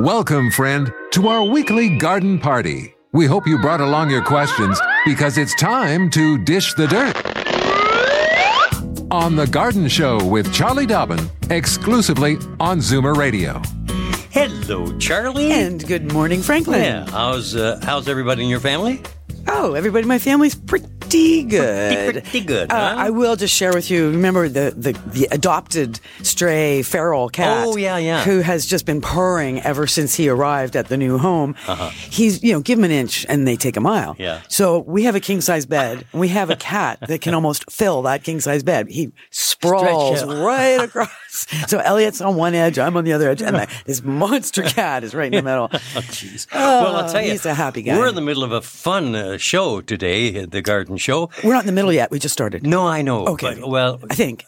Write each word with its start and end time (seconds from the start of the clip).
Welcome, 0.00 0.50
friend, 0.50 0.90
to 1.10 1.28
our 1.28 1.44
weekly 1.44 1.98
garden 1.98 2.38
party. 2.38 2.94
We 3.12 3.26
hope 3.26 3.46
you 3.46 3.58
brought 3.58 3.82
along 3.82 4.08
your 4.08 4.24
questions 4.24 4.80
because 5.04 5.36
it's 5.36 5.54
time 5.56 6.08
to 6.12 6.38
dish 6.38 6.72
the 6.72 6.86
dirt. 6.86 7.14
On 9.10 9.36
The 9.36 9.46
Garden 9.46 9.88
Show 9.88 10.24
with 10.24 10.54
Charlie 10.54 10.86
Dobbin, 10.86 11.28
exclusively 11.50 12.38
on 12.58 12.78
Zoomer 12.78 13.14
Radio. 13.14 13.60
Hello, 14.30 14.96
Charlie. 14.96 15.52
And 15.52 15.86
good 15.86 16.10
morning, 16.10 16.40
Franklin. 16.40 16.82
yeah, 16.82 17.04
how's 17.10 17.54
uh, 17.54 17.78
how's 17.82 18.08
everybody 18.08 18.42
in 18.42 18.48
your 18.48 18.60
family? 18.60 19.02
Oh, 19.48 19.74
everybody 19.74 20.02
in 20.02 20.08
my 20.08 20.18
family's 20.18 20.54
pretty 20.54 21.42
good. 21.44 22.14
Pretty 22.22 22.40
good. 22.40 22.70
Uh, 22.70 22.74
huh? 22.94 22.94
I 22.98 23.10
will 23.10 23.36
just 23.36 23.54
share 23.54 23.72
with 23.72 23.90
you. 23.90 24.10
Remember 24.10 24.48
the, 24.48 24.72
the, 24.76 24.92
the 25.10 25.28
adopted 25.32 25.98
stray 26.22 26.82
feral 26.82 27.28
cat? 27.28 27.66
Oh, 27.66 27.76
yeah, 27.76 27.96
yeah. 27.98 28.22
Who 28.24 28.40
has 28.40 28.64
just 28.66 28.86
been 28.86 29.00
purring 29.00 29.60
ever 29.62 29.86
since 29.86 30.14
he 30.14 30.28
arrived 30.28 30.76
at 30.76 30.88
the 30.88 30.96
new 30.96 31.18
home. 31.18 31.56
Uh-huh. 31.66 31.88
He's, 31.90 32.42
you 32.42 32.52
know, 32.52 32.60
give 32.60 32.78
him 32.78 32.84
an 32.84 32.90
inch 32.92 33.26
and 33.28 33.46
they 33.46 33.56
take 33.56 33.76
a 33.76 33.80
mile. 33.80 34.14
Yeah. 34.18 34.40
So 34.48 34.78
we 34.78 35.04
have 35.04 35.14
a 35.16 35.20
king 35.20 35.40
size 35.40 35.66
bed. 35.66 36.06
and 36.12 36.20
We 36.20 36.28
have 36.28 36.50
a 36.50 36.56
cat 36.56 37.00
that 37.08 37.20
can 37.20 37.34
almost 37.34 37.70
fill 37.70 38.02
that 38.02 38.22
king 38.22 38.40
size 38.40 38.62
bed. 38.62 38.88
He 38.88 39.12
sprawls 39.30 40.24
right 40.24 40.80
across. 40.80 41.10
So 41.68 41.78
Elliot's 41.78 42.20
on 42.20 42.36
one 42.36 42.54
edge, 42.54 42.78
I'm 42.78 42.96
on 42.96 43.04
the 43.04 43.12
other 43.12 43.28
edge, 43.30 43.42
and 43.42 43.56
this 43.86 44.02
monster 44.02 44.62
cat 44.62 45.04
is 45.04 45.14
right 45.14 45.32
in 45.32 45.44
the 45.44 45.50
middle. 45.50 45.68
Oh 45.96 46.00
jeez. 46.02 46.46
well, 46.52 46.96
I'll 46.96 47.10
tell 47.10 47.20
you, 47.22 47.28
Oh, 47.28 47.32
he's 47.32 47.46
a 47.46 47.54
happy 47.54 47.82
guy. 47.82 47.96
We're 47.96 48.08
in 48.08 48.14
the 48.14 48.20
middle 48.20 48.44
of 48.44 48.52
a 48.52 48.60
fun 48.60 49.14
uh, 49.14 49.36
show 49.38 49.80
today, 49.80 50.44
the 50.44 50.62
Garden 50.62 50.96
Show. 50.96 51.30
We're 51.44 51.52
not 51.52 51.62
in 51.62 51.66
the 51.66 51.72
middle 51.72 51.92
yet. 51.92 52.10
We 52.10 52.18
just 52.18 52.32
started. 52.32 52.66
No, 52.66 52.86
I 52.86 53.02
know. 53.02 53.26
Okay. 53.26 53.54
but- 53.60 53.68
well, 53.68 54.00
I 54.10 54.14
think. 54.14 54.44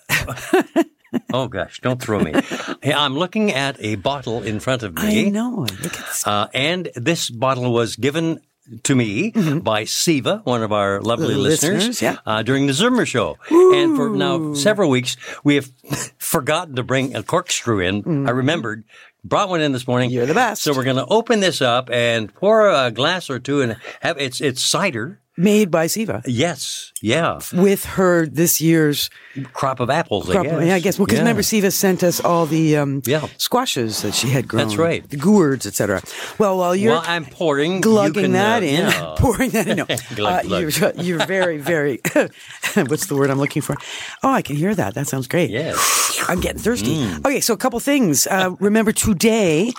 oh 1.32 1.48
gosh, 1.48 1.80
don't 1.80 2.00
throw 2.00 2.20
me. 2.20 2.32
Hey, 2.82 2.92
I'm 2.92 3.16
looking 3.16 3.52
at 3.52 3.76
a 3.80 3.96
bottle 3.96 4.42
in 4.42 4.60
front 4.60 4.82
of 4.82 4.94
me. 4.94 5.26
I 5.26 5.28
know. 5.30 5.66
Look 5.82 5.84
at 5.96 6.06
this. 6.06 6.26
Uh, 6.26 6.48
and 6.54 6.90
this 6.94 7.30
bottle 7.30 7.72
was 7.72 7.96
given 7.96 8.40
to 8.84 8.94
me 8.94 9.30
by 9.62 9.84
Siva, 9.84 10.40
one 10.44 10.62
of 10.62 10.72
our 10.72 11.00
lovely 11.00 11.34
listeners, 11.34 11.88
listeners, 11.88 12.02
yeah. 12.02 12.16
uh, 12.26 12.42
during 12.42 12.66
the 12.66 12.72
Zoomer 12.72 13.06
show. 13.06 13.38
And 13.50 13.96
for 13.96 14.10
now 14.10 14.54
several 14.54 14.90
weeks, 14.90 15.16
we 15.44 15.56
have 15.56 15.70
forgotten 16.18 16.76
to 16.76 16.82
bring 16.82 17.14
a 17.16 17.22
corkscrew 17.22 17.80
in. 17.80 18.26
I 18.26 18.30
remembered. 18.30 18.84
Brought 19.24 19.48
one 19.48 19.60
in 19.60 19.70
this 19.70 19.86
morning. 19.86 20.10
Mm. 20.10 20.14
You're 20.14 20.26
the 20.26 20.34
best. 20.34 20.62
So 20.62 20.74
we're 20.74 20.82
going 20.82 20.96
to 20.96 21.06
open 21.06 21.38
this 21.38 21.62
up 21.62 21.90
and 21.90 22.34
pour 22.34 22.68
a 22.68 22.90
glass 22.90 23.30
or 23.30 23.38
two 23.38 23.60
and 23.60 23.76
have 24.00 24.18
it's 24.18 24.40
it's 24.40 24.64
cider. 24.64 25.20
Made 25.34 25.70
by 25.70 25.86
Siva 25.86 26.20
Yes, 26.26 26.92
yeah, 27.00 27.40
with 27.54 27.86
her 27.96 28.26
this 28.26 28.60
year's 28.60 29.08
crop 29.54 29.80
of 29.80 29.88
apples. 29.88 30.28
I 30.28 30.32
crop. 30.34 30.44
guess. 30.44 30.66
Yeah, 30.66 30.74
I 30.74 30.80
guess. 30.80 30.98
Well, 30.98 31.06
because 31.06 31.16
Yeah. 31.16 31.22
remember, 31.22 31.42
Siva 31.42 31.70
sent 31.70 32.02
us 32.02 32.20
all 32.20 32.44
the 32.44 32.76
um, 32.76 33.00
Yeah. 33.06 33.26
squashes 33.38 34.02
that 34.02 34.14
she 34.14 34.28
had 34.28 34.46
grown. 34.46 34.66
That's 34.68 34.76
right. 34.76 35.08
The 35.08 35.16
gourds, 35.16 35.64
etc. 35.66 36.02
Well, 36.38 36.58
while 36.58 36.76
you're 36.76 36.92
While 36.92 37.04
I'm 37.06 37.24
pouring, 37.24 37.76
you 37.76 37.80
glugging 37.80 38.24
can, 38.24 38.32
that 38.32 38.62
uh, 38.62 38.66
in, 38.66 38.86
yeah. 38.86 39.14
pouring 39.18 39.50
that 39.52 39.68
in. 39.68 39.76
No, 39.78 39.86
Glug, 40.14 40.44
Uh, 40.44 40.48
glug. 40.48 40.60
You're, 40.76 40.92
you're 41.02 41.26
very, 41.26 41.56
very. 41.56 42.00
what's 42.88 43.06
the 43.06 43.16
word 43.16 43.30
I'm 43.30 43.38
looking 43.38 43.62
for? 43.62 43.74
Oh, 44.22 44.30
I 44.34 44.42
can 44.42 44.56
hear 44.56 44.74
that. 44.74 44.92
That 44.94 45.08
sounds 45.08 45.28
great. 45.28 45.48
Yes. 45.48 45.76
Mm. 45.78 46.28
I'm 46.28 46.40
getting 46.40 46.60
thirsty. 46.60 47.02
Okay, 47.24 47.40
so 47.40 47.54
a 47.54 47.56
couple 47.56 47.80
things. 47.80 48.26
Uh, 48.26 48.50
remember 48.60 48.92
today, 48.92 49.72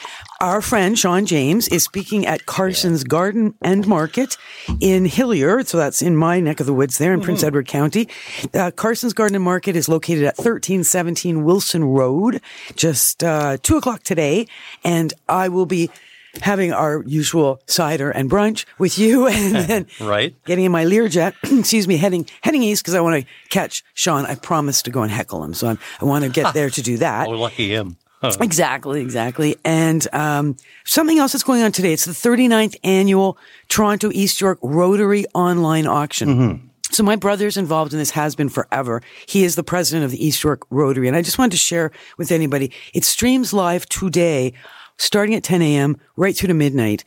our 0.43 0.61
friend 0.61 0.99
Sean 0.99 1.25
James 1.25 1.69
is 1.69 1.83
speaking 1.85 2.25
at 2.25 2.45
Carson's 2.45 3.05
Garden 3.05 3.53
and 3.61 3.87
Market 3.87 4.35
in 4.81 5.05
Hillier. 5.05 5.63
So 5.63 5.77
that's 5.77 6.01
in 6.01 6.17
my 6.17 6.41
neck 6.41 6.59
of 6.59 6.65
the 6.65 6.73
woods 6.73 6.97
there 6.97 7.13
in 7.13 7.21
Prince 7.21 7.43
Edward 7.43 7.65
County. 7.65 8.09
Uh, 8.53 8.69
Carson's 8.71 9.13
Garden 9.13 9.35
and 9.35 9.43
Market 9.45 9.77
is 9.77 9.87
located 9.87 10.23
at 10.25 10.37
1317 10.37 11.45
Wilson 11.45 11.85
Road, 11.85 12.41
just 12.75 13.23
uh, 13.23 13.55
two 13.63 13.77
o'clock 13.77 14.03
today, 14.03 14.45
and 14.83 15.13
I 15.29 15.47
will 15.49 15.65
be. 15.65 15.89
Having 16.41 16.73
our 16.73 17.03
usual 17.05 17.61
cider 17.67 18.09
and 18.09 18.27
brunch 18.27 18.65
with 18.79 18.97
you, 18.97 19.27
and 19.31 19.53
then 19.53 19.87
Right. 20.01 20.33
getting 20.45 20.65
in 20.65 20.71
my 20.71 20.83
Learjet, 20.83 21.35
excuse 21.59 21.87
me, 21.87 21.95
heading 21.97 22.25
heading 22.41 22.63
east 22.63 22.81
because 22.81 22.95
I 22.95 23.01
want 23.01 23.21
to 23.21 23.29
catch 23.49 23.83
Sean. 23.93 24.25
I 24.25 24.33
promised 24.33 24.85
to 24.85 24.91
go 24.91 25.03
and 25.03 25.11
heckle 25.11 25.43
him, 25.43 25.53
so 25.53 25.67
I'm, 25.67 25.77
I 26.01 26.05
want 26.05 26.23
to 26.23 26.31
get 26.31 26.51
there 26.55 26.71
to 26.71 26.81
do 26.81 26.97
that. 26.97 27.27
Oh, 27.27 27.33
lucky 27.33 27.69
him. 27.69 27.97
Exactly, 28.41 29.01
exactly. 29.01 29.55
And 29.65 30.07
um, 30.13 30.55
something 30.85 31.19
else 31.19 31.33
that's 31.33 31.43
going 31.43 31.61
on 31.61 31.71
today. 31.71 31.93
It's 31.93 32.05
the 32.05 32.11
39th 32.11 32.75
annual 32.83 33.37
Toronto 33.69 34.09
East 34.13 34.39
York 34.39 34.59
Rotary 34.61 35.25
Online 35.33 35.87
Auction. 35.87 36.29
So 36.91 37.01
my 37.03 37.15
brother's 37.15 37.57
involved 37.57 37.91
in 37.93 37.99
this, 37.99 38.11
has 38.11 38.35
been 38.35 38.49
forever. 38.49 39.01
He 39.27 39.43
is 39.43 39.55
the 39.55 39.63
president 39.63 40.05
of 40.05 40.11
the 40.11 40.23
East 40.23 40.43
York 40.43 40.61
Rotary. 40.69 41.07
And 41.07 41.17
I 41.17 41.23
just 41.23 41.39
wanted 41.39 41.51
to 41.51 41.57
share 41.57 41.91
with 42.17 42.31
anybody, 42.31 42.71
it 42.93 43.03
streams 43.03 43.51
live 43.51 43.87
today, 43.87 44.53
starting 44.97 45.33
at 45.33 45.43
10 45.43 45.63
a.m., 45.63 45.97
right 46.17 46.37
through 46.37 46.47
to 46.49 46.53
midnight. 46.53 47.03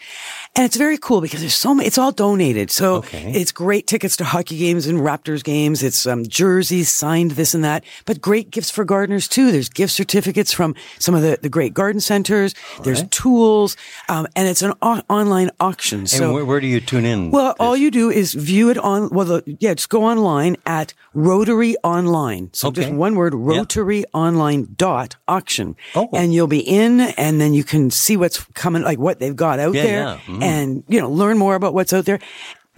And 0.57 0.65
it's 0.65 0.77
very 0.77 0.97
cool 0.97 1.21
because 1.21 1.41
there's 1.41 1.55
so 1.55 1.75
many, 1.75 1.87
it's 1.87 1.99
all 1.99 2.13
donated. 2.13 2.71
So 2.71 2.95
Okay. 2.97 3.31
it's 3.35 3.53
great 3.53 3.87
tickets 3.87 4.17
to 4.17 4.25
hockey 4.25 4.57
games 4.57 4.87
and 4.87 4.99
Raptors 5.01 5.45
games. 5.45 5.83
It's 5.83 6.07
um, 6.07 6.25
jerseys 6.27 6.91
signed, 6.91 7.33
this 7.33 7.53
and 7.53 7.63
that, 7.63 7.85
but 8.07 8.23
great 8.23 8.51
gifts 8.51 8.71
for 8.71 8.83
gardeners 8.85 9.29
too. 9.29 9.53
There's 9.53 9.69
gift 9.69 9.93
certificates 9.93 10.53
from 10.55 10.75
some 10.99 11.15
of 11.15 11.21
the, 11.21 11.39
the 11.43 11.51
great 11.51 11.75
garden 11.75 12.01
centers. 12.01 12.55
There's 12.83 13.03
tools, 13.11 13.77
um, 14.09 14.27
and 14.35 14.49
it's 14.49 14.63
an 14.63 14.73
au- 14.81 15.03
online 15.11 15.51
auction. 15.61 16.01
And 16.01 16.09
So, 16.11 16.33
where, 16.33 16.45
where 16.47 16.61
do 16.61 16.67
you 16.67 16.81
tune 16.81 17.05
in? 17.05 17.31
well, 17.31 17.55
all 17.61 17.77
you 17.77 17.91
do 17.91 18.11
is 18.11 18.33
view 18.33 18.71
it 18.71 18.79
on, 18.79 19.11
well, 19.11 19.27
the, 19.27 19.57
yeah, 19.61 19.75
just 19.75 19.91
go 19.91 20.05
online 20.05 20.57
at 20.65 20.95
Rotary 21.13 21.77
Online. 21.85 22.49
So 22.55 22.71
just 22.71 22.91
one 22.91 23.15
word, 23.15 23.35
Rotary 23.35 24.05
Online 24.15 24.69
dot 24.77 25.17
auction. 25.29 25.77
Oh. 25.95 26.09
And 26.15 26.33
you'll 26.33 26.47
be 26.47 26.61
in 26.61 27.01
and 27.01 27.41
then 27.41 27.53
you 27.53 27.63
can 27.65 27.91
see 27.91 28.17
what's 28.17 28.43
coming, 28.55 28.83
like 28.83 28.99
what 28.99 29.19
they've 29.19 29.37
got 29.37 29.59
out 29.59 29.75
Yeah, 29.75 29.83
there 29.83 30.03
yeah. 30.03 30.19
Mhm. 30.27 30.43
And, 30.47 30.85
you 30.89 31.01
know, 31.01 31.11
learn 31.11 31.39
more 31.39 31.55
about 31.55 31.75
what's 31.75 31.93
out 31.93 32.05
there. 32.05 32.19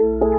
Sunwing.ca. 0.00 0.29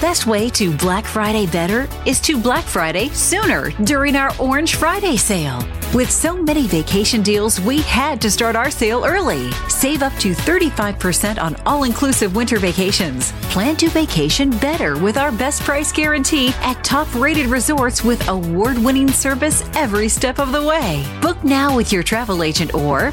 best 0.00 0.26
way 0.26 0.48
to 0.50 0.76
Black 0.76 1.04
Friday 1.04 1.46
better 1.46 1.88
is 2.06 2.20
to 2.20 2.40
Black 2.40 2.64
Friday 2.64 3.08
sooner 3.08 3.70
during 3.84 4.14
our 4.16 4.32
Orange 4.38 4.76
Friday 4.76 5.16
sale. 5.16 5.66
With 5.94 6.10
so 6.10 6.36
many 6.36 6.66
vacation 6.66 7.22
deals, 7.22 7.60
we 7.60 7.80
had 7.82 8.20
to 8.20 8.30
start 8.30 8.54
our 8.54 8.70
sale 8.70 9.04
early. 9.04 9.50
Save 9.68 10.02
up 10.02 10.12
to 10.14 10.32
35% 10.32 11.40
on 11.40 11.56
all 11.66 11.84
inclusive 11.84 12.36
winter 12.36 12.58
vacations. 12.58 13.32
Plan 13.50 13.74
to 13.76 13.88
vacation 13.88 14.50
better 14.58 14.98
with 15.02 15.16
our 15.16 15.32
best 15.32 15.62
price 15.62 15.90
guarantee 15.90 16.52
at 16.60 16.84
top 16.84 17.12
rated 17.14 17.46
resorts 17.46 18.04
with 18.04 18.28
award 18.28 18.78
winning 18.78 19.08
service 19.08 19.68
every 19.74 20.08
step 20.08 20.38
of 20.38 20.52
the 20.52 20.62
way. 20.62 21.04
Book 21.22 21.42
now 21.42 21.74
with 21.74 21.92
your 21.92 22.02
travel 22.02 22.42
agent 22.42 22.74
or 22.74 23.12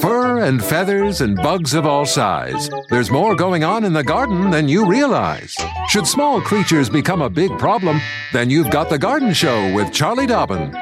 Fur 0.00 0.40
and 0.40 0.62
feathers 0.62 1.22
and 1.22 1.34
bugs 1.36 1.72
of 1.72 1.86
all 1.86 2.04
size. 2.04 2.68
There's 2.90 3.10
more 3.10 3.34
going 3.34 3.64
on 3.64 3.82
in 3.84 3.94
the 3.94 4.04
garden 4.04 4.50
than 4.50 4.68
you 4.68 4.86
realize. 4.86 5.56
Should 5.88 6.06
small 6.06 6.38
creatures 6.42 6.90
become 6.90 7.22
a 7.22 7.30
big 7.30 7.56
problem, 7.58 7.98
then 8.34 8.50
you've 8.50 8.70
got 8.70 8.90
The 8.90 8.98
Garden 8.98 9.32
Show 9.32 9.72
with 9.74 9.90
Charlie 9.90 10.26
Dobbin. 10.26 10.74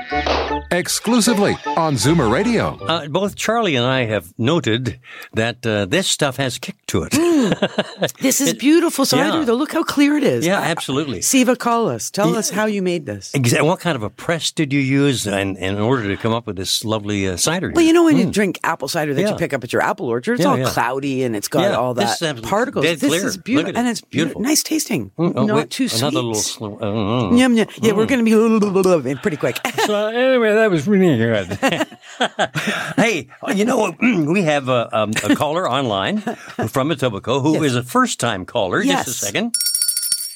Exclusively 0.72 1.52
on 1.76 1.94
Zoomer 1.94 2.30
Radio. 2.30 2.76
Uh, 2.84 3.06
both 3.08 3.36
Charlie 3.36 3.76
and 3.76 3.86
I 3.86 4.04
have 4.06 4.34
noted 4.36 4.98
that 5.32 5.64
uh, 5.64 5.86
this 5.86 6.08
stuff 6.08 6.36
has 6.38 6.58
kick 6.58 6.74
to 6.88 7.04
it. 7.08 7.12
This 8.20 8.40
is 8.40 8.52
beautiful 8.54 9.06
cider, 9.06 9.38
yeah. 9.38 9.44
though. 9.44 9.54
Look 9.54 9.72
how 9.72 9.84
clear 9.84 10.16
it 10.16 10.24
is. 10.24 10.44
yeah, 10.44 10.58
absolutely. 10.60 11.22
Siva, 11.22 11.54
call 11.54 11.88
us. 11.88 12.10
Tell 12.10 12.34
us 12.36 12.50
how 12.50 12.66
you 12.66 12.82
made 12.82 13.06
this. 13.06 13.30
Exa- 13.32 13.64
What 13.64 13.78
kind 13.78 13.94
of 13.94 14.02
a 14.02 14.10
press 14.10 14.50
did 14.50 14.72
you 14.72 14.80
use 14.80 15.26
in, 15.26 15.56
in 15.56 15.78
order 15.78 16.08
to 16.08 16.16
come 16.16 16.32
up 16.32 16.46
with 16.48 16.56
this 16.56 16.84
lovely 16.84 17.28
uh, 17.28 17.36
cider? 17.36 17.70
Well, 17.72 17.84
you 17.84 17.92
know 17.92 18.04
when 18.04 18.16
you 18.16 18.30
drink 18.30 18.58
apple 18.64 18.88
cider 18.88 19.14
that 19.14 19.22
you 19.30 19.36
pick 19.36 19.52
up 19.52 19.62
at 19.62 19.72
your 19.72 19.82
apple 19.82 20.08
orchard, 20.08 20.34
it's 20.34 20.42
Yeah, 20.42 20.50
all 20.50 20.58
yeah. 20.58 20.68
cloudy 20.68 21.22
and 21.22 21.36
it's 21.36 21.48
got 21.48 21.60
Yeah, 21.62 21.76
all 21.76 21.94
this 21.94 22.18
that 22.18 22.36
is 22.36 22.40
particles. 22.42 22.84
dead 22.84 22.98
this 22.98 23.08
clear. 23.10 23.26
is 23.26 23.36
beautiful, 23.36 23.68
Look 23.68 23.76
at 23.76 23.80
and 23.80 23.88
it's 23.88 24.00
beautiful, 24.00 24.40
Beautiful. 24.40 24.42
nice 24.42 24.62
tasting, 24.64 25.12
Oh, 25.16 25.28
not 25.46 25.56
wait, 25.56 25.70
too 25.70 25.88
sweet. 25.88 26.00
Another 26.02 26.16
little. 26.16 26.34
Sl- 26.34 26.64
uh, 26.82 27.28
uh, 27.30 27.34
Yum, 27.36 27.54
yum. 27.54 27.68
Yeah, 27.80 27.92
we're 27.92 28.06
going 28.06 28.24
to 28.24 29.00
be 29.02 29.14
pretty 29.16 29.36
quick. 29.36 29.58
So 29.86 30.08
anyway, 30.08 30.54
that 30.56 30.70
was 30.70 30.86
really 30.86 31.16
good. 31.16 31.46
hey, 32.96 33.28
you 33.54 33.64
know 33.64 33.94
we 34.00 34.42
have 34.42 34.68
a, 34.68 34.88
um, 34.96 35.12
a 35.24 35.34
caller 35.36 35.68
online 35.68 36.20
from 36.20 36.90
Etobicoke 36.90 37.42
who 37.42 37.62
is 37.62 37.76
a 37.76 37.82
first-time 37.82 38.44
caller. 38.44 38.82
Yes. 38.82 39.06
Just 39.06 39.22
a 39.22 39.26
second. 39.26 39.54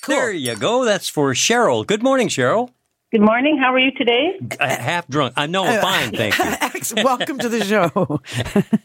Cool. 0.02 0.14
There 0.14 0.32
you 0.32 0.56
go. 0.56 0.84
That's 0.84 1.08
for 1.08 1.32
Cheryl. 1.34 1.86
Good 1.86 2.02
morning, 2.02 2.28
Cheryl. 2.28 2.70
Good 3.12 3.22
morning. 3.22 3.58
How 3.60 3.74
are 3.74 3.78
you 3.78 3.90
today? 3.90 4.38
Uh, 4.60 4.68
half 4.68 5.08
drunk. 5.08 5.34
I 5.36 5.46
know. 5.46 5.64
Fine, 5.64 6.12
thank 6.12 6.38
you. 6.38 7.02
Welcome 7.04 7.38
to 7.38 7.48
the 7.48 7.64
show. 7.64 8.20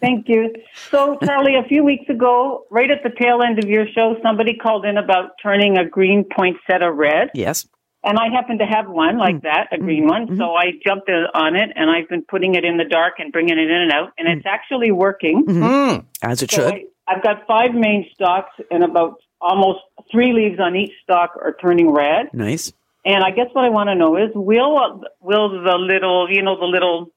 Thank 0.01 0.27
you. 0.27 0.51
So, 0.89 1.19
Charlie, 1.23 1.55
a 1.63 1.67
few 1.67 1.83
weeks 1.83 2.09
ago, 2.09 2.65
right 2.71 2.89
at 2.89 3.03
the 3.03 3.11
tail 3.21 3.41
end 3.47 3.59
of 3.59 3.69
your 3.69 3.85
show, 3.93 4.15
somebody 4.23 4.55
called 4.57 4.83
in 4.83 4.97
about 4.97 5.33
turning 5.43 5.77
a 5.77 5.87
green 5.87 6.25
poinsettia 6.35 6.91
red. 6.91 7.29
yes. 7.35 7.67
And 8.05 8.19
I 8.19 8.29
happen 8.29 8.59
to 8.59 8.65
have 8.65 8.87
one 8.87 9.17
like 9.17 9.37
mm. 9.37 9.41
that, 9.41 9.67
a 9.71 9.77
mm. 9.77 9.81
green 9.81 10.07
one. 10.07 10.27
Mm-hmm. 10.27 10.37
So 10.37 10.53
I 10.53 10.73
jumped 10.85 11.09
on 11.09 11.55
it 11.55 11.71
and 11.75 11.89
I've 11.89 12.07
been 12.07 12.23
putting 12.23 12.53
it 12.53 12.63
in 12.63 12.77
the 12.77 12.85
dark 12.85 13.15
and 13.17 13.31
bringing 13.31 13.57
it 13.57 13.69
in 13.69 13.81
and 13.81 13.91
out. 13.91 14.13
And 14.17 14.27
mm. 14.27 14.37
it's 14.37 14.45
actually 14.45 14.91
working. 14.91 15.43
Mm-hmm. 15.45 15.63
Mm. 15.63 16.05
As 16.21 16.43
it 16.43 16.51
So 16.51 16.69
should. 16.69 16.73
I, 16.73 16.83
I've 17.07 17.23
got 17.23 17.47
five 17.47 17.73
main 17.73 18.07
stalks 18.13 18.53
and 18.69 18.83
about 18.83 19.15
almost 19.41 19.79
three 20.11 20.33
leaves 20.33 20.59
on 20.59 20.75
each 20.75 20.91
stalk 21.03 21.31
are 21.35 21.55
turning 21.59 21.89
red. 21.89 22.31
Nice. 22.31 22.71
And 23.05 23.23
I 23.23 23.31
guess 23.31 23.47
what 23.53 23.65
I 23.65 23.69
want 23.69 23.89
to 23.89 23.95
know 23.95 24.17
is, 24.17 24.31
will 24.33 25.03
will 25.21 25.63
the 25.63 25.77
little, 25.77 26.27
you 26.29 26.41
know, 26.41 26.59
the 26.59 26.65
little 26.65 27.11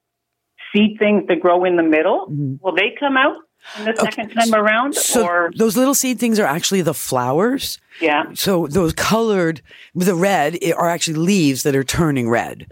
seed 0.70 0.99
things 0.99 1.25
that 1.29 1.40
grow 1.40 1.64
in 1.64 1.76
the 1.76 1.82
middle, 1.82 2.26
mm-hmm. 2.26 2.56
will 2.61 2.75
they 2.75 2.94
come 2.99 3.17
out 3.17 3.37
in 3.79 3.85
the 3.85 3.97
second 3.97 4.31
time 4.31 4.55
around? 4.55 4.95
So 4.95 5.27
or 5.27 5.51
those 5.57 5.77
little 5.77 5.95
seed 5.95 6.19
things 6.19 6.39
are 6.39 6.47
actually 6.47 6.83
the 6.83 6.95
flowers. 6.95 7.79
yeah, 8.01 8.33
So 8.35 8.67
those 8.67 8.93
colored, 8.93 9.61
the 9.95 10.15
red 10.15 10.59
are 10.77 10.89
actually 10.89 11.19
leaves 11.19 11.63
that 11.65 11.75
are 11.75 11.85
turning 11.85 12.29
red. 12.31 12.67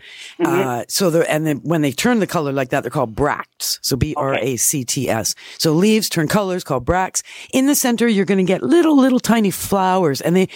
Uh, 0.45 0.85
so 0.89 1.11
the 1.11 1.31
and 1.31 1.47
then 1.47 1.59
when 1.59 1.83
they 1.83 1.93
turn 1.93 2.21
the 2.21 2.27
color 2.27 2.53
like 2.53 2.71
that, 2.71 2.83
they're 2.83 2.91
called 2.91 3.15
bracts. 3.15 3.76
So 3.87 3.97
B 3.97 4.15
R 4.17 4.35
A 4.35 4.57
C 4.57 4.85
T 4.85 5.09
S. 5.09 5.35
So 5.59 5.73
leaves 5.73 6.09
turn 6.09 6.29
colors 6.29 6.65
called 6.65 6.85
bracts. 6.85 7.23
In 7.53 7.67
the 7.67 7.75
center, 7.75 8.09
you're 8.09 8.25
going 8.25 8.45
to 8.45 8.53
get 8.53 8.63
little 8.63 8.97
little 8.97 9.21
tiny 9.21 9.51
flowers, 9.51 10.21
and 10.21 10.37
they 10.37 10.49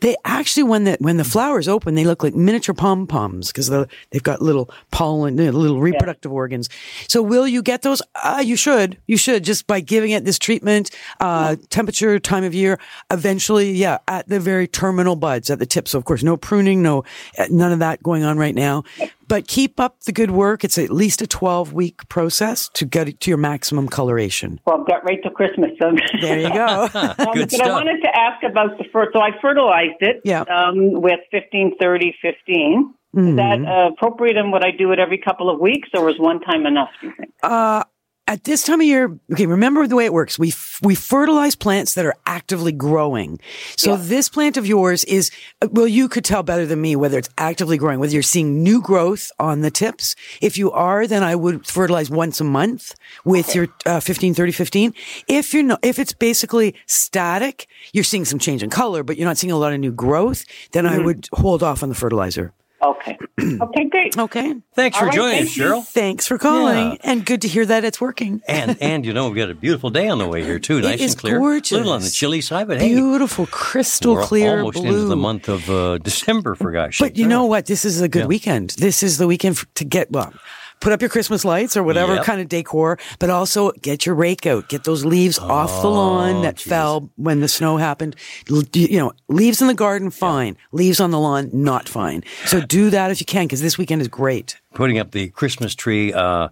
they 0.00 0.16
actually 0.24 0.64
when 0.64 0.84
the 0.84 0.96
when 1.00 1.16
the 1.16 1.24
flowers 1.24 1.68
open, 1.68 1.94
they 1.94 2.04
look 2.04 2.22
like 2.22 2.34
miniature 2.34 2.74
pom 2.74 3.06
poms 3.06 3.48
because 3.48 3.68
they've 4.10 4.22
got 4.22 4.42
little 4.42 4.70
pollen, 4.90 5.36
little 5.36 5.80
reproductive 5.80 6.32
organs. 6.32 6.68
So 7.08 7.22
will 7.22 7.48
you 7.48 7.62
get 7.62 7.82
those? 7.82 8.02
Uh, 8.14 8.42
you 8.44 8.56
should. 8.56 8.98
You 9.06 9.16
should 9.16 9.42
just 9.42 9.66
by 9.66 9.80
giving 9.80 10.10
it 10.10 10.24
this 10.24 10.38
treatment, 10.38 10.90
uh, 11.20 11.56
temperature, 11.70 12.18
time 12.18 12.44
of 12.44 12.54
year. 12.54 12.78
Eventually, 13.10 13.72
yeah, 13.72 13.98
at 14.06 14.28
the 14.28 14.38
very 14.38 14.68
terminal 14.68 15.16
buds 15.16 15.48
at 15.48 15.58
the 15.58 15.66
tip. 15.66 15.88
So 15.88 15.98
of 15.98 16.04
course, 16.04 16.22
no 16.22 16.36
pruning, 16.36 16.82
no 16.82 17.04
uh, 17.38 17.46
none 17.50 17.72
of 17.72 17.78
that 17.78 18.02
going 18.02 18.22
on 18.22 18.36
right 18.36 18.54
now. 18.54 18.84
But 19.28 19.48
keep 19.48 19.80
up 19.80 20.00
the 20.04 20.12
good 20.12 20.30
work. 20.30 20.64
It's 20.64 20.78
at 20.78 20.90
least 20.90 21.20
a 21.22 21.26
12 21.26 21.72
week 21.72 22.08
process 22.08 22.68
to 22.74 22.84
get 22.84 23.08
it 23.08 23.20
to 23.20 23.30
your 23.30 23.38
maximum 23.38 23.88
coloration. 23.88 24.60
well, 24.66 24.80
I've 24.80 24.86
got 24.86 25.04
right 25.04 25.18
till 25.22 25.32
Christmas. 25.32 25.70
So. 25.80 25.92
There 26.20 26.38
you 26.38 26.52
go. 26.52 26.88
Um, 26.96 27.14
Good 27.34 27.48
but 27.48 27.50
stuff. 27.52 27.66
I 27.68 27.72
wanted 27.72 28.00
to 28.02 28.16
ask 28.16 28.42
about 28.42 28.78
the 28.78 28.84
first. 28.92 29.10
so 29.12 29.20
I 29.20 29.30
fertilized 29.40 30.00
it 30.00 30.20
Yeah. 30.24 30.42
um, 30.42 30.92
with 31.00 31.20
fifteen 31.30 31.72
thirty 31.80 32.14
fifteen. 32.22 32.94
Mm-hmm. 33.14 33.28
Is 33.30 33.36
that 33.36 33.64
uh, 33.64 33.90
appropriate, 33.92 34.36
and 34.36 34.52
would 34.52 34.64
I 34.64 34.70
do 34.76 34.92
it 34.92 34.98
every 34.98 35.18
couple 35.18 35.48
of 35.48 35.58
weeks, 35.60 35.88
or 35.94 36.10
is 36.10 36.18
one 36.18 36.40
time 36.40 36.66
enough? 36.66 36.90
Do 37.00 37.06
you 37.08 37.12
think? 37.18 37.32
Uh, 37.42 37.82
at 38.28 38.44
this 38.44 38.64
time 38.64 38.80
of 38.80 38.86
year, 38.86 39.18
okay, 39.32 39.46
remember 39.46 39.86
the 39.86 39.94
way 39.94 40.04
it 40.04 40.12
works. 40.12 40.38
We, 40.38 40.48
f- 40.48 40.80
we 40.82 40.94
fertilize 40.96 41.54
plants 41.54 41.94
that 41.94 42.04
are 42.04 42.16
actively 42.26 42.72
growing. 42.72 43.38
So 43.76 43.96
this 43.96 44.28
plant 44.28 44.56
of 44.56 44.66
yours 44.66 45.04
is, 45.04 45.30
well, 45.70 45.86
you 45.86 46.08
could 46.08 46.24
tell 46.24 46.42
better 46.42 46.66
than 46.66 46.80
me 46.80 46.96
whether 46.96 47.18
it's 47.18 47.28
actively 47.38 47.78
growing, 47.78 48.00
whether 48.00 48.12
you're 48.12 48.22
seeing 48.22 48.64
new 48.64 48.82
growth 48.82 49.30
on 49.38 49.60
the 49.60 49.70
tips. 49.70 50.16
If 50.40 50.58
you 50.58 50.72
are, 50.72 51.06
then 51.06 51.22
I 51.22 51.36
would 51.36 51.66
fertilize 51.66 52.10
once 52.10 52.40
a 52.40 52.44
month 52.44 52.94
with 53.24 53.54
your, 53.54 53.68
uh, 53.86 54.00
15, 54.00 54.34
30, 54.34 54.52
15. 54.52 54.94
If 55.28 55.54
you're 55.54 55.62
not, 55.62 55.78
if 55.82 55.98
it's 56.00 56.12
basically 56.12 56.74
static, 56.86 57.68
you're 57.92 58.04
seeing 58.04 58.24
some 58.24 58.40
change 58.40 58.62
in 58.62 58.70
color, 58.70 59.04
but 59.04 59.16
you're 59.16 59.28
not 59.28 59.38
seeing 59.38 59.52
a 59.52 59.56
lot 59.56 59.72
of 59.72 59.78
new 59.78 59.92
growth, 59.92 60.44
then 60.72 60.84
I 60.84 60.98
would 60.98 61.28
hold 61.32 61.62
off 61.62 61.82
on 61.82 61.88
the 61.90 61.94
fertilizer. 61.94 62.52
Okay. 62.86 63.18
okay, 63.60 63.84
great. 63.88 64.16
Okay. 64.18 64.54
Thanks 64.74 64.96
for 64.96 65.04
All 65.04 65.08
right, 65.08 65.14
joining 65.16 65.38
us, 65.42 65.44
thank 65.46 65.56
you. 65.56 65.62
Cheryl. 65.64 65.84
Thanks 65.84 66.26
for 66.26 66.38
calling 66.38 66.92
Yeah. 66.92 66.96
and 67.02 67.24
good 67.24 67.42
to 67.42 67.48
hear 67.48 67.66
that 67.66 67.84
it's 67.84 68.00
working. 68.00 68.40
And 68.48 68.76
and 68.80 69.04
you 69.04 69.12
know 69.12 69.26
we've 69.28 69.36
got 69.36 69.50
a 69.50 69.54
beautiful 69.54 69.90
day 69.90 70.08
on 70.08 70.18
the 70.18 70.26
way 70.28 70.44
here 70.44 70.58
too, 70.58 70.80
nice 70.82 71.00
is 71.00 71.12
and 71.12 71.20
clear. 71.20 71.38
gorgeous. 71.38 71.72
A 71.72 71.76
little 71.76 71.92
on 71.92 72.02
the 72.02 72.10
chilly 72.10 72.40
side, 72.40 72.68
but 72.68 72.80
hey, 72.80 72.88
Beautiful, 72.94 73.46
crystal 73.46 74.14
we're 74.14 74.22
clear 74.22 74.58
almost 74.58 74.78
blue. 74.78 74.88
into 74.88 75.04
the 75.06 75.16
month 75.16 75.48
of 75.48 75.68
uh, 75.70 75.98
December 75.98 76.54
for 76.54 76.70
gosh. 76.72 76.98
But 76.98 77.08
sakes, 77.08 77.18
you 77.18 77.26
know 77.26 77.44
what? 77.46 77.66
This 77.66 77.84
is 77.84 78.00
a 78.00 78.08
good 78.08 78.20
Yeah. 78.22 78.26
weekend. 78.26 78.70
This 78.78 79.02
is 79.02 79.18
the 79.18 79.26
weekend 79.26 79.58
for, 79.58 79.66
to 79.74 79.84
get 79.84 80.10
well. 80.12 80.32
Put 80.80 80.92
up 80.92 81.00
your 81.00 81.08
Christmas 81.08 81.44
lights 81.44 81.76
or 81.76 81.82
whatever 81.82 82.14
Yep. 82.16 82.24
kind 82.24 82.40
of 82.40 82.48
decor, 82.48 82.98
but 83.18 83.28
also 83.30 83.72
get 83.82 84.06
your 84.06 84.14
rake 84.14 84.46
out. 84.46 84.68
Get 84.68 84.84
those 84.84 85.04
leaves 85.04 85.38
off 85.38 85.70
the 85.82 85.88
Oh, 85.88 85.92
lawn 85.92 86.42
that 86.42 86.60
fell 86.60 87.10
when 87.16 87.40
the 87.40 87.48
snow 87.48 87.76
happened. 87.78 88.14
L- 88.50 88.62
You 88.72 88.98
know, 88.98 89.12
leaves 89.28 89.60
in 89.60 89.68
the 89.68 89.74
garden, 89.74 90.10
fine. 90.10 90.56
Leaves 90.72 91.00
on 91.00 91.10
the 91.10 91.18
lawn, 91.18 91.50
not 91.52 91.88
fine. 91.88 92.22
So 92.44 92.60
do 92.60 92.90
that 92.90 93.10
if 93.10 93.20
you 93.20 93.26
can, 93.26 93.46
because 93.46 93.62
this 93.62 93.76
weekend 93.78 94.00
is 94.02 94.08
great. 94.08 94.58
putting 94.74 94.98
up 94.98 95.10
the 95.12 95.28
Christmas 95.30 95.74
tree. 95.74 96.12
Uh, 96.12 96.48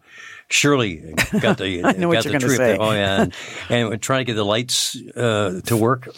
Shirley 0.48 1.14
got 1.40 1.58
the 1.58 1.82
I 1.84 1.92
know 1.92 2.08
what 2.08 2.24
you're 2.24 2.32
the 2.32 2.38
tree 2.38 2.54
up 2.54 2.58
say. 2.58 2.64
there. 2.72 2.76
Oh 2.80 2.92
yeah, 2.92 3.22
and, 3.22 3.32
and 3.92 4.02
trying 4.02 4.20
to 4.20 4.24
get 4.24 4.34
the 4.34 4.44
lights 4.44 4.96
uh, 5.16 5.60
to 5.66 5.76
work. 5.76 6.08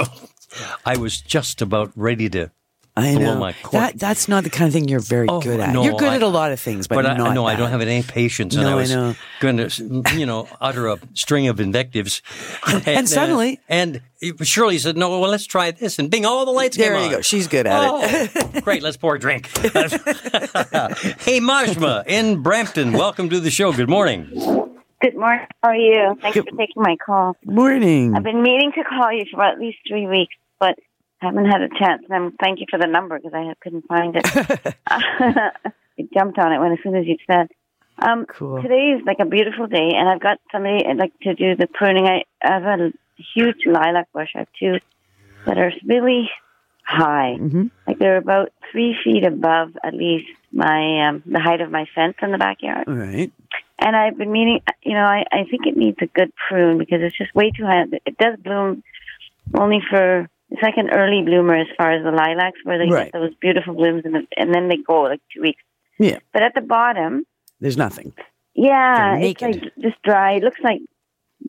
I 0.86 0.96
was 0.96 1.20
just 1.20 1.60
about 1.62 1.92
ready 1.96 2.28
to. 2.30 2.50
I 2.98 3.14
Blow 3.14 3.24
know 3.34 3.38
my 3.38 3.52
cork. 3.62 3.72
that 3.72 3.98
that's 3.98 4.26
not 4.26 4.44
the 4.44 4.48
kind 4.50 4.68
of 4.68 4.72
thing 4.72 4.88
you're 4.88 5.00
very 5.00 5.28
Oh, 5.28 5.38
good 5.40 5.60
at. 5.60 5.70
no, 5.74 5.84
you're 5.84 5.96
good 5.98 6.08
I- 6.08 6.14
at 6.16 6.22
a 6.22 6.28
lot 6.28 6.50
of 6.50 6.58
things, 6.58 6.88
but, 6.88 6.94
But 6.94 7.04
I, 7.06 7.16
not 7.16 7.28
I 7.30 7.34
know 7.34 7.44
I 7.44 7.52
that. 7.52 7.58
don't 7.60 7.70
have 7.70 7.82
any 7.82 8.02
patience, 8.02 8.54
and 8.54 8.64
No, 8.64 8.70
I 8.70 8.72
I 8.72 8.74
was 8.76 8.90
know. 8.90 9.14
going 9.40 9.58
to, 9.58 10.02
you 10.16 10.24
know, 10.24 10.48
utter 10.62 10.86
a 10.88 10.98
string 11.12 11.46
of 11.48 11.60
invectives. 11.60 12.22
And, 12.66 12.88
uh, 12.88 13.04
suddenly- 13.06 13.60
and 13.68 14.00
Shirley 14.42 14.78
said, 14.78 14.96
"No, 14.96 15.10
well, 15.20 15.28
let's 15.30 15.44
try 15.46 15.70
this." 15.72 15.98
And 15.98 16.10
bing, 16.10 16.24
all 16.24 16.46
the 16.46 16.52
lights 16.52 16.76
There 16.78 16.92
came 16.92 17.00
you 17.00 17.06
on. 17.08 17.12
go. 17.16 17.20
She's 17.20 17.46
good 17.48 17.66
at 17.66 17.82
it. 17.84 18.30
Oh, 18.34 18.60
great. 18.62 18.82
Let's 18.82 18.96
pour 18.96 19.14
a 19.14 19.18
drink. 19.20 19.46
hey, 19.58 21.38
Majma 21.40 22.04
in 22.06 22.42
Brampton. 22.42 22.92
Welcome 22.92 23.28
to 23.30 23.40
the 23.40 23.50
show. 23.50 23.72
Good 23.72 23.90
morning. 23.90 24.28
Good 25.02 25.14
morning. 25.16 25.46
How 25.62 25.68
are 25.70 25.76
you? 25.76 26.16
Thanks 26.22 26.38
for 26.38 26.44
taking 26.44 26.82
my 26.82 26.96
call. 27.04 27.36
Morning. 27.44 28.14
I've 28.16 28.22
been 28.22 28.42
meaning 28.42 28.72
to 28.72 28.84
call 28.84 29.12
you 29.12 29.24
for 29.30 29.42
at 29.42 29.58
least 29.60 29.78
three 29.86 30.06
weeks, 30.06 30.34
but 30.58 30.78
haven't 31.20 31.46
had 31.46 31.62
a 31.62 31.68
chance. 31.78 32.02
And 32.08 32.32
thank 32.40 32.60
you 32.60 32.66
for 32.70 32.78
the 32.78 32.86
number 32.86 33.18
because 33.18 33.34
I 33.34 33.52
couldn't 33.62 33.86
find 33.86 34.16
it. 34.16 34.26
I 34.86 35.50
jumped 36.14 36.38
on 36.38 36.52
it 36.52 36.58
when 36.60 36.72
as 36.72 36.78
soon 36.82 36.94
as 36.96 37.06
you 37.06 37.16
said. 37.26 37.48
Um, 37.98 38.26
Cool. 38.26 38.60
Today 38.62 38.94
is 38.98 39.02
like 39.06 39.18
a 39.20 39.24
beautiful 39.24 39.66
day, 39.66 39.92
and 39.96 40.08
I've 40.08 40.20
got 40.20 40.38
somebody 40.52 40.84
I'd 40.86 40.98
like 40.98 41.18
to 41.20 41.34
do 41.34 41.56
the 41.56 41.66
pruning. 41.66 42.06
I, 42.06 42.24
I 42.44 42.60
have 42.60 42.80
a 42.80 42.92
huge 43.34 43.64
lilac 43.64 44.12
bush. 44.12 44.28
I 44.34 44.40
have 44.40 44.48
two 44.60 44.74
that 45.46 45.56
are 45.56 45.72
really 45.86 46.28
high, 46.84 47.36
Mhm. 47.40 47.70
like 47.86 47.98
they're 47.98 48.18
about 48.18 48.52
three 48.70 48.94
feet 49.02 49.24
above 49.24 49.76
at 49.82 49.94
least 49.94 50.28
my 50.52 51.08
um, 51.08 51.22
the 51.26 51.40
height 51.40 51.60
of 51.60 51.70
my 51.70 51.84
fence 51.94 52.14
in 52.22 52.30
the 52.30 52.38
backyard 52.38 52.86
All 52.86 52.94
right. 52.94 53.32
and 53.80 53.96
I've 53.96 54.16
been 54.16 54.30
meaning, 54.30 54.60
you 54.84 54.92
know, 54.92 55.00
I, 55.04 55.24
I 55.32 55.44
think 55.50 55.66
it 55.66 55.76
needs 55.76 55.98
a 56.00 56.06
good 56.06 56.32
prune 56.48 56.78
because 56.78 57.00
it's 57.02 57.16
just 57.18 57.34
way 57.34 57.50
too 57.50 57.64
high. 57.64 57.84
It 58.06 58.16
does 58.18 58.38
bloom 58.38 58.84
only 59.54 59.80
for, 59.90 60.28
it's 60.50 60.62
like 60.62 60.76
an 60.76 60.90
early 60.90 61.22
bloomer 61.22 61.56
as 61.56 61.66
far 61.76 61.92
as 61.92 62.04
the 62.04 62.10
lilacs 62.12 62.58
where 62.64 62.78
they 62.78 62.88
Right. 62.90 63.12
get 63.12 63.20
those 63.20 63.34
beautiful 63.40 63.74
blooms 63.74 64.02
and, 64.04 64.14
the, 64.14 64.26
and 64.36 64.54
then 64.54 64.68
they 64.68 64.76
go 64.76 65.02
like 65.02 65.20
two 65.34 65.42
weeks. 65.42 65.62
Yeah. 65.98 66.18
But 66.32 66.42
at 66.42 66.54
the 66.54 66.60
bottom, 66.60 67.24
There's 67.60 67.76
nothing. 67.76 68.12
yeah, 68.54 69.16
it's 69.16 69.40
like 69.42 69.60
just 69.80 70.00
dry. 70.02 70.34
It 70.36 70.42
looks 70.44 70.60
like 70.62 70.80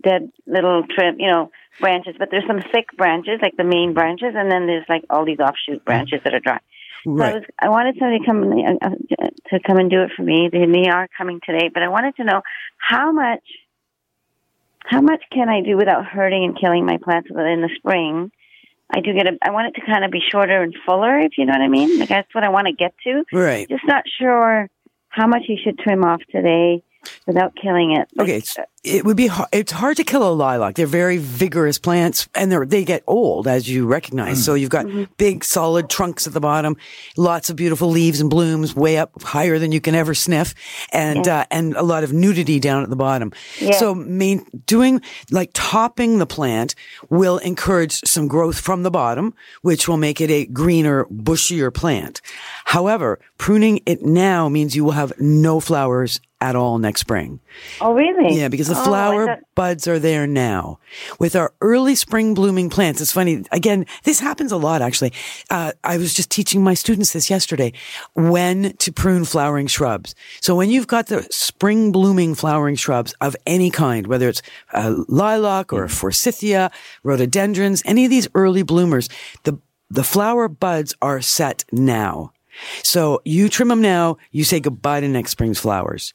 dead 0.03 0.31
little 0.45 0.83
trim, 0.89 1.19
you 1.19 1.27
know, 1.29 1.51
branches. 1.79 2.15
But 2.17 2.29
there's 2.31 2.47
some 2.47 2.61
thick 2.73 2.87
branches, 2.97 3.39
like 3.41 3.55
the 3.57 3.63
main 3.63 3.93
branches, 3.93 4.33
and 4.35 4.51
then 4.51 4.67
there's 4.67 4.85
like 4.89 5.03
all 5.09 5.25
these 5.25 5.39
offshoot 5.39 5.83
branches 5.85 6.21
that 6.23 6.33
are 6.33 6.39
dry. 6.39 6.59
So 7.03 7.11
I, 7.11 7.13
Right. 7.15 7.33
was, 7.35 7.43
I 7.59 7.69
wanted 7.69 7.95
somebody 7.99 8.19
to 8.19 8.25
come 8.25 8.43
and- 8.51 8.79
uh, 8.81 8.89
uh, 9.21 9.27
to 9.51 9.59
come 9.59 9.77
and 9.77 9.89
do 9.89 10.01
it 10.01 10.11
for 10.15 10.23
me. 10.23 10.49
They, 10.51 10.65
they 10.65 10.89
are 10.89 11.07
coming 11.17 11.39
today, 11.45 11.69
but 11.73 11.83
I 11.83 11.89
wanted 11.89 12.15
to 12.17 12.23
know 12.23 12.41
how 12.77 13.11
much 13.11 13.43
how 14.85 15.01
much 15.01 15.21
can 15.31 15.49
I 15.49 15.61
do 15.61 15.75
without 15.75 16.05
hurting 16.05 16.45
and 16.45 16.57
killing 16.59 16.85
my 16.85 16.97
plants 16.97 17.29
in 17.29 17.35
the 17.61 17.69
spring. 17.75 18.31
I 18.93 19.01
do 19.01 19.13
get 19.13 19.27
a. 19.27 19.37
I 19.41 19.51
want 19.51 19.67
it 19.67 19.79
to 19.79 19.85
kind 19.85 20.05
of 20.05 20.11
be 20.11 20.21
shorter 20.31 20.61
and 20.61 20.73
fuller, 20.85 21.19
if 21.19 21.37
you 21.37 21.45
know 21.45 21.53
what 21.53 21.61
I 21.61 21.67
mean. 21.67 21.99
Like 21.99 22.09
that's 22.09 22.33
what 22.33 22.43
I 22.43 22.49
want 22.49 22.67
to 22.67 22.73
get 22.73 22.93
to. 23.03 23.23
Right. 23.33 23.67
Just 23.67 23.85
not 23.85 24.03
sure 24.19 24.69
how 25.09 25.27
much 25.27 25.43
you 25.47 25.57
should 25.61 25.77
trim 25.79 26.03
off 26.03 26.21
today 26.31 26.83
without 27.25 27.55
killing 27.55 27.91
it. 27.91 28.07
Like, 28.15 28.25
Okay, 28.27 28.37
it's, 28.37 28.57
it 28.83 29.05
would 29.05 29.17
be 29.17 29.27
hard, 29.27 29.49
it's 29.51 29.71
hard 29.71 29.97
to 29.97 30.03
kill 30.03 30.27
a 30.27 30.31
lilac. 30.31 30.75
They're 30.75 30.87
very 30.87 31.17
vigorous 31.17 31.77
plants, 31.77 32.27
and 32.33 32.51
they 32.51 32.57
they 32.65 32.83
get 32.85 33.03
old 33.07 33.47
as 33.47 33.67
you 33.67 33.85
recognize. 33.85 34.43
So 34.43 34.53
you've 34.53 34.69
got 34.69 34.85
big, 35.17 35.43
solid 35.43 35.89
trunks 35.89 36.27
at 36.27 36.33
the 36.33 36.39
bottom, 36.39 36.77
lots 37.17 37.49
of 37.49 37.55
beautiful 37.55 37.89
leaves 37.89 38.21
and 38.21 38.29
blooms, 38.29 38.75
way 38.75 38.97
up 38.97 39.21
higher 39.21 39.59
than 39.59 39.71
you 39.71 39.81
can 39.81 39.95
ever 39.95 40.13
sniff, 40.13 40.53
and 40.93 41.27
uh, 41.27 41.45
and 41.51 41.75
a 41.75 41.83
lot 41.83 42.03
of 42.03 42.13
nudity 42.13 42.59
down 42.59 42.83
at 42.83 42.89
the 42.89 42.95
bottom. 42.95 43.33
Yeah. 43.59 43.71
So 43.71 43.93
main 43.95 44.45
doing 44.65 45.01
like 45.31 45.51
topping 45.53 46.19
the 46.19 46.25
plant 46.27 46.75
will 47.09 47.39
encourage 47.39 47.99
some 48.05 48.27
growth 48.27 48.59
from 48.59 48.83
the 48.83 48.91
bottom, 48.91 49.33
which 49.61 49.87
will 49.87 49.97
make 49.97 50.21
it 50.21 50.29
a 50.29 50.45
greener, 50.45 51.05
bushier 51.05 51.73
plant. 51.73 52.21
However, 52.65 53.19
pruning 53.37 53.81
it 53.85 54.01
now 54.03 54.49
means 54.49 54.75
you 54.75 54.83
will 54.83 54.91
have 54.91 55.13
no 55.19 55.59
flowers 55.59 56.19
at 56.39 56.55
all 56.55 56.77
next 56.77 57.01
spring. 57.01 57.39
oh, 57.81 57.93
really? 57.93 58.37
Yeah, 58.37 58.47
because 58.47 58.67
the 58.67 58.77
Oh, 58.79 58.83
flower 58.83 59.39
buds 59.55 59.87
are 59.87 59.97
there 59.97 60.27
now. 60.27 60.79
With 61.19 61.35
our 61.35 61.51
early 61.61 61.95
spring 61.95 62.35
blooming 62.35 62.69
plants, 62.69 63.01
it's 63.01 63.11
funny. 63.11 63.43
Again, 63.51 63.85
this 64.03 64.19
happens 64.19 64.51
a 64.51 64.57
lot, 64.57 64.81
actually. 64.83 65.13
Uh, 65.49 65.71
I 65.83 65.97
was 65.97 66.13
just 66.13 66.29
teaching 66.29 66.63
my 66.63 66.75
students 66.75 67.13
this 67.13 67.29
yesterday 67.29 67.73
when 68.13 68.75
to 68.77 68.91
prune 68.91 69.25
flowering 69.25 69.65
shrubs. 69.67 70.13
So 70.39 70.55
when 70.55 70.69
you've 70.69 70.87
got 70.87 71.07
the 71.07 71.25
spring 71.31 71.91
blooming 71.91 72.35
flowering 72.35 72.75
shrubs 72.75 73.15
of 73.19 73.35
any 73.47 73.71
kind, 73.71 74.05
whether 74.05 74.29
it's 74.29 74.43
uh, 74.73 74.93
lilac 75.07 75.73
or 75.73 75.87
forsythia, 75.87 76.69
rhododendrons, 77.03 77.81
any 77.85 78.05
of 78.05 78.11
these 78.11 78.27
early 78.35 78.61
bloomers, 78.63 79.09
the 79.43 79.57
the 79.89 80.03
flower 80.03 80.49
buds 80.49 80.93
are 81.01 81.21
set 81.21 81.63
now. 81.71 82.33
So 82.83 83.21
you 83.25 83.49
trim 83.49 83.67
them 83.67 83.81
now, 83.81 84.17
you 84.31 84.43
say 84.43 84.59
goodbye 84.59 85.01
to 85.01 85.07
next 85.07 85.31
spring's 85.31 85.59
flowers. 85.59 86.13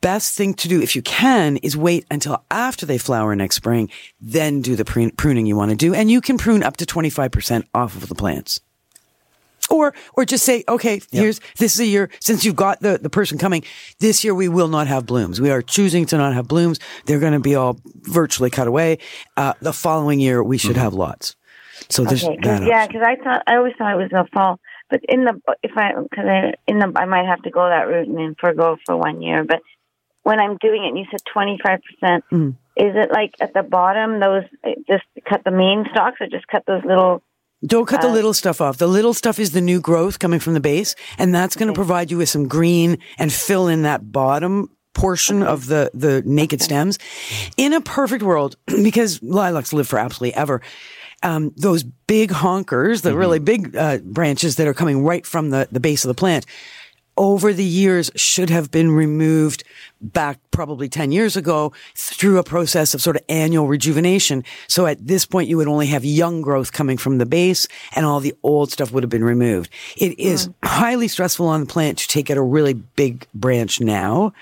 Best 0.00 0.36
thing 0.36 0.54
to 0.54 0.68
do, 0.68 0.80
if 0.80 0.94
you 0.96 1.02
can, 1.02 1.56
is 1.58 1.76
wait 1.76 2.06
until 2.10 2.42
after 2.50 2.86
they 2.86 2.98
flower 2.98 3.34
next 3.34 3.56
spring, 3.56 3.90
then 4.20 4.60
do 4.62 4.76
the 4.76 4.84
pruning 5.16 5.46
you 5.46 5.56
want 5.56 5.70
to 5.70 5.76
do. 5.76 5.94
And 5.94 6.10
you 6.10 6.20
can 6.20 6.38
prune 6.38 6.62
up 6.62 6.76
to 6.78 6.86
25% 6.86 7.64
off 7.74 7.94
of 7.96 8.08
the 8.08 8.14
plants. 8.14 8.60
Or, 9.70 9.92
or 10.14 10.24
just 10.24 10.46
say, 10.46 10.64
okay, 10.66 11.02
here's, 11.10 11.40
this 11.58 11.74
is 11.74 11.80
a 11.80 11.84
year, 11.86 12.08
since 12.20 12.42
you've 12.42 12.56
got 12.56 12.80
the, 12.80 12.96
the 12.96 13.10
person 13.10 13.36
coming, 13.36 13.64
this 13.98 14.24
year 14.24 14.34
we 14.34 14.48
will 14.48 14.68
not 14.68 14.86
have 14.86 15.04
blooms. 15.04 15.42
We 15.42 15.50
are 15.50 15.60
choosing 15.60 16.06
to 16.06 16.16
not 16.16 16.32
have 16.32 16.48
blooms. 16.48 16.78
They're 17.04 17.20
going 17.20 17.34
to 17.34 17.40
be 17.40 17.54
all 17.54 17.78
virtually 17.84 18.48
cut 18.48 18.66
away. 18.66 18.96
Uh, 19.36 19.52
the 19.60 19.74
following 19.74 20.20
year 20.20 20.42
we 20.42 20.56
should 20.56 20.76
have 20.78 20.94
lots. 20.94 21.36
So 21.90 22.04
there's 22.04 22.24
Okay, 22.24 22.38
that. 22.42 22.62
yeah, 22.64 22.86
because 22.86 23.02
I 23.02 23.16
thought 23.16 23.42
I 23.46 23.56
always 23.56 23.74
thought 23.78 23.92
it 23.92 23.96
was 23.96 24.10
the 24.10 24.26
fall, 24.32 24.58
but 24.90 25.00
in 25.08 25.24
the 25.24 25.40
if 25.62 25.72
I 25.76 25.92
because 26.00 26.24
I 26.26 26.54
in 26.66 26.78
the 26.78 26.92
I 26.96 27.04
might 27.04 27.26
have 27.26 27.42
to 27.42 27.50
go 27.50 27.68
that 27.68 27.88
route 27.88 28.08
and 28.08 28.16
then 28.16 28.36
forego 28.38 28.76
for 28.86 28.96
one 28.96 29.20
year. 29.22 29.44
But 29.44 29.60
when 30.22 30.40
I'm 30.40 30.56
doing 30.58 30.84
it, 30.84 30.88
and 30.88 30.98
you 30.98 31.04
said 31.10 31.20
twenty 31.32 31.58
five 31.62 31.80
percent, 31.82 32.24
Mm. 32.32 32.50
is 32.76 32.94
it 32.96 33.10
like 33.10 33.34
at 33.40 33.54
the 33.54 33.62
bottom 33.62 34.20
those 34.20 34.44
uh, 34.64 34.70
just 34.86 35.04
cut 35.28 35.44
the 35.44 35.50
main 35.50 35.84
stalks 35.90 36.20
or 36.20 36.26
just 36.26 36.46
cut 36.48 36.64
those 36.66 36.84
little? 36.84 37.22
Don't 37.66 37.86
cut 37.86 38.02
the 38.02 38.08
little 38.08 38.34
stuff 38.34 38.60
off. 38.60 38.76
The 38.78 38.86
little 38.86 39.12
stuff 39.14 39.40
is 39.40 39.50
the 39.50 39.60
new 39.60 39.80
growth 39.80 40.20
coming 40.20 40.38
from 40.38 40.54
the 40.54 40.60
base, 40.60 40.94
and 41.18 41.34
that's 41.34 41.56
going 41.56 41.66
to 41.66 41.74
provide 41.74 42.08
you 42.08 42.18
with 42.18 42.28
some 42.28 42.46
green 42.46 42.98
and 43.18 43.32
fill 43.32 43.66
in 43.66 43.82
that 43.82 44.12
bottom 44.12 44.70
portion 44.94 45.42
of 45.42 45.66
the, 45.66 45.90
the 45.92 46.22
naked 46.24 46.60
stems. 46.62 46.98
In 47.56 47.72
a 47.72 47.80
perfect 47.80 48.22
world, 48.22 48.56
because 48.66 49.20
lilacs 49.22 49.72
live 49.72 49.88
for 49.88 49.98
absolutely 49.98 50.34
ever, 50.34 50.60
um, 51.22 51.52
those 51.56 51.82
big 51.82 52.30
honkers, 52.30 53.02
the 53.02 53.16
really 53.16 53.38
big 53.38 53.76
uh, 53.76 53.98
branches 53.98 54.56
that 54.56 54.66
are 54.66 54.74
coming 54.74 55.04
right 55.04 55.26
from 55.26 55.50
the, 55.50 55.68
the 55.72 55.80
base 55.80 56.04
of 56.04 56.08
the 56.08 56.14
plant, 56.14 56.46
over 57.16 57.52
the 57.52 57.64
years 57.64 58.10
should 58.14 58.48
have 58.50 58.70
been 58.70 58.92
removed 58.92 59.64
back 60.00 60.38
probably 60.50 60.88
10 60.88 61.12
years 61.12 61.36
ago 61.36 61.72
through 61.94 62.38
a 62.38 62.44
process 62.44 62.94
of 62.94 63.02
sort 63.02 63.16
of 63.16 63.22
annual 63.28 63.68
rejuvenation. 63.68 64.44
So 64.66 64.86
at 64.86 65.06
this 65.06 65.24
point, 65.24 65.48
you 65.48 65.56
would 65.56 65.68
only 65.68 65.86
have 65.86 66.04
young 66.04 66.40
growth 66.40 66.72
coming 66.72 66.96
from 66.96 67.18
the 67.18 67.26
base 67.26 67.66
and 67.94 68.04
all 68.04 68.20
the 68.20 68.34
old 68.42 68.72
stuff 68.72 68.92
would 68.92 69.02
have 69.02 69.10
been 69.10 69.24
removed. 69.24 69.70
It 69.96 70.18
is 70.18 70.48
mm. 70.48 70.54
highly 70.64 71.08
stressful 71.08 71.46
on 71.46 71.60
the 71.60 71.66
plant 71.66 71.98
to 71.98 72.08
take 72.08 72.30
out 72.30 72.36
a 72.36 72.42
really 72.42 72.74
big 72.74 73.26
branch 73.34 73.80
now. 73.80 74.32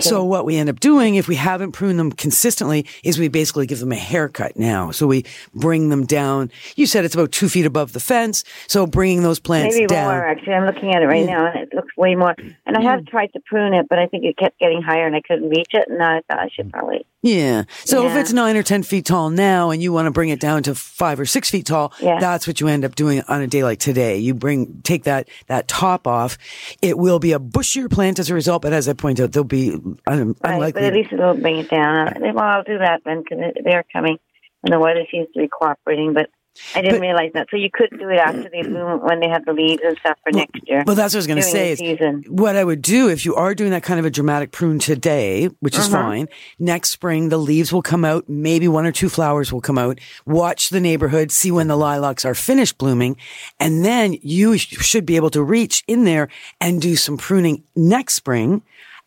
So 0.00 0.24
what 0.24 0.44
we 0.44 0.56
end 0.56 0.68
up 0.68 0.80
doing 0.80 1.14
if 1.14 1.28
we 1.28 1.36
haven't 1.36 1.72
pruned 1.72 1.98
them 1.98 2.12
consistently 2.12 2.86
is 3.02 3.18
we 3.18 3.28
basically 3.28 3.66
give 3.66 3.80
them 3.80 3.92
a 3.92 3.96
haircut 3.96 4.56
now. 4.56 4.90
So 4.90 5.06
we 5.06 5.24
bring 5.54 5.88
them 5.88 6.06
down. 6.06 6.50
You 6.76 6.86
said 6.86 7.04
it's 7.04 7.14
about 7.14 7.32
two 7.32 7.48
feet 7.48 7.66
above 7.66 7.92
the 7.92 8.00
fence. 8.00 8.44
So 8.66 8.86
bringing 8.86 9.22
those 9.22 9.38
plants 9.38 9.74
Maybe 9.74 9.86
down. 9.86 10.04
more. 10.04 10.26
Actually, 10.26 10.54
I'm 10.54 10.66
looking 10.66 10.94
at 10.94 11.02
it 11.02 11.06
right 11.06 11.24
mm. 11.24 11.30
now, 11.30 11.46
and 11.46 11.58
it 11.58 11.74
looks 11.74 11.96
way 11.96 12.14
more. 12.14 12.34
And 12.66 12.76
I 12.76 12.82
have 12.82 13.00
mm. 13.00 13.08
tried 13.08 13.32
to 13.32 13.40
prune 13.46 13.74
it, 13.74 13.86
but 13.88 13.98
I 13.98 14.06
think 14.06 14.24
it 14.24 14.36
kept 14.36 14.58
getting 14.58 14.82
higher, 14.82 14.91
and 14.98 15.16
I 15.16 15.20
couldn't 15.20 15.48
reach 15.48 15.70
it. 15.72 15.88
And 15.88 16.02
I 16.02 16.20
thought 16.28 16.38
I 16.38 16.48
should 16.48 16.68
mm. 16.68 16.72
probably. 16.72 17.06
Yeah. 17.22 17.64
So 17.84 18.06
if 18.06 18.16
it's 18.16 18.32
nine 18.32 18.56
or 18.56 18.64
10 18.64 18.82
feet 18.82 19.06
tall 19.06 19.30
now 19.30 19.70
and 19.70 19.80
you 19.80 19.92
want 19.92 20.06
to 20.06 20.10
bring 20.10 20.30
it 20.30 20.40
down 20.40 20.64
to 20.64 20.74
five 20.74 21.20
or 21.20 21.24
six 21.24 21.48
feet 21.50 21.66
tall, 21.66 21.92
Yeah. 22.00 22.18
that's 22.18 22.46
what 22.48 22.60
you 22.60 22.66
end 22.66 22.84
up 22.84 22.96
doing 22.96 23.22
on 23.28 23.40
a 23.40 23.46
day 23.46 23.62
like 23.62 23.78
today. 23.78 24.18
You 24.18 24.34
bring, 24.34 24.80
take 24.82 25.04
that, 25.04 25.28
that 25.46 25.68
top 25.68 26.06
off. 26.08 26.36
It 26.82 26.98
will 26.98 27.20
be 27.20 27.32
a 27.32 27.38
bushier 27.38 27.88
plant 27.90 28.18
as 28.18 28.28
a 28.28 28.34
result, 28.34 28.62
but 28.62 28.72
as 28.72 28.88
I 28.88 28.94
point 28.94 29.20
out, 29.20 29.30
there'll 29.32 29.44
be 29.44 29.70
un- 29.72 29.98
Right, 30.06 30.54
unlikely. 30.54 30.72
but 30.72 30.82
at 30.82 30.94
least 30.94 31.12
it'll 31.12 31.34
bring 31.34 31.58
it 31.58 31.70
down. 31.70 32.12
Well, 32.20 32.38
I'll 32.38 32.64
do 32.64 32.78
that 32.78 33.02
then 33.04 33.22
because 33.22 33.38
they're 33.64 33.84
coming, 33.92 34.18
and 34.64 34.72
the 34.72 34.80
weather 34.80 35.06
seems 35.10 35.28
to 35.34 35.40
be 35.40 35.48
cooperating. 35.48 36.14
But 36.14 36.28
I 36.74 36.80
didn't 36.82 36.96
But- 36.96 37.00
realize 37.00 37.30
that. 37.34 37.46
So 37.50 37.56
you 37.56 37.70
could 37.72 37.88
do 37.98 38.08
it 38.10 38.18
after 38.18 38.48
they 38.50 38.62
bloom 38.62 39.00
when 39.02 39.20
they 39.20 39.28
have 39.28 39.44
the 39.46 39.52
leaves 39.52 39.80
and 39.84 39.96
stuff 39.98 40.18
for 40.22 40.32
next 40.32 40.60
year. 40.66 40.84
Well, 40.86 40.94
that's 40.96 41.14
what 41.14 41.18
I 41.18 41.20
was 41.20 41.26
going 41.26 41.36
to 41.38 41.42
say. 41.42 41.72
Is 41.72 41.78
season. 41.78 42.24
what 42.28 42.56
I 42.56 42.64
would 42.64 42.82
do 42.82 43.08
if 43.08 43.24
you 43.24 43.34
are 43.34 43.54
doing 43.54 43.70
that 43.70 43.82
kind 43.82 43.98
of 43.98 44.04
a 44.04 44.10
dramatic 44.10 44.52
prune 44.52 44.78
today, 44.78 45.48
which 45.60 45.74
Uh-huh. 45.76 45.82
is 45.82 45.88
fine. 45.92 46.28
Next 46.58 46.90
spring, 46.90 47.30
the 47.30 47.38
leaves 47.38 47.72
will 47.72 47.82
come 47.82 48.04
out. 48.04 48.24
Maybe 48.28 48.68
one 48.68 48.84
or 48.86 48.92
two 48.92 49.08
flowers 49.08 49.50
will 49.52 49.62
come 49.62 49.78
out. 49.78 49.98
Watch 50.26 50.68
the 50.68 50.80
neighborhood, 50.80 51.32
see 51.32 51.50
when 51.50 51.68
the 51.68 51.76
lilacs 51.76 52.24
are 52.24 52.34
finished 52.34 52.76
blooming. 52.78 53.16
And 53.58 53.84
then 53.84 54.16
you 54.22 54.58
sh- 54.58 54.76
should 54.80 55.06
be 55.06 55.16
able 55.16 55.30
to 55.30 55.42
reach 55.42 55.82
in 55.86 56.04
there 56.04 56.28
and 56.60 56.82
do 56.82 56.96
some 56.96 57.16
pruning 57.16 57.62
next 57.74 58.14
spring 58.14 58.62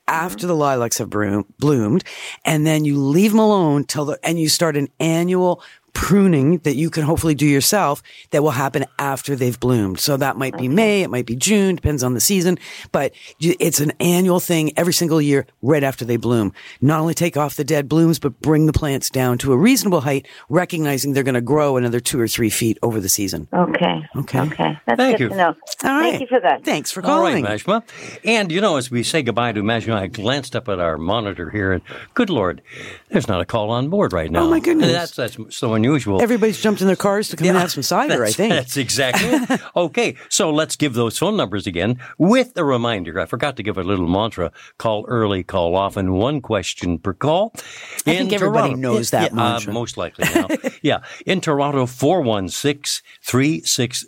after 0.08 0.46
the 0.48 0.56
lilacs 0.56 0.98
have 1.00 1.10
bloomed. 1.10 2.04
And 2.44 2.66
then 2.66 2.86
you 2.86 2.98
leave 2.98 3.32
them 3.32 3.40
alone 3.40 3.84
till 3.86 4.06
the, 4.06 4.20
and 4.24 4.40
you 4.40 4.50
start 4.50 4.76
an 4.78 4.88
annual 5.00 5.62
pruning 5.96 6.60
that 6.60 6.76
you 6.76 6.92
can 6.92 7.04
hopefully 7.04 7.34
do 7.34 7.48
yourself 7.48 8.04
that 8.30 8.44
will 8.44 8.52
happen 8.52 8.86
after 9.00 9.36
they've 9.36 9.60
bloomed. 9.60 10.00
So 10.00 10.18
that 10.18 10.38
might 10.38 10.56
be 10.58 10.68
May, 10.68 11.02
it 11.02 11.10
might 11.10 11.26
be 11.26 11.36
June, 11.36 11.76
depends 11.76 12.04
on 12.04 12.14
the 12.14 12.20
season, 12.20 12.60
but 12.92 13.14
it's 13.40 13.80
an 13.80 13.94
annual 14.00 14.40
thing 14.40 14.72
every 14.78 14.94
single 14.94 15.22
year 15.22 15.48
right 15.64 15.84
after 15.84 16.06
they 16.06 16.18
bloom. 16.18 16.54
Not 16.82 17.00
only 17.00 17.14
take 17.14 17.38
off 17.38 17.56
the 17.56 17.64
dead 17.64 17.88
blooms, 17.88 18.20
but 18.20 18.40
bring 18.42 18.66
the 18.66 18.74
plants 18.74 19.10
down 19.10 19.38
to 19.40 19.54
a 19.54 19.58
reasonable 19.58 20.02
height, 20.02 20.28
recognizing 20.50 21.14
they're 21.14 21.24
going 21.24 21.34
to 21.34 21.42
grow 21.42 21.78
another 21.78 22.00
two 22.00 22.20
or 22.20 22.28
three 22.28 22.50
feet 22.50 22.78
over 22.84 23.00
the 23.00 23.10
season. 23.10 23.48
Okay. 23.54 24.04
Okay. 24.18 24.40
Okay. 24.42 24.78
That's 24.86 24.98
Thank 24.98 25.18
good 25.18 25.24
you. 25.24 25.30
to 25.30 25.36
know. 25.36 25.56
All 25.84 25.92
right. 25.92 26.12
Thank 26.12 26.22
you 26.22 26.28
for 26.28 26.42
that. 26.42 26.66
Thanks 26.66 26.92
for 26.92 27.02
calling. 27.02 27.46
All 27.46 27.52
right, 27.52 27.64
calling. 27.64 27.82
Mashma. 27.82 28.20
And, 28.26 28.52
you 28.52 28.60
know, 28.60 28.76
as 28.76 28.92
we 28.92 29.02
say 29.02 29.24
goodbye 29.24 29.54
to 29.54 29.64
Mashma, 29.64 29.96
I 29.96 30.08
glanced 30.08 30.56
up 30.56 30.68
at 30.68 30.80
our 30.80 30.98
monitor 30.98 31.50
here, 31.50 31.72
and 31.72 31.82
good 32.14 32.30
Lord, 32.30 32.62
there's 33.10 33.30
not 33.30 33.40
a 33.40 33.46
call 33.46 33.72
on 33.72 33.90
board 33.90 34.12
right 34.12 34.30
now. 34.30 34.44
Oh, 34.44 34.50
my 34.50 34.60
goodness. 34.60 34.88
And 34.88 34.96
that's, 34.96 35.16
that's 35.16 35.56
so 35.56 35.74
unusual. 35.86 36.22
Everybody's 36.22 36.60
jumped 36.60 36.82
in 36.82 36.88
their 36.88 36.96
cars 36.96 37.30
to 37.30 37.36
come 37.36 37.48
and 37.48 37.58
have 37.58 37.72
some 37.72 37.84
cider, 37.84 38.24
I 38.24 38.32
think. 38.32 38.54
That's 38.54 38.78
exactly 38.78 39.28
it. 39.30 39.62
Okay, 39.76 40.16
so 40.30 40.52
let's 40.52 40.76
give 40.76 40.94
those 40.94 41.18
phone 41.18 41.36
numbers 41.36 41.68
again 41.68 42.00
with 42.18 42.58
a 42.58 42.64
reminder. 42.64 43.20
I 43.20 43.26
forgot 43.26 43.58
to 43.58 43.64
give 43.64 43.78
a 43.78 43.84
little 43.84 44.08
mantra 44.08 44.52
call 44.78 45.06
early, 45.08 45.44
call 45.44 45.76
often, 45.76 46.14
one 46.14 46.42
question 46.42 46.98
per 46.98 47.14
call. 47.14 47.52
I 47.56 48.16
think 48.16 48.34
everybody 48.34 48.76
knows 48.76 49.12
that 49.12 49.32
yeah, 49.32 49.36
mantra. 49.36 49.72
Uh, 49.72 49.74
most 49.74 49.98
likely 49.98 50.26
now. 50.34 50.48
yeah. 50.82 51.00
In 51.26 51.42
Toronto, 51.42 51.86
416 51.86 53.04
360 53.22 54.08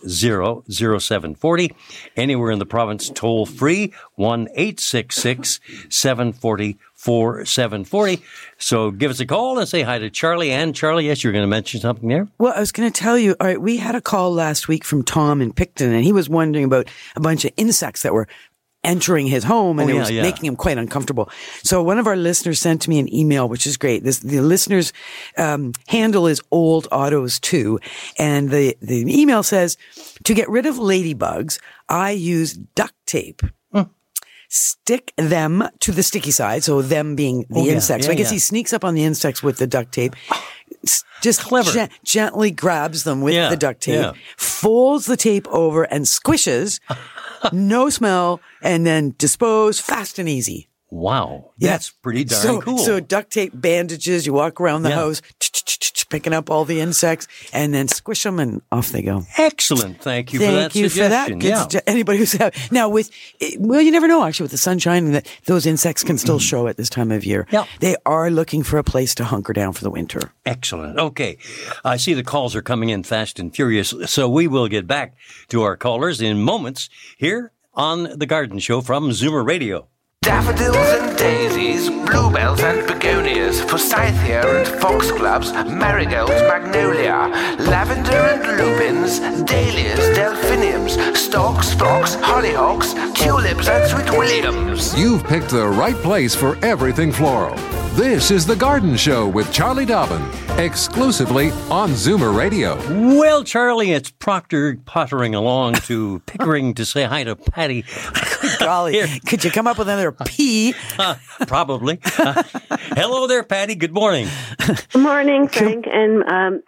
0740. 0.68 1.76
Anywhere 2.16 2.52
in 2.52 2.60
the 2.60 2.66
province, 2.66 3.10
toll 3.10 3.46
free 3.46 3.94
1 4.16 4.48
866 4.56 5.60
740 5.90 6.78
4740. 6.98 8.22
So 8.58 8.92
give 8.92 9.12
us 9.12 9.20
a 9.20 9.26
call 9.26 9.60
and 9.60 9.68
say 9.68 9.84
hi 9.84 10.00
to 10.00 10.10
Charlie. 10.10 10.52
And 10.52 10.76
Charlie, 10.76 11.06
yes, 11.06 11.24
you're 11.24 11.32
going 11.34 11.44
to 11.44 11.48
mention 11.48 11.80
something 11.80 12.10
there. 12.10 12.28
Well, 12.40 12.54
I 12.56 12.60
was 12.60 12.72
going 12.72 12.92
to 12.92 13.00
tell 13.02 13.18
you, 13.18 13.36
all 13.40 13.48
right, 13.48 13.62
we 13.62 13.78
had 13.78 13.96
a 13.96 14.02
call 14.02 14.34
last 14.34 14.68
week 14.68 14.84
from 14.84 15.04
Tom 15.04 15.42
in 15.42 15.54
Picton, 15.54 15.94
and 15.94 16.04
he 16.04 16.12
was 16.12 16.28
wondering 16.28 16.66
about 16.66 16.88
a 17.16 17.20
bunch 17.20 17.46
of 17.46 17.52
insects 17.56 18.02
that 18.02 18.14
were 18.14 18.28
entering 18.84 19.28
his 19.28 19.44
home 19.44 19.80
and 19.80 19.90
Oh, 19.92 19.96
it 19.96 20.00
was 20.00 20.12
yeah. 20.12 20.22
making 20.22 20.46
him 20.46 20.56
quite 20.56 20.78
uncomfortable. 20.78 21.30
So 21.62 21.84
one 21.84 22.00
of 22.00 22.08
our 22.08 22.16
listeners 22.16 22.60
sent 22.60 22.88
me 22.88 23.00
an 23.00 23.14
email, 23.14 23.50
which 23.50 23.68
is 23.68 23.76
great. 23.76 24.04
This, 24.04 24.20
the 24.20 24.40
listener's 24.40 24.94
um, 25.38 25.74
handle 25.88 26.26
is 26.26 26.42
old 26.52 26.88
autos 26.92 27.40
too. 27.40 27.80
And 28.18 28.50
the, 28.50 28.78
the 28.82 29.04
email 29.22 29.44
says, 29.44 29.78
to 30.24 30.34
get 30.34 30.48
rid 30.48 30.66
of 30.66 30.76
ladybugs, 30.76 31.60
I 31.90 32.12
use 32.12 32.54
duct 32.54 32.94
tape. 33.06 33.42
Stick 34.50 35.14
them 35.18 35.68
to 35.82 35.92
the 35.92 36.04
sticky 36.04 36.32
side. 36.32 36.64
So 36.64 36.82
them 36.82 37.16
being 37.16 37.46
the 37.50 37.60
Oh, 37.60 37.66
yeah, 37.66 37.74
insects. 37.74 38.06
so 38.06 38.12
I 38.12 38.16
guess 38.16 38.28
yeah. 38.28 38.34
he 38.34 38.40
sneaks 38.40 38.72
up 38.74 38.86
on 38.86 38.94
the 38.96 39.04
insects 39.04 39.44
with 39.44 39.58
the 39.58 39.68
duct 39.68 39.92
tape. 39.92 40.16
Just 41.22 41.42
Clever. 41.42 41.72
gen- 41.72 41.90
gently 42.06 42.52
grabs 42.52 43.04
them 43.04 43.22
with 43.22 43.34
Yeah, 43.34 43.50
the 43.50 43.58
duct 43.58 43.82
tape, 43.82 43.96
yeah. 43.96 44.12
folds 44.38 45.06
the 45.06 45.18
tape 45.18 45.48
over 45.50 45.84
and 45.84 46.06
squishes. 46.06 46.80
no 47.52 47.90
smell, 47.90 48.40
and 48.62 48.86
then 48.86 49.16
dispose 49.18 49.80
fast 49.80 50.20
and 50.20 50.30
easy. 50.30 50.67
Wow. 50.90 51.52
Yeah. 51.58 51.72
That's 51.72 51.90
pretty 51.90 52.24
darn 52.24 52.42
so, 52.42 52.62
cool. 52.62 52.78
So 52.78 53.00
duct 53.00 53.32
tape 53.32 53.52
bandages, 53.54 54.26
you 54.26 54.34
walk 54.34 54.62
around 54.62 54.84
the 54.84 54.90
Yeah. 54.90 54.96
house, 54.96 55.22
picking 56.10 56.34
up 56.34 56.50
all 56.50 56.64
the 56.64 56.80
insects, 56.80 57.28
and 57.52 57.74
then 57.74 57.88
squish 57.88 58.24
them, 58.24 58.40
and 58.40 58.62
off 58.72 58.92
they 58.92 59.02
go. 59.02 59.26
Excellent. 59.38 60.02
Thank 60.02 60.32
you 60.32 60.40
Thank 60.40 60.52
for 60.52 60.56
that 60.56 60.76
you 60.76 60.90
for 60.90 61.08
that. 61.08 61.28
Good 61.28 61.44
yeah. 61.44 61.80
Anybody 61.86 62.20
who's 62.20 62.32
have, 62.34 62.54
now 62.72 62.88
with 62.90 63.12
eh, 63.42 63.58
well, 63.60 63.82
you 63.82 63.92
never 63.92 64.08
know. 64.08 64.24
Actually, 64.24 64.46
with 64.46 64.52
the 64.52 64.58
sunshine, 64.58 65.12
that 65.12 65.28
those 65.46 65.66
insects 65.66 66.04
can 66.04 66.18
still 66.18 66.40
mm. 66.40 66.50
show 66.50 66.68
at 66.68 66.78
this 66.78 66.90
time 66.90 67.12
of 67.12 67.26
year. 67.26 67.46
Yeah. 67.52 67.66
they 67.80 67.96
are 68.06 68.30
looking 68.32 68.64
for 68.64 68.78
a 68.78 68.84
place 68.84 69.14
to 69.16 69.26
hunker 69.26 69.54
down 69.54 69.74
for 69.74 69.84
the 69.84 69.90
winter. 69.90 70.32
Excellent. 70.46 70.98
Okay. 70.98 71.38
I 71.84 71.98
see 71.98 72.14
the 72.14 72.24
calls 72.24 72.56
are 72.56 72.62
coming 72.62 72.90
in 72.90 73.04
fast 73.04 73.40
and 73.40 73.54
furious. 73.54 73.94
So 74.06 74.30
we 74.30 74.48
will 74.48 74.68
get 74.68 74.88
back 74.88 75.16
to 75.50 75.64
our 75.64 75.76
callers 75.76 76.22
in 76.22 76.42
moments 76.42 76.90
here 77.18 77.52
on 77.74 78.18
The 78.18 78.26
Garden 78.26 78.60
Show 78.60 78.82
from 78.82 79.10
Zoomer 79.10 79.46
Radio. 79.46 79.88
Daffodils 80.28 80.76
and 80.76 81.18
daisies, 81.18 81.90
bluebells 81.90 82.60
and 82.60 82.86
begonias, 82.86 83.62
forsythia 83.62 84.42
and 84.46 84.68
foxgloves, 84.82 85.54
marigolds, 85.54 86.42
magnolia, 86.42 87.32
lavender 87.60 88.12
and 88.12 88.44
lupins, 88.60 89.22
dahlias, 89.46 90.18
delphiniums, 90.18 90.98
stalks, 91.18 91.74
phlox, 91.76 92.18
hollyhocks, 92.18 92.94
tulips 93.16 93.70
and 93.70 93.90
sweet 93.90 94.12
williams. 94.18 94.94
You've 95.00 95.24
picked 95.24 95.50
the 95.50 95.66
right 95.66 95.96
place 95.96 96.36
for 96.36 96.58
everything 96.62 97.14
floral. 97.14 97.56
This 97.98 98.30
is 98.30 98.46
The 98.46 98.56
Garden 98.56 98.96
Show 98.96 99.28
with 99.28 99.52
Charlie 99.52 99.84
Dobbin, 99.84 100.22
exclusively 100.60 101.50
on 101.72 101.90
Zoomer 101.94 102.38
Radio. 102.38 102.76
Well, 103.18 103.44
Charlie, 103.44 103.92
it's 103.92 104.12
Proctor 104.12 104.78
pottering 104.86 105.34
along 105.34 105.74
to 105.86 106.20
Pickering 106.28 106.76
to 106.76 106.86
say 106.86 107.06
hi 107.06 107.24
to 107.24 107.36
Patty. 107.36 107.86
Golly, 108.60 109.02
could 109.26 109.44
you 109.44 109.50
come 109.50 109.66
up 109.66 109.80
with 109.80 109.90
another 109.90 110.12
P? 110.12 110.76
Probably. 111.48 112.00
Uh, 112.20 112.44
hello 112.96 113.26
there, 113.26 113.42
Patty. 113.42 113.74
Good 113.74 113.96
morning. 113.96 114.28
Good 114.60 115.02
morning, 115.02 115.48
Frank 115.48 115.88
and 115.92 116.24
um, 116.32 116.64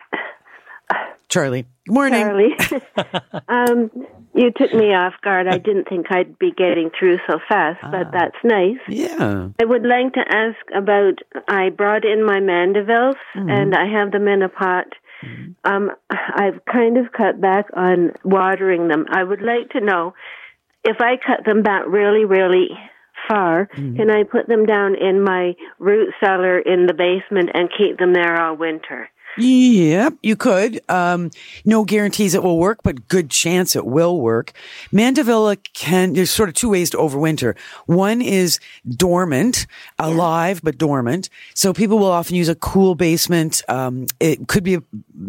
Charlie. 1.28 1.68
Good 1.86 1.94
morning. 1.94 2.22
Charlie. 2.22 2.56
um, 3.48 3.92
you 4.34 4.52
took 4.52 4.74
me 4.74 4.94
off 4.94 5.14
guard. 5.24 5.48
I 5.48 5.58
didn't 5.68 5.88
think 5.90 6.08
I'd 6.12 6.38
be 6.40 6.52
getting 6.52 6.90
through 6.98 7.18
so 7.30 7.40
fast, 7.50 7.80
Ah. 7.84 7.92
but 7.92 8.12
that's 8.12 8.38
nice. 8.44 8.78
Yeah. 8.88 9.50
I 9.62 9.66
would 9.66 9.86
like 9.86 10.14
to 10.14 10.24
ask 10.28 10.58
about. 10.76 11.20
I 11.48 11.70
brought 11.70 12.06
in 12.06 12.26
my 12.26 12.40
mandevils, 12.40 13.16
Mm-hmm. 13.36 13.50
and 13.50 13.76
I 13.76 13.86
have 13.88 14.12
them 14.12 14.28
in 14.28 14.42
a 14.42 14.50
pot. 14.50 14.88
Um, 15.66 15.92
I've 16.10 16.64
kind 16.72 16.98
of 16.98 17.12
cut 17.12 17.42
back 17.42 17.66
on 17.76 18.14
watering 18.24 18.88
them. 18.88 19.06
I 19.10 19.22
would 19.24 19.42
like 19.42 19.70
to 19.72 19.82
know 19.82 20.14
if 20.86 20.98
I 21.02 21.18
cut 21.18 21.44
them 21.46 21.62
back 21.62 21.84
really, 21.88 22.24
really 22.24 22.70
far, 23.28 23.68
Mm-hmm. 23.76 23.98
can 23.98 24.10
I 24.10 24.24
put 24.24 24.48
them 24.48 24.66
down 24.66 24.96
in 24.96 25.22
my 25.22 25.56
root 25.78 26.14
cellar 26.24 26.58
in 26.60 26.86
the 26.86 26.94
basement 26.94 27.50
and 27.54 27.70
keep 27.78 27.98
them 28.00 28.14
there 28.14 28.40
all 28.42 28.56
winter? 28.56 29.10
Yep, 29.42 30.16
you 30.22 30.36
could. 30.36 30.82
Um, 30.90 31.32
no 31.66 31.84
guarantees 31.86 32.34
it 32.34 32.44
will 32.44 32.58
work, 32.58 32.80
but 32.84 33.08
good 33.08 33.30
chance 33.30 33.76
it 33.76 33.86
will 33.86 34.20
work. 34.20 34.54
Mandevilla 34.92 35.58
can, 35.74 36.14
there's 36.14 36.32
sort 36.32 36.50
of 36.50 36.56
two 36.56 36.70
ways 36.70 36.90
to 36.92 36.98
overwinter. 36.98 37.58
One 37.86 38.22
is 38.22 38.60
dormant, 38.88 39.66
alive, 39.98 40.62
but 40.64 40.78
dormant. 40.78 41.30
So 41.54 41.74
people 41.74 42.00
will 42.00 42.12
often 42.12 42.36
use 42.36 42.50
a 42.50 42.56
cool 42.56 42.96
basement. 42.96 43.62
Um, 43.70 44.08
it 44.20 44.48
could 44.48 44.64
be 44.64 44.76
a, 44.76 44.84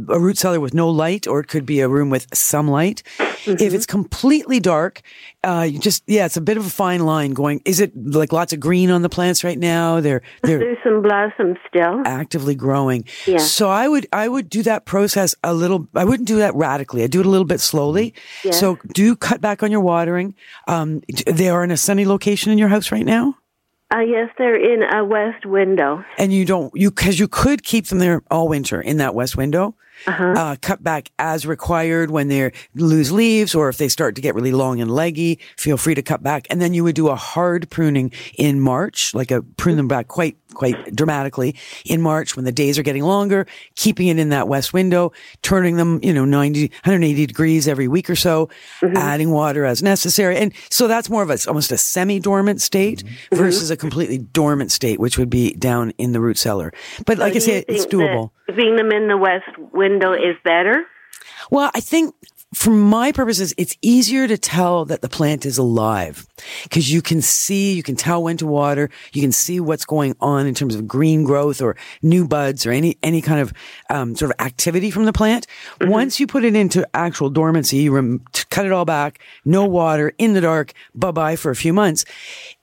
a 0.08 0.18
root 0.18 0.38
cellar 0.38 0.61
with 0.61 0.74
no 0.74 0.88
light, 0.88 1.26
or 1.26 1.40
it 1.40 1.48
could 1.48 1.66
be 1.66 1.80
a 1.80 1.88
room 1.88 2.11
with 2.11 2.26
some 2.35 2.68
light. 2.68 3.02
If 3.46 3.72
it's 3.74 3.87
completely 3.87 4.61
dark, 4.61 5.02
uh, 5.42 5.66
you 5.70 5.79
just, 5.79 6.03
yeah, 6.07 6.26
it's 6.26 6.37
a 6.37 6.40
bit 6.40 6.57
of 6.57 6.66
a 6.66 6.70
fine 6.70 7.00
line 7.07 7.33
going. 7.33 7.62
Is 7.64 7.81
it 7.81 7.92
like 7.96 8.33
lots 8.33 8.53
of 8.53 8.61
green 8.61 8.90
on 8.90 9.03
the 9.03 9.09
plants 9.09 9.42
right 9.42 9.59
now? 9.59 10.00
They're, 10.00 10.22
they're, 10.42 10.59
There's 10.59 10.79
some 10.85 11.00
blossoms 11.03 11.57
still. 11.68 12.03
actively 12.05 12.55
growing. 12.55 13.05
Yeah. 13.26 13.38
So 13.38 13.68
I 13.70 13.88
would 13.88 14.07
I 14.12 14.29
would 14.29 14.48
do 14.50 14.62
that 14.64 14.85
process 14.85 15.35
a 15.42 15.55
little. 15.55 15.88
I 15.94 16.05
wouldn't 16.05 16.29
do 16.29 16.37
that 16.37 16.55
radically. 16.55 17.03
I 17.03 17.07
do 17.07 17.20
it 17.20 17.26
a 17.26 17.31
little 17.31 17.46
bit 17.46 17.61
slowly. 17.61 18.12
Yeah. 18.44 18.53
So 18.53 18.79
do 18.94 19.16
cut 19.16 19.40
back 19.40 19.62
on 19.62 19.70
your 19.70 19.81
watering. 19.81 20.35
Um, 20.68 21.03
they 21.26 21.48
are 21.48 21.64
in 21.64 21.70
a 21.70 21.76
sunny 21.76 22.05
location 22.05 22.53
in 22.53 22.59
your 22.59 22.68
house 22.68 22.92
right 22.92 23.07
now, 23.07 23.35
Uh, 23.94 24.00
yes, 24.00 24.29
they're 24.38 24.55
in 24.57 24.83
a 24.83 25.05
west 25.05 25.46
window. 25.46 26.05
and 26.18 26.33
you 26.33 26.44
don't 26.44 26.70
you 26.76 26.90
because 26.90 27.18
you 27.18 27.26
could 27.29 27.62
keep 27.62 27.87
them 27.87 27.98
there 27.98 28.22
all 28.31 28.46
winter 28.48 28.81
in 28.81 28.98
that 28.98 29.14
west 29.14 29.37
window. 29.37 29.74
Uh-huh. 30.06 30.24
Uh, 30.24 30.56
cut 30.60 30.82
back 30.82 31.10
as 31.18 31.46
required 31.46 32.10
when 32.10 32.28
they 32.28 32.52
lose 32.74 33.12
leaves 33.12 33.54
or 33.54 33.68
if 33.68 33.78
they 33.78 33.88
start 33.88 34.14
to 34.14 34.20
get 34.20 34.34
really 34.34 34.52
long 34.52 34.80
and 34.80 34.90
leggy, 34.90 35.38
feel 35.56 35.76
free 35.76 35.94
to 35.94 36.02
cut 36.02 36.22
back. 36.22 36.46
And 36.50 36.60
then 36.60 36.74
you 36.74 36.84
would 36.84 36.94
do 36.94 37.08
a 37.08 37.16
hard 37.16 37.70
pruning 37.70 38.12
in 38.36 38.60
March, 38.60 39.14
like 39.14 39.30
a 39.30 39.42
prune 39.42 39.76
them 39.76 39.88
back 39.88 40.08
quite, 40.08 40.36
quite 40.54 40.94
dramatically 40.94 41.54
in 41.84 42.00
March 42.00 42.36
when 42.36 42.44
the 42.44 42.52
days 42.52 42.78
are 42.78 42.82
getting 42.82 43.02
longer, 43.02 43.46
keeping 43.76 44.08
it 44.08 44.18
in 44.18 44.30
that 44.30 44.48
west 44.48 44.72
window, 44.72 45.12
turning 45.42 45.76
them, 45.76 46.00
you 46.02 46.12
know, 46.12 46.24
90, 46.24 46.68
180 46.68 47.26
degrees 47.26 47.68
every 47.68 47.88
week 47.88 48.08
or 48.08 48.16
so, 48.16 48.48
adding 48.82 49.30
water 49.30 49.64
as 49.64 49.82
necessary. 49.82 50.36
And 50.36 50.52
so 50.70 50.88
that's 50.88 51.10
more 51.10 51.22
of 51.22 51.30
a, 51.30 51.38
almost 51.46 51.72
a 51.72 51.78
semi-dormant 51.78 52.60
state 52.60 53.04
versus 53.32 53.70
a 53.70 53.76
completely 53.76 54.18
dormant 54.18 54.72
state, 54.72 54.98
which 54.98 55.18
would 55.18 55.30
be 55.30 55.52
down 55.52 55.92
in 55.98 56.12
the 56.12 56.20
root 56.20 56.38
cellar. 56.38 56.72
But 57.06 57.18
like 57.18 57.36
I 57.36 57.38
say, 57.38 57.64
it's 57.68 57.84
think 57.84 57.90
that 57.90 57.96
doable. 57.96 58.30
Keeping 58.50 58.76
them 58.76 58.90
in 58.92 59.08
the 59.08 59.16
west 59.16 59.58
window 59.72 60.12
is 60.12 60.36
better. 60.44 60.84
Well, 61.50 61.70
I 61.74 61.80
think 61.80 62.14
for 62.52 62.70
my 62.70 63.12
purposes, 63.12 63.54
it's 63.56 63.76
easier 63.80 64.26
to 64.26 64.36
tell 64.36 64.84
that 64.86 65.02
the 65.02 65.08
plant 65.08 65.46
is 65.46 65.56
alive 65.56 66.26
because 66.64 66.92
you 66.92 67.00
can 67.00 67.22
see, 67.22 67.74
you 67.74 67.82
can 67.82 67.94
tell 67.94 68.24
when 68.24 68.36
to 68.38 68.46
water, 68.46 68.90
you 69.12 69.22
can 69.22 69.30
see 69.30 69.60
what's 69.60 69.84
going 69.84 70.16
on 70.20 70.48
in 70.48 70.54
terms 70.54 70.74
of 70.74 70.88
green 70.88 71.22
growth 71.22 71.62
or 71.62 71.76
new 72.02 72.26
buds 72.26 72.66
or 72.66 72.72
any, 72.72 72.98
any 73.04 73.22
kind 73.22 73.40
of, 73.40 73.52
um, 73.88 74.16
sort 74.16 74.32
of 74.32 74.44
activity 74.44 74.90
from 74.90 75.04
the 75.04 75.12
plant. 75.12 75.46
Once 75.82 76.18
you 76.18 76.26
put 76.26 76.44
it 76.44 76.56
into 76.56 76.86
actual 76.92 77.30
dormancy, 77.30 77.76
you 77.78 77.92
rem- 77.92 78.24
cut 78.50 78.66
it 78.66 78.72
all 78.72 78.84
back, 78.84 79.20
no 79.44 79.64
water, 79.64 80.12
in 80.18 80.32
the 80.32 80.40
dark, 80.40 80.72
bye 80.92 81.12
bye 81.12 81.36
for 81.36 81.52
a 81.52 81.56
few 81.56 81.72
months. 81.72 82.04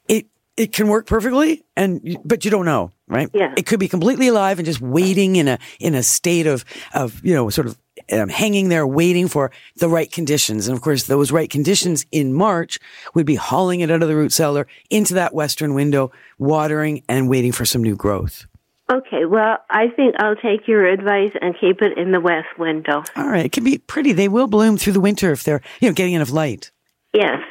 It, 0.09 0.27
it 0.57 0.73
can 0.73 0.89
work 0.89 1.05
perfectly 1.05 1.63
and, 1.77 2.17
but 2.25 2.43
you 2.43 2.51
don't 2.51 2.65
know, 2.65 2.91
right? 3.07 3.29
Yeah. 3.33 3.53
It 3.57 3.65
could 3.65 3.79
be 3.79 3.87
completely 3.87 4.27
alive 4.27 4.59
and 4.59 4.65
just 4.65 4.81
waiting 4.81 5.35
in 5.35 5.47
a, 5.47 5.59
in 5.79 5.95
a 5.95 6.03
state 6.03 6.47
of, 6.47 6.65
of, 6.93 7.23
you 7.23 7.33
know, 7.33 7.49
sort 7.49 7.67
of, 7.67 7.77
um, 8.11 8.29
hanging 8.29 8.69
there 8.69 8.85
waiting 8.85 9.27
for 9.27 9.51
the 9.77 9.89
right 9.89 10.11
conditions. 10.11 10.67
And 10.67 10.77
of 10.77 10.83
course, 10.83 11.03
those 11.03 11.31
right 11.31 11.49
conditions 11.49 12.05
in 12.11 12.33
March 12.33 12.79
would 13.15 13.25
be 13.25 13.35
hauling 13.35 13.79
it 13.81 13.89
out 13.89 14.01
of 14.01 14.07
the 14.07 14.15
root 14.15 14.31
cellar 14.31 14.67
into 14.89 15.15
that 15.15 15.33
western 15.33 15.73
window, 15.73 16.11
watering 16.37 17.03
and 17.09 17.29
waiting 17.29 17.51
for 17.51 17.65
some 17.65 17.81
new 17.81 17.95
growth. 17.95 18.45
Okay, 18.89 19.25
well, 19.25 19.57
I 19.69 19.89
think 19.89 20.15
I'll 20.19 20.37
take 20.37 20.65
your 20.65 20.85
advice 20.85 21.31
and 21.41 21.53
keep 21.59 21.81
it 21.81 21.97
in 21.97 22.11
the 22.13 22.21
west 22.21 22.47
window. 22.57 23.03
All 23.17 23.27
right. 23.27 23.45
It 23.45 23.51
can 23.51 23.65
be 23.65 23.79
pretty. 23.79 24.13
They 24.13 24.29
will 24.29 24.47
bloom 24.47 24.77
through 24.77 24.93
the 24.93 25.01
winter 25.01 25.31
if 25.33 25.43
they're, 25.43 25.61
you 25.81 25.89
know, 25.89 25.93
getting 25.93 26.13
enough 26.13 26.31
light. 26.31 26.71
Yes, 27.13 27.41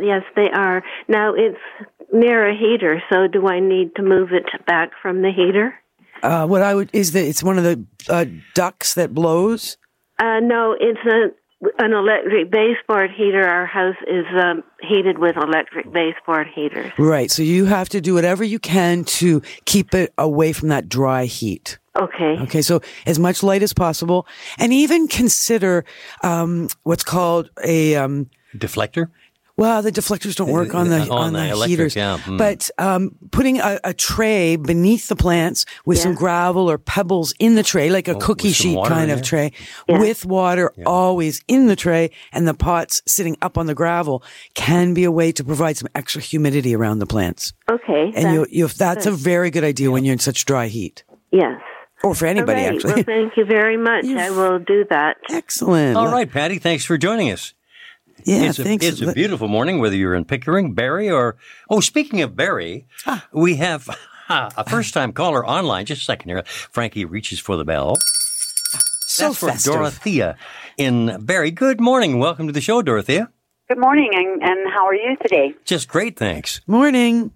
yes, 0.00 0.22
they 0.36 0.50
are. 0.50 0.82
Now 1.06 1.32
it's 1.34 1.58
near 2.12 2.48
a 2.48 2.56
heater, 2.56 3.02
so 3.10 3.26
do 3.26 3.48
I 3.48 3.60
need 3.60 3.94
to 3.96 4.02
move 4.02 4.32
it 4.32 4.44
back 4.66 4.90
from 5.00 5.22
the 5.22 5.30
heater? 5.30 5.74
Uh, 6.22 6.46
what 6.46 6.62
I 6.62 6.74
would 6.74 6.90
is 6.92 7.12
that 7.12 7.24
it's 7.24 7.42
one 7.42 7.58
of 7.58 7.64
the 7.64 7.84
uh, 8.08 8.26
ducts 8.54 8.94
that 8.94 9.12
blows. 9.12 9.76
Uh, 10.18 10.38
no, 10.40 10.76
it's 10.78 11.00
a 11.06 11.34
an 11.78 11.92
electric 11.92 12.50
baseboard 12.50 13.10
heater. 13.16 13.46
Our 13.46 13.66
house 13.66 13.96
is 14.08 14.24
um, 14.36 14.64
heated 14.80 15.18
with 15.18 15.36
electric 15.36 15.92
baseboard 15.92 16.48
heaters. 16.52 16.92
Right. 16.98 17.30
So 17.30 17.42
you 17.42 17.66
have 17.66 17.88
to 17.90 18.00
do 18.00 18.14
whatever 18.14 18.42
you 18.42 18.58
can 18.58 19.04
to 19.04 19.42
keep 19.64 19.94
it 19.94 20.12
away 20.18 20.52
from 20.52 20.68
that 20.68 20.88
dry 20.88 21.26
heat. 21.26 21.78
Okay. 21.94 22.38
Okay, 22.40 22.62
so 22.62 22.80
as 23.06 23.18
much 23.18 23.42
light 23.42 23.62
as 23.62 23.72
possible, 23.72 24.26
and 24.58 24.72
even 24.72 25.08
consider 25.08 25.84
um, 26.22 26.68
what's 26.84 27.04
called 27.04 27.50
a 27.62 27.96
um, 27.96 28.30
Deflector? 28.56 29.08
Well, 29.56 29.82
the 29.82 29.92
deflectors 29.92 30.34
don't 30.34 30.50
work 30.50 30.74
on 30.74 30.88
the 30.88 31.00
On 31.02 31.10
on, 31.10 31.32
the 31.34 31.40
the, 31.40 31.48
electric, 31.50 31.70
heaters, 31.70 31.96
yeah, 31.96 32.18
mm. 32.24 32.38
but 32.38 32.70
um, 32.78 33.14
putting 33.30 33.58
a, 33.60 33.78
a 33.84 33.92
tray 33.92 34.56
beneath 34.56 35.08
the 35.08 35.16
plants 35.16 35.66
with 35.84 35.98
some 35.98 36.14
gravel 36.14 36.70
or 36.70 36.78
pebbles 36.78 37.34
in 37.38 37.54
the 37.54 37.62
tray, 37.62 37.90
like 37.90 38.08
a 38.08 38.14
cookie 38.14 38.48
Oh, 38.48 38.50
with 38.50 38.56
some 38.56 38.70
sheet 38.72 38.84
kind 38.86 39.10
of 39.10 39.18
there? 39.18 39.24
tray, 39.24 39.52
with 39.88 40.24
water 40.24 40.72
always 40.86 41.42
in 41.48 41.66
the 41.66 41.76
tray, 41.76 42.10
and 42.32 42.48
the 42.48 42.54
pots 42.54 43.02
sitting 43.06 43.36
up 43.42 43.58
on 43.58 43.66
the 43.66 43.74
gravel, 43.74 44.22
can 44.54 44.94
be 44.94 45.04
a 45.04 45.10
way 45.12 45.32
to 45.32 45.44
provide 45.44 45.76
some 45.76 45.88
extra 45.94 46.22
humidity 46.22 46.74
around 46.74 46.98
the 47.00 47.06
plants. 47.06 47.52
Okay. 47.70 48.12
And 48.16 48.32
you, 48.34 48.40
that- 48.46 48.52
you, 48.52 48.68
that's 48.68 49.06
a 49.06 49.12
very 49.12 49.50
good 49.50 49.64
idea 49.64 49.90
when 49.90 50.04
you're 50.04 50.14
in 50.14 50.18
such 50.18 50.44
dry 50.46 50.68
heat, 50.68 51.04
yes. 51.30 51.60
or 52.02 52.14
for 52.14 52.24
anybody 52.26 52.62
All 52.62 52.66
right. 52.68 52.74
actually. 52.76 52.94
Well, 52.94 53.04
thank 53.04 53.36
you 53.36 53.44
very 53.44 53.76
much. 53.76 54.04
I 54.06 54.30
will 54.30 54.58
do 54.60 54.84
that. 54.88 55.18
Excellent. 55.30 55.96
All 55.96 56.10
right, 56.10 56.30
Patty, 56.30 56.58
thanks 56.58 56.84
for 56.86 56.96
joining 56.96 57.30
us. 57.30 57.52
Yeah, 58.24 58.48
it's 58.48 58.58
a, 58.58 58.64
thanks. 58.64 58.84
It's 58.86 59.00
a 59.00 59.12
beautiful 59.12 59.48
morning, 59.48 59.78
whether 59.78 59.96
you're 59.96 60.14
in 60.14 60.24
Pickering, 60.24 60.74
Barrie, 60.74 61.10
or 61.10 61.36
oh, 61.68 61.80
speaking 61.80 62.22
of 62.22 62.36
Barrie, 62.36 62.86
we 63.32 63.56
have 63.56 63.88
a 64.28 64.68
first-time 64.68 65.12
caller 65.12 65.46
online. 65.46 65.86
Just 65.86 66.02
a 66.02 66.04
second 66.04 66.28
here. 66.28 66.42
Frankie 66.46 67.04
reaches 67.04 67.38
for 67.38 67.56
the 67.56 67.64
bell. 67.64 67.96
so 69.06 69.32
That's 69.32 69.64
for. 69.64 69.70
Dorothea 69.72 70.36
in 70.76 71.18
Barrie. 71.24 71.50
Good 71.50 71.80
morning. 71.80 72.18
Welcome 72.18 72.46
to 72.46 72.52
the 72.52 72.60
show, 72.60 72.82
Dorothea. 72.82 73.30
Good 73.68 73.78
morning, 73.78 74.10
and, 74.12 74.42
and 74.42 74.72
how 74.72 74.86
are 74.86 74.94
you 74.94 75.16
today? 75.22 75.54
Just 75.64 75.88
great, 75.88 76.18
thanks. 76.18 76.60
Morning. 76.66 77.32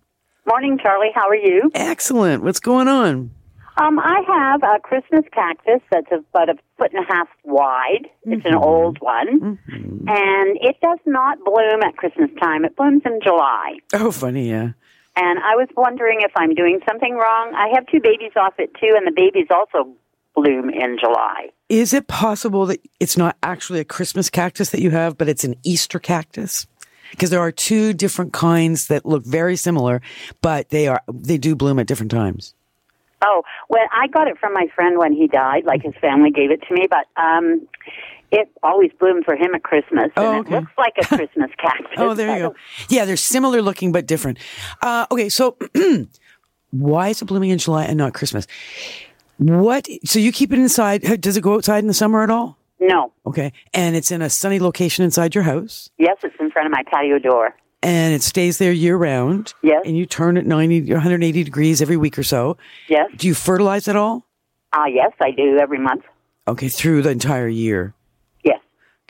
Morning, 0.47 0.79
Charlie. 0.81 1.11
How 1.15 1.29
are 1.29 1.35
you? 1.35 1.71
Excellent. 1.75 2.43
What's 2.43 2.61
going 2.61 2.89
on? 2.89 3.31
Um, 3.79 3.99
I 3.99 4.23
have 4.27 4.63
a 4.63 4.81
Christmas 4.81 5.25
cactus 5.33 5.81
that's 5.91 6.11
about 6.11 6.49
a 6.49 6.55
foot 6.79 6.93
and 6.95 7.05
a 7.05 7.13
half 7.13 7.29
wide. 7.45 8.09
It's 8.25 8.47
an 8.47 8.55
old 8.55 8.99
one, 9.01 9.59
and 9.69 10.59
it 10.63 10.77
does 10.81 10.99
not 11.05 11.39
bloom 11.45 11.83
at 11.83 11.97
Christmas 11.97 12.31
time. 12.41 12.65
It 12.65 12.75
blooms 12.75 13.03
in 13.05 13.21
July. 13.23 13.79
Oh, 13.93 14.11
funny. 14.11 14.49
Yeah. 14.49 14.71
And 15.17 15.39
I 15.39 15.57
was 15.57 15.69
wondering 15.77 16.19
if 16.21 16.33
I'm 16.37 16.55
doing 16.55 16.81
something 16.89 17.15
wrong. 17.15 17.55
I 17.55 17.69
have 17.75 17.87
two 17.87 18.01
babies 18.01 18.33
off 18.37 18.55
it 18.59 18.73
too, 18.81 18.95
and 18.97 19.07
the 19.07 19.13
babies 19.15 19.47
also 19.51 19.91
bloom 20.35 20.71
in 20.71 20.97
July. 20.99 21.51
Is 21.69 21.93
it 21.93 22.07
possible 22.07 22.67
that 22.67 22.81
it's 22.99 23.17
not 23.17 23.37
actually 23.43 23.81
a 23.81 23.85
Christmas 23.85 24.31
cactus 24.31 24.71
that 24.71 24.81
you 24.81 24.91
have, 24.91 25.19
but 25.19 25.29
it's 25.29 25.45
an 25.45 25.55
Easter 25.65 25.99
cactus? 25.99 26.67
Because 27.11 27.31
there 27.31 27.41
are 27.41 27.53
two 27.53 27.93
different 27.93 28.33
kinds 28.33 28.89
that 28.89 29.05
look 29.07 29.25
very 29.25 29.57
similar, 29.57 30.01
but 30.41 30.71
they 30.71 30.89
are 30.89 31.03
they 31.13 31.37
do 31.37 31.55
bloom 31.55 31.79
at 31.79 31.87
different 31.87 32.11
times. 32.11 32.55
Oh, 33.25 33.43
well, 33.69 33.87
I 33.93 34.09
got 34.09 34.29
it 34.29 34.39
from 34.39 34.53
my 34.53 34.67
friend 34.75 34.99
when 34.99 35.13
he 35.13 35.27
died. 35.27 35.65
Like 35.65 35.83
his 35.83 35.95
family 36.01 36.31
gave 36.31 36.51
it 36.51 36.63
to 36.69 36.75
me, 36.75 36.87
but 36.89 37.07
um, 37.21 37.67
it 38.31 38.49
always 38.63 38.91
bloomed 38.99 39.25
for 39.25 39.35
him 39.35 39.55
at 39.55 39.63
Christmas, 39.63 40.11
and 40.17 40.27
Oh, 40.27 40.41
it 40.41 40.51
looks 40.51 40.73
like 40.77 40.95
a 41.01 41.07
Christmas 41.17 41.51
cactus. 41.59 41.87
Oh, 41.97 42.15
there 42.15 42.37
you 42.37 42.43
go. 42.49 42.55
Yeah, 42.89 43.05
they're 43.05 43.17
similar 43.17 43.63
looking 43.63 43.93
but 43.93 44.07
different. 44.07 44.39
Uh, 44.83 45.07
okay, 45.11 45.29
so 45.29 45.57
why 46.71 47.09
is 47.09 47.23
it 47.23 47.25
blooming 47.25 47.51
in 47.51 47.59
July 47.59 47.85
and 47.85 47.97
not 47.97 48.15
Christmas? 48.15 48.47
What? 49.39 49.87
So 50.05 50.19
you 50.19 50.33
keep 50.33 50.53
it 50.53 50.59
inside? 50.59 51.03
Does 51.21 51.37
it 51.37 51.43
go 51.43 51.55
outside 51.55 51.79
in 51.79 51.87
the 51.89 51.95
summer 51.95 52.23
at 52.23 52.31
all? 52.31 52.59
No. 52.81 53.13
Okay, 53.27 53.53
and 53.73 53.97
it's 53.97 54.11
in 54.11 54.21
a 54.23 54.29
sunny 54.31 54.59
location 54.59 55.05
inside 55.05 55.35
your 55.35 55.45
house. 55.45 55.89
Yes, 55.99 56.17
it's 56.23 56.35
in 56.39 56.51
front 56.51 56.67
of 56.67 56.73
my 56.73 56.83
patio 56.91 57.19
door. 57.19 57.55
And 57.83 58.15
it 58.15 58.23
stays 58.23 58.59
there 58.59 58.73
year 58.73 58.97
round. 58.97 59.55
Yes. 59.63 59.83
And 59.85 59.97
you 59.97 60.07
turn 60.07 60.37
it 60.37 60.47
90, 60.47 60.93
180 60.93 61.45
degrees 61.45 61.83
every 61.83 61.97
week 61.97 62.19
or 62.19 62.23
so. 62.23 62.57
Yes. 62.89 63.11
Do 63.17 63.27
you 63.27 63.35
fertilize 63.35 63.89
at 63.89 63.97
all? 63.97 64.25
Ah, 64.73 64.87
yes, 64.87 65.13
I 65.21 65.31
do 65.31 65.59
every 65.59 65.79
month. 65.79 66.05
Okay, 66.49 66.69
through 66.69 67.03
the 67.03 67.11
entire 67.11 67.49
year. 67.49 67.95
Yes. 68.45 68.61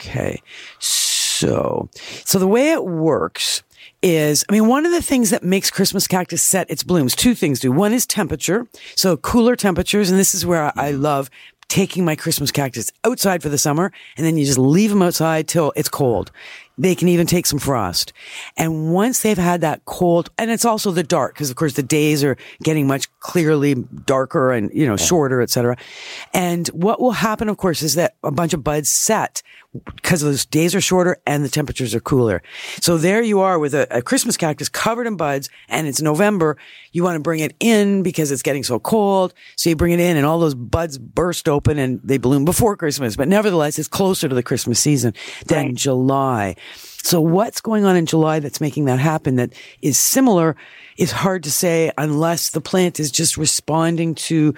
Okay. 0.00 0.42
So, 0.78 1.88
so 2.24 2.38
the 2.38 2.46
way 2.46 2.72
it 2.72 2.84
works 2.84 3.62
is, 4.02 4.44
I 4.48 4.52
mean, 4.52 4.68
one 4.68 4.86
of 4.86 4.92
the 4.92 5.02
things 5.02 5.30
that 5.30 5.42
makes 5.42 5.70
Christmas 5.70 6.06
cactus 6.06 6.42
set 6.42 6.70
its 6.70 6.82
blooms, 6.82 7.14
two 7.14 7.34
things 7.34 7.60
do. 7.60 7.72
One 7.72 7.92
is 7.92 8.06
temperature. 8.06 8.66
So 8.94 9.16
cooler 9.16 9.56
temperatures. 9.56 10.10
And 10.10 10.18
this 10.18 10.34
is 10.34 10.46
where 10.46 10.64
I 10.64 10.72
I 10.76 10.90
love 10.92 11.30
taking 11.68 12.04
my 12.04 12.14
Christmas 12.14 12.52
cactus 12.52 12.92
outside 13.04 13.42
for 13.42 13.48
the 13.48 13.58
summer 13.58 13.92
and 14.16 14.24
then 14.24 14.36
you 14.36 14.44
just 14.44 14.58
leave 14.58 14.90
them 14.90 15.02
outside 15.02 15.48
till 15.48 15.72
it's 15.76 15.88
cold. 15.88 16.30
They 16.78 16.94
can 16.94 17.08
even 17.08 17.26
take 17.26 17.46
some 17.46 17.58
frost. 17.58 18.12
And 18.56 18.92
once 18.92 19.22
they've 19.22 19.38
had 19.38 19.62
that 19.62 19.84
cold, 19.86 20.30
and 20.36 20.50
it's 20.50 20.64
also 20.64 20.90
the 20.90 21.02
dark, 21.02 21.34
because 21.34 21.50
of 21.50 21.56
course 21.56 21.72
the 21.72 21.82
days 21.82 22.22
are 22.22 22.36
getting 22.62 22.86
much 22.86 23.08
clearly 23.20 23.74
darker 23.74 24.52
and, 24.52 24.70
you 24.74 24.86
know, 24.86 24.96
shorter, 24.96 25.40
et 25.40 25.50
cetera. 25.50 25.76
And 26.34 26.68
what 26.68 27.00
will 27.00 27.12
happen, 27.12 27.48
of 27.48 27.56
course, 27.56 27.82
is 27.82 27.94
that 27.94 28.16
a 28.22 28.30
bunch 28.30 28.52
of 28.52 28.62
buds 28.62 28.90
set 28.90 29.42
because 29.84 30.20
those 30.20 30.44
days 30.46 30.74
are 30.74 30.80
shorter 30.80 31.18
and 31.26 31.44
the 31.44 31.48
temperatures 31.48 31.94
are 31.94 32.00
cooler. 32.00 32.42
So 32.80 32.96
there 32.98 33.22
you 33.22 33.40
are 33.40 33.58
with 33.58 33.74
a, 33.74 33.86
a 33.90 34.02
Christmas 34.02 34.36
cactus 34.36 34.68
covered 34.68 35.06
in 35.06 35.16
buds 35.16 35.48
and 35.68 35.86
it's 35.86 36.00
November. 36.00 36.56
You 36.92 37.02
want 37.02 37.16
to 37.16 37.20
bring 37.20 37.40
it 37.40 37.54
in 37.60 38.02
because 38.02 38.30
it's 38.30 38.42
getting 38.42 38.64
so 38.64 38.78
cold. 38.78 39.34
So 39.56 39.70
you 39.70 39.76
bring 39.76 39.92
it 39.92 40.00
in 40.00 40.16
and 40.16 40.26
all 40.26 40.38
those 40.38 40.54
buds 40.54 40.98
burst 40.98 41.48
open 41.48 41.78
and 41.78 42.00
they 42.02 42.18
bloom 42.18 42.44
before 42.44 42.76
Christmas. 42.76 43.16
But 43.16 43.28
nevertheless, 43.28 43.78
it's 43.78 43.88
closer 43.88 44.28
to 44.28 44.34
the 44.34 44.42
Christmas 44.42 44.80
season 44.80 45.14
than 45.46 45.76
July. 45.76 46.56
So 47.02 47.20
what's 47.20 47.60
going 47.60 47.84
on 47.84 47.96
in 47.96 48.06
July 48.06 48.40
that's 48.40 48.60
making 48.60 48.86
that 48.86 48.98
happen 48.98 49.36
that 49.36 49.52
is 49.82 49.98
similar 49.98 50.56
is 50.96 51.12
hard 51.12 51.42
to 51.44 51.50
say 51.50 51.92
unless 51.98 52.50
the 52.50 52.60
plant 52.60 52.98
is 52.98 53.10
just 53.10 53.36
responding 53.36 54.14
to 54.14 54.54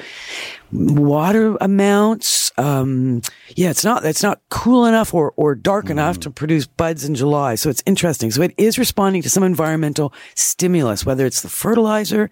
water 0.73 1.57
amounts. 1.61 2.53
Um, 2.59 3.23
yeah, 3.57 3.71
it's 3.71 3.85
not, 3.85 4.05
it's 4.05 4.23
not 4.23 4.41
cool 4.51 4.85
enough 4.85 5.15
or, 5.15 5.33
or 5.37 5.55
dark 5.55 5.91
enough 5.91 6.21
to 6.21 6.31
produce 6.31 6.67
buds 6.67 7.05
in 7.05 7.15
July. 7.15 7.55
So 7.55 7.71
it's 7.71 7.83
interesting. 7.87 8.31
So 8.31 8.43
it 8.43 8.55
is 8.57 8.79
responding 8.79 9.23
to 9.23 9.31
some 9.31 9.43
environmental 9.43 10.13
stimulus, 10.35 11.05
whether 11.05 11.27
it's 11.27 11.43
the 11.43 11.49
fertilizer. 11.49 12.31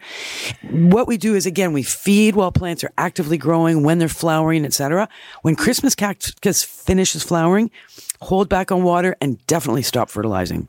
What 0.70 1.08
we 1.08 1.16
do 1.16 1.34
is 1.34 1.46
again, 1.46 1.72
we 1.72 1.82
feed 1.82 2.36
while 2.36 2.52
plants 2.52 2.84
are 2.84 2.92
actively 2.98 3.38
growing, 3.38 3.82
when 3.82 3.98
they're 3.98 4.08
flowering, 4.08 4.64
etc. 4.64 5.08
When 5.42 5.56
Christmas 5.56 5.94
cactus 5.94 6.62
finishes 6.62 7.22
flowering, 7.22 7.70
hold 8.20 8.48
back 8.48 8.70
on 8.72 8.82
water 8.82 9.16
and 9.20 9.44
definitely 9.46 9.82
stop 9.82 10.10
fertilizing. 10.10 10.68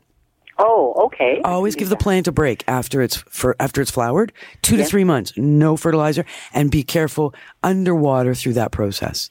Oh, 0.58 0.94
okay. 1.06 1.40
Always 1.44 1.76
give 1.76 1.88
the 1.88 1.96
plant 1.96 2.26
a 2.26 2.32
break 2.32 2.64
after 2.66 3.00
it's 3.00 3.16
for 3.16 3.54
after 3.60 3.80
it's 3.80 3.92
flowered. 3.92 4.32
Two 4.62 4.76
to 4.76 4.84
three 4.84 5.04
months, 5.04 5.32
no 5.36 5.76
fertilizer, 5.76 6.24
and 6.52 6.70
be 6.70 6.82
careful 6.82 7.32
underwater 7.62 8.34
through 8.34 8.54
that 8.54 8.72
process. 8.72 9.30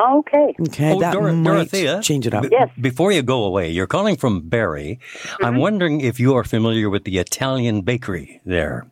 Okay. 0.00 0.54
Okay, 0.58 0.92
oh, 0.92 1.00
that 1.00 1.12
Dor- 1.12 1.32
might 1.32 1.44
Dorothea, 1.44 2.00
change 2.02 2.26
it 2.26 2.32
up. 2.32 2.44
b- 2.44 2.48
Yes. 2.50 2.70
Before 2.80 3.12
you 3.12 3.22
go 3.22 3.44
away, 3.44 3.68
you're 3.70 3.86
calling 3.86 4.16
from 4.16 4.48
Barrie. 4.48 4.98
I'm 5.42 5.52
mm-hmm. 5.52 5.60
wondering 5.60 6.00
if 6.00 6.18
you 6.18 6.34
are 6.34 6.44
familiar 6.44 6.88
with 6.88 7.04
the 7.04 7.18
Italian 7.18 7.82
bakery 7.82 8.40
there. 8.46 8.86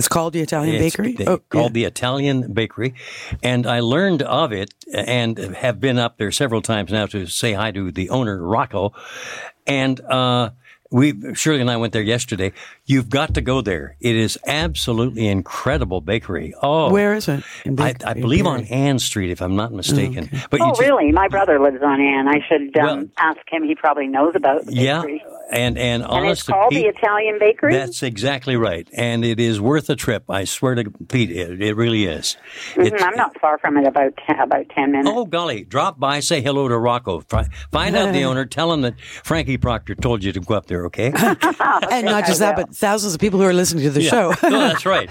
It's 0.00 0.08
called 0.08 0.32
the 0.32 0.40
Italian 0.40 0.76
It's 0.76 0.96
Bakery. 0.96 1.12
the- 1.12 1.28
Oh, 1.28 1.38
called 1.50 1.72
yeah. 1.72 1.72
the 1.72 1.84
Italian 1.84 2.54
Bakery, 2.54 2.94
and 3.42 3.66
I 3.66 3.80
learned 3.80 4.22
of 4.22 4.50
it 4.50 4.72
and 4.94 5.36
have 5.56 5.78
been 5.78 5.98
up 5.98 6.16
there 6.16 6.32
several 6.32 6.62
times 6.62 6.90
now 6.90 7.04
to 7.08 7.26
say 7.26 7.52
hi 7.52 7.70
to 7.72 7.92
the 7.92 8.08
owner 8.08 8.42
Rocco, 8.42 8.94
and 9.66 10.00
uh, 10.00 10.50
we 10.90 11.34
Shirley 11.34 11.60
and 11.60 11.70
I 11.70 11.76
went 11.76 11.92
there 11.92 12.00
yesterday. 12.00 12.52
You've 12.86 13.10
got 13.10 13.34
to 13.34 13.42
go 13.42 13.60
there. 13.60 13.96
It 14.00 14.16
is 14.16 14.38
absolutely 14.46 15.28
incredible 15.28 16.00
bakery. 16.00 16.54
Oh, 16.62 16.90
Where 16.90 17.12
is 17.14 17.28
it? 17.28 17.44
In 17.66 17.78
I, 17.78 17.94
I 18.04 18.14
believe 18.14 18.46
on 18.46 18.64
Ann 18.64 18.98
Street, 18.98 19.30
if 19.30 19.42
I'm 19.42 19.54
not 19.54 19.70
mistaken. 19.70 20.30
But 20.50 20.62
Oh, 20.62 20.66
you 20.68 20.70
just- 20.72 20.80
really? 20.80 21.12
My 21.12 21.28
brother 21.28 21.60
lives 21.60 21.82
on 21.82 22.00
Ann. 22.00 22.26
I 22.26 22.40
should 22.48 22.74
um, 22.78 22.86
Well- 22.86 23.06
ask 23.18 23.38
him. 23.52 23.64
He 23.64 23.74
probably 23.74 24.08
knows 24.08 24.32
about 24.34 24.64
the 24.64 24.72
Yeah, 24.72 25.02
bakery. 25.02 25.22
And 25.50 25.76
and 25.78 26.02
And 26.02 26.04
it's 26.04 26.10
honest 26.12 26.46
to 26.46 26.52
called 26.52 26.70
Pete, 26.70 26.82
the 26.82 26.98
Italian 26.98 27.38
Bakery? 27.38 27.72
That's 27.74 28.02
exactly 28.02 28.56
right, 28.56 28.88
and 28.92 29.24
it 29.24 29.38
is 29.40 29.60
worth 29.60 29.90
a 29.90 29.96
trip. 29.96 30.24
I 30.30 30.44
swear 30.44 30.74
to 30.76 30.90
Pete, 31.08 31.30
it, 31.30 31.60
it 31.62 31.74
really 31.76 32.04
is. 32.06 32.36
Mhm, 32.74 32.86
It- 32.86 33.02
I'm 33.02 33.16
not 33.16 33.38
far 33.40 33.58
from 33.58 33.76
it, 33.76 33.86
about 33.86 34.16
ten, 34.26 34.38
about 34.38 34.68
10 34.70 34.92
minutes. 34.92 35.10
Oh 35.12 35.24
golly! 35.24 35.64
Drop 35.64 35.98
by, 35.98 36.20
say 36.20 36.40
hello 36.40 36.68
to 36.68 36.78
Rocco. 36.78 37.20
Find 37.20 37.96
out 37.96 38.12
the 38.12 38.24
owner. 38.30 38.44
Tell 38.46 38.72
him 38.72 38.82
that 38.82 39.00
Frankie 39.00 39.56
Proctor 39.58 39.94
told 39.94 40.22
you 40.24 40.32
to 40.32 40.40
go 40.40 40.54
up 40.54 40.66
there. 40.66 40.86
Okay? 40.86 41.06
and 41.14 42.06
not 42.06 42.26
just 42.26 42.40
that, 42.40 42.56
but 42.56 42.74
thousands 42.74 43.14
of 43.14 43.20
people 43.20 43.38
who 43.40 43.46
are 43.46 43.52
listening 43.52 43.84
to 43.84 43.90
the 43.90 44.02
show. 44.02 44.32
no, 44.42 44.50
that's 44.60 44.86
right. 44.86 45.10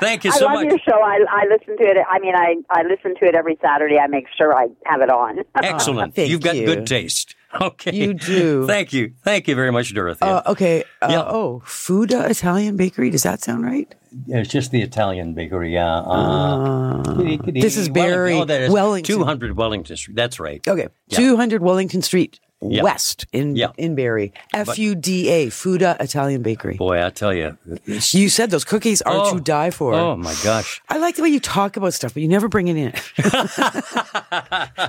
Thank 0.00 0.24
you 0.24 0.32
so 0.32 0.34
much. 0.34 0.34
I 0.34 0.38
so 0.38 0.44
love 0.46 0.54
much. 0.54 0.64
your 0.66 0.78
show. 0.80 1.00
I, 1.02 1.18
I 1.30 1.44
listen 1.50 1.76
to 1.76 1.84
it. 1.84 1.96
I 2.10 2.18
mean, 2.18 2.34
I, 2.34 2.56
I 2.70 2.82
listen 2.82 3.14
to 3.16 3.24
it 3.26 3.34
every 3.34 3.58
Saturday. 3.62 3.98
I 3.98 4.06
make 4.06 4.26
sure 4.36 4.54
I 4.56 4.68
have 4.86 5.00
it 5.00 5.10
on. 5.10 5.40
Excellent. 5.54 6.14
thank 6.14 6.30
You've 6.30 6.40
got 6.40 6.56
you. 6.56 6.66
good 6.66 6.86
taste. 6.86 7.34
Okay. 7.60 7.94
You 7.94 8.14
do. 8.14 8.66
Thank 8.66 8.92
you. 8.92 9.12
Thank 9.22 9.46
you 9.46 9.54
very 9.54 9.70
much, 9.70 9.92
Dorothy. 9.94 10.22
Uh, 10.24 10.42
okay. 10.46 10.84
Uh, 11.02 11.08
Yeah. 11.10 11.22
Oh, 11.22 11.62
Fuda 11.66 12.28
Italian 12.30 12.76
Bakery. 12.76 13.10
Does 13.10 13.24
that 13.24 13.42
sound 13.42 13.64
right? 13.64 13.94
it's 14.28 14.50
just 14.50 14.70
the 14.70 14.82
Italian 14.82 15.34
bakery. 15.34 15.72
Yeah. 15.72 16.00
Uh, 16.00 17.02
this 17.46 17.76
is 17.76 17.88
Barrie 17.88 18.34
Oh, 18.34 18.44
that 18.44 18.62
is 18.62 18.70
Wellington. 18.70 19.16
200 19.16 19.56
Wellington 19.56 19.96
Street. 19.96 20.16
That's 20.16 20.38
right. 20.38 20.66
Okay. 20.66 20.88
Yeah. 21.08 21.18
200 21.18 21.62
Wellington 21.62 22.02
Street 22.02 22.38
West 22.62 23.26
in 23.32 23.56
Yeah. 23.56 23.72
in 23.76 23.94
Barrie. 23.94 24.32
F 24.54 24.78
U 24.78 24.94
D 24.94 25.28
A, 25.28 25.50
Fuda 25.50 25.96
Italian 26.00 26.42
Bakery. 26.42 26.76
Boy, 26.76 27.04
I 27.04 27.10
tell 27.10 27.34
you. 27.34 27.58
You 27.86 28.28
said 28.28 28.50
those 28.50 28.64
cookies 28.64 29.02
are 29.02 29.32
to 29.34 29.40
die 29.40 29.70
for. 29.70 29.94
Oh 29.94 30.16
my 30.16 30.34
gosh. 30.44 30.80
I 30.88 30.98
like 30.98 31.16
the 31.16 31.22
way 31.22 31.28
you 31.28 31.40
talk 31.40 31.76
about 31.76 31.92
stuff, 31.94 32.14
but 32.14 32.22
you 32.22 32.28
never 32.28 32.48
bring 32.48 32.68
it 32.68 32.76
in. 32.76 32.92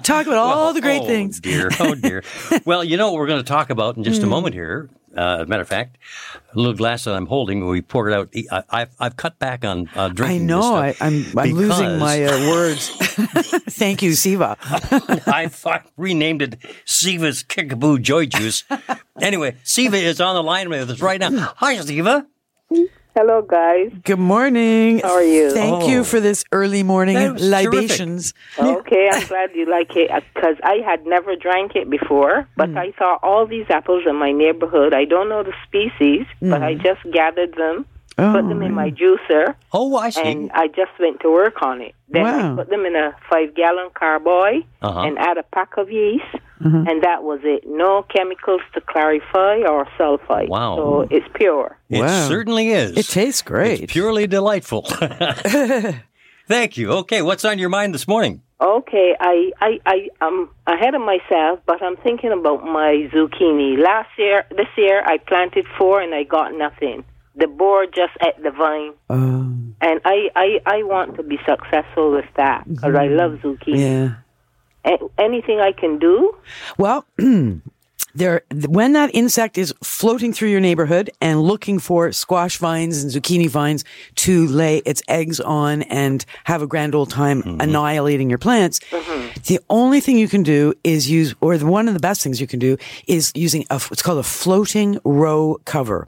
talk 0.04 0.28
about 0.28 0.38
all 0.38 0.74
the 0.74 0.82
great 0.82 1.02
oh, 1.02 1.06
things. 1.08 1.40
Dear, 1.40 1.70
oh 1.80 1.96
dear. 1.96 2.24
well, 2.66 2.84
you 2.84 2.98
know 2.98 3.12
what 3.12 3.20
we're 3.20 3.28
going 3.28 3.44
to 3.44 3.48
talk 3.48 3.70
about 3.70 3.98
in 3.98 4.04
just 4.04 4.22
Hmm. 4.22 4.28
a 4.28 4.30
moment 4.30 4.54
here. 4.54 4.90
Uh, 5.16 5.38
as 5.42 5.42
a 5.42 5.46
matter 5.46 5.62
of 5.62 5.68
fact, 5.68 5.98
a 6.54 6.58
little 6.58 6.74
glass 6.74 7.04
that 7.04 7.14
I'm 7.14 7.28
holding, 7.28 7.68
we 7.68 7.82
poured 7.82 8.12
it 8.12 8.16
out. 8.16 8.30
I, 8.52 8.64
I've, 8.82 8.90
I've 9.00 9.16
cut 9.16 9.38
back 9.38 9.64
on 9.64 9.88
uh, 9.96 10.06
I 10.06 10.10
drinking. 10.10 10.48
know. 10.48 10.76
I, 10.76 10.92
stuff 10.94 11.08
I'm 11.08 11.38
I'm 11.38 11.52
losing 11.52 12.00
my 12.00 12.24
uh, 12.26 12.50
words. 12.50 12.90
Thank 13.70 14.02
you, 14.02 14.14
Siva. 14.14 14.58
I've, 15.28 15.66
I've 15.66 15.92
renamed 15.98 16.42
it 16.42 16.58
Siva's 16.86 17.44
Kickapoo 17.44 18.00
Joy 18.00 18.26
Juice. 18.26 18.64
anyway, 19.22 19.56
Siva 19.64 19.98
is 19.98 20.20
on 20.20 20.36
the 20.36 20.44
line 20.44 20.70
with 20.70 20.90
us 20.90 21.02
right 21.02 21.20
now. 21.20 21.54
Hi, 21.58 21.78
Siva. 21.82 22.26
Hello, 23.16 23.44
guys. 23.44 23.92
Good 24.04 24.18
morning. 24.18 25.00
How 25.00 25.14
are 25.14 25.24
you? 25.24 25.52
Thank 25.52 25.84
Oh. 25.84 25.88
you 25.88 26.04
for 26.04 26.20
this 26.20 26.44
early 26.52 26.82
morning 26.82 27.16
That 27.16 27.34
was 27.34 27.44
libations. 27.48 28.34
Okay, 28.58 29.08
I'm 29.12 29.28
glad 29.28 29.52
you 29.54 29.66
like 29.70 29.96
it 29.96 30.10
because 30.34 30.56
I 30.64 30.78
had 30.84 31.06
never 31.06 31.36
drank 31.36 31.76
it 31.76 31.90
before, 31.92 32.48
but 32.58 32.70
Hmm. 32.70 32.78
I 32.80 32.94
saw 32.98 33.20
all 33.22 33.46
these 33.46 33.68
apples 33.70 34.04
in 34.08 34.16
my 34.16 34.32
neighborhood. 34.32 34.96
I 34.96 35.06
don't 35.06 35.30
know 35.30 35.44
the 35.44 35.54
species, 35.68 36.26
but 36.42 36.64
I 36.64 36.74
just 36.74 37.02
gathered 37.12 37.54
them. 37.56 37.86
Oh, 38.18 38.32
put 38.34 38.48
them 38.48 38.62
in 38.62 38.74
my 38.76 38.92
juicer, 38.92 39.56
Oh, 39.74 39.96
I 39.98 40.10
see. 40.12 40.22
and 40.22 40.52
I 40.54 40.68
just 40.68 40.92
went 41.00 41.20
to 41.22 41.32
work 41.32 41.64
on 41.64 41.82
it. 41.82 41.94
Then 42.10 42.24
Wow. 42.24 42.54
I 42.54 42.56
put 42.58 42.70
them 42.70 42.86
in 42.86 42.96
a 42.96 43.16
five 43.30 43.56
gallon 43.56 43.90
carboy 43.94 44.64
Uh-huh. 44.84 45.02
and 45.02 45.18
add 45.18 45.38
a 45.40 45.44
pack 45.52 45.78
of 45.78 45.92
yeast, 45.92 46.26
Mm-hmm. 46.64 46.88
and 46.88 47.04
that 47.04 47.24
was 47.24 47.40
it. 47.44 47.64
No 47.68 48.04
chemicals 48.04 48.62
to 48.74 48.82
clarify 48.82 49.58
or 49.68 49.86
sulfite. 50.00 50.48
Wow. 50.50 50.76
So 50.78 51.08
it's 51.12 51.28
pure. 51.36 51.78
it 51.90 52.00
Wow. 52.00 52.28
certainly 52.28 52.70
is. 52.70 52.98
It 52.98 53.08
tastes 53.08 53.42
great. 53.42 53.82
It's 53.82 53.94
purely 53.94 54.28
delightful. 54.28 54.84
Thank 56.48 56.78
you. 56.78 56.92
Okay, 56.92 57.22
what's 57.22 57.46
on 57.46 57.58
your 57.60 57.70
mind 57.70 57.94
this 57.94 58.08
morning? 58.08 58.42
Okay, 58.62 59.16
I, 59.20 59.52
I, 59.60 59.80
I, 59.86 60.10
I'm 60.22 60.50
ahead 60.68 60.94
of 60.96 61.02
myself, 61.02 61.60
but 61.66 61.82
I'm 61.82 61.98
thinking 61.98 62.32
about 62.32 62.64
my 62.64 63.10
zucchini. 63.14 63.78
Last 63.78 64.10
year, 64.18 64.46
this 64.52 64.68
year, 64.78 65.02
I 65.06 65.18
planted 65.18 65.66
four 65.78 66.02
and 66.02 66.14
I 66.14 66.24
got 66.24 66.54
nothing. 66.54 67.04
The 67.36 67.48
borer 67.48 67.88
just 67.88 68.14
ate 68.26 68.42
the 68.44 68.52
vine, 68.52 68.94
Um, 69.10 69.76
and 69.82 70.00
I, 70.06 70.30
I, 70.36 70.60
I 70.66 70.84
want 70.84 71.16
to 71.18 71.24
be 71.24 71.40
successful 71.48 72.12
with 72.12 72.26
that 72.38 72.64
because 72.70 72.94
I 72.96 73.08
love 73.08 73.40
zucchini. 73.44 73.80
yeah. 73.80 74.10
A- 74.86 75.00
anything 75.18 75.60
I 75.60 75.72
can 75.72 76.00
do? 76.00 76.36
Well, 76.78 77.06
there 78.16 78.44
when 78.68 78.94
that 78.94 79.10
insect 79.14 79.58
is 79.58 79.74
floating 79.84 80.34
through 80.34 80.50
your 80.50 80.60
neighborhood 80.60 81.10
and 81.20 81.42
looking 81.42 81.80
for 81.80 82.12
squash 82.12 82.58
vines 82.58 83.04
and 83.04 83.12
zucchini 83.12 83.50
vines 83.50 83.84
to 84.16 84.48
lay 84.48 84.78
its 84.80 85.02
eggs 85.08 85.40
on 85.40 85.82
and 85.84 86.26
have 86.44 86.62
a 86.62 86.68
grand 86.68 86.94
old 86.94 87.10
time 87.10 87.42
mm-hmm. 87.42 87.62
annihilating 87.62 88.30
your 88.30 88.40
plants, 88.40 88.80
mm-hmm. 88.92 89.42
the 89.48 89.60
only 89.70 90.00
thing 90.00 90.18
you 90.18 90.28
can 90.28 90.44
do 90.44 90.74
is 90.84 91.10
use, 91.10 91.34
or 91.42 91.58
one 91.58 91.88
of 91.88 91.94
the 91.94 92.00
best 92.00 92.22
things 92.22 92.40
you 92.40 92.48
can 92.48 92.60
do 92.60 92.78
is 93.08 93.32
using 93.36 93.66
a, 93.70 93.80
what's 93.80 94.02
called 94.02 94.20
a 94.20 94.24
floating 94.24 95.00
row 95.04 95.60
cover. 95.66 96.08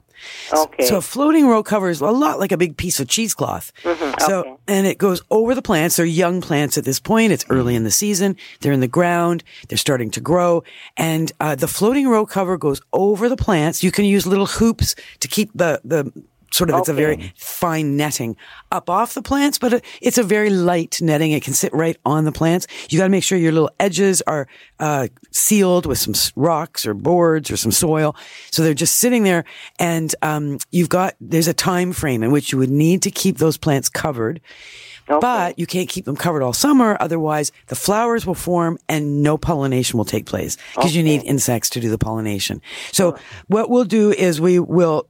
Okay. 0.52 0.86
So 0.86 0.96
a 0.96 1.00
floating 1.00 1.46
row 1.46 1.62
cover 1.62 1.88
is 1.88 2.00
a 2.00 2.06
lot 2.06 2.38
like 2.38 2.52
a 2.52 2.56
big 2.56 2.76
piece 2.76 3.00
of 3.00 3.08
cheesecloth. 3.08 3.72
So, 3.82 4.40
okay. 4.40 4.56
and 4.68 4.86
it 4.86 4.98
goes 4.98 5.22
over 5.30 5.54
the 5.54 5.62
plants. 5.62 5.96
They're 5.96 6.06
young 6.06 6.40
plants 6.40 6.78
at 6.78 6.84
this 6.84 7.00
point. 7.00 7.32
It's 7.32 7.44
early 7.50 7.74
in 7.74 7.84
the 7.84 7.90
season. 7.90 8.36
They're 8.60 8.72
in 8.72 8.80
the 8.80 8.88
ground. 8.88 9.44
They're 9.68 9.78
starting 9.78 10.10
to 10.12 10.20
grow. 10.20 10.64
And, 10.96 11.32
uh, 11.40 11.54
the 11.54 11.68
floating 11.68 12.08
row 12.08 12.26
cover 12.26 12.56
goes 12.56 12.80
over 12.92 13.28
the 13.28 13.36
plants. 13.36 13.82
You 13.82 13.92
can 13.92 14.04
use 14.04 14.26
little 14.26 14.46
hoops 14.46 14.94
to 15.20 15.28
keep 15.28 15.50
the, 15.54 15.80
the, 15.84 16.12
Sort 16.52 16.70
of, 16.70 16.78
it's 16.78 16.88
a 16.88 16.94
very 16.94 17.32
fine 17.36 17.96
netting 17.96 18.36
up 18.70 18.88
off 18.88 19.14
the 19.14 19.22
plants, 19.22 19.58
but 19.58 19.84
it's 20.00 20.16
a 20.16 20.22
very 20.22 20.50
light 20.50 20.98
netting. 21.02 21.32
It 21.32 21.42
can 21.42 21.52
sit 21.52 21.72
right 21.74 21.96
on 22.06 22.24
the 22.24 22.32
plants. 22.32 22.66
You 22.88 22.98
got 22.98 23.04
to 23.04 23.10
make 23.10 23.24
sure 23.24 23.36
your 23.36 23.52
little 23.52 23.70
edges 23.78 24.22
are 24.22 24.46
uh, 24.78 25.08
sealed 25.32 25.86
with 25.86 25.98
some 25.98 26.14
rocks 26.34 26.86
or 26.86 26.94
boards 26.94 27.50
or 27.50 27.56
some 27.56 27.72
soil, 27.72 28.16
so 28.50 28.62
they're 28.62 28.74
just 28.74 28.96
sitting 28.96 29.24
there. 29.24 29.44
And 29.78 30.14
um, 30.22 30.58
you've 30.70 30.88
got 30.88 31.14
there's 31.20 31.48
a 31.48 31.54
time 31.54 31.92
frame 31.92 32.22
in 32.22 32.30
which 32.30 32.52
you 32.52 32.58
would 32.58 32.70
need 32.70 33.02
to 33.02 33.10
keep 33.10 33.38
those 33.38 33.56
plants 33.56 33.88
covered. 33.88 34.40
But 35.20 35.56
you 35.56 35.66
can't 35.66 35.88
keep 35.88 36.04
them 36.04 36.16
covered 36.16 36.42
all 36.42 36.52
summer. 36.52 36.96
Otherwise, 36.98 37.52
the 37.68 37.76
flowers 37.76 38.26
will 38.26 38.34
form 38.34 38.76
and 38.88 39.22
no 39.22 39.38
pollination 39.38 39.98
will 39.98 40.04
take 40.04 40.26
place 40.26 40.56
because 40.74 40.96
you 40.96 41.02
need 41.04 41.22
insects 41.22 41.70
to 41.70 41.80
do 41.80 41.90
the 41.90 41.98
pollination. 41.98 42.60
So 42.90 43.16
what 43.46 43.70
we'll 43.70 43.84
do 43.84 44.10
is 44.10 44.40
we 44.40 44.58
will 44.58 45.08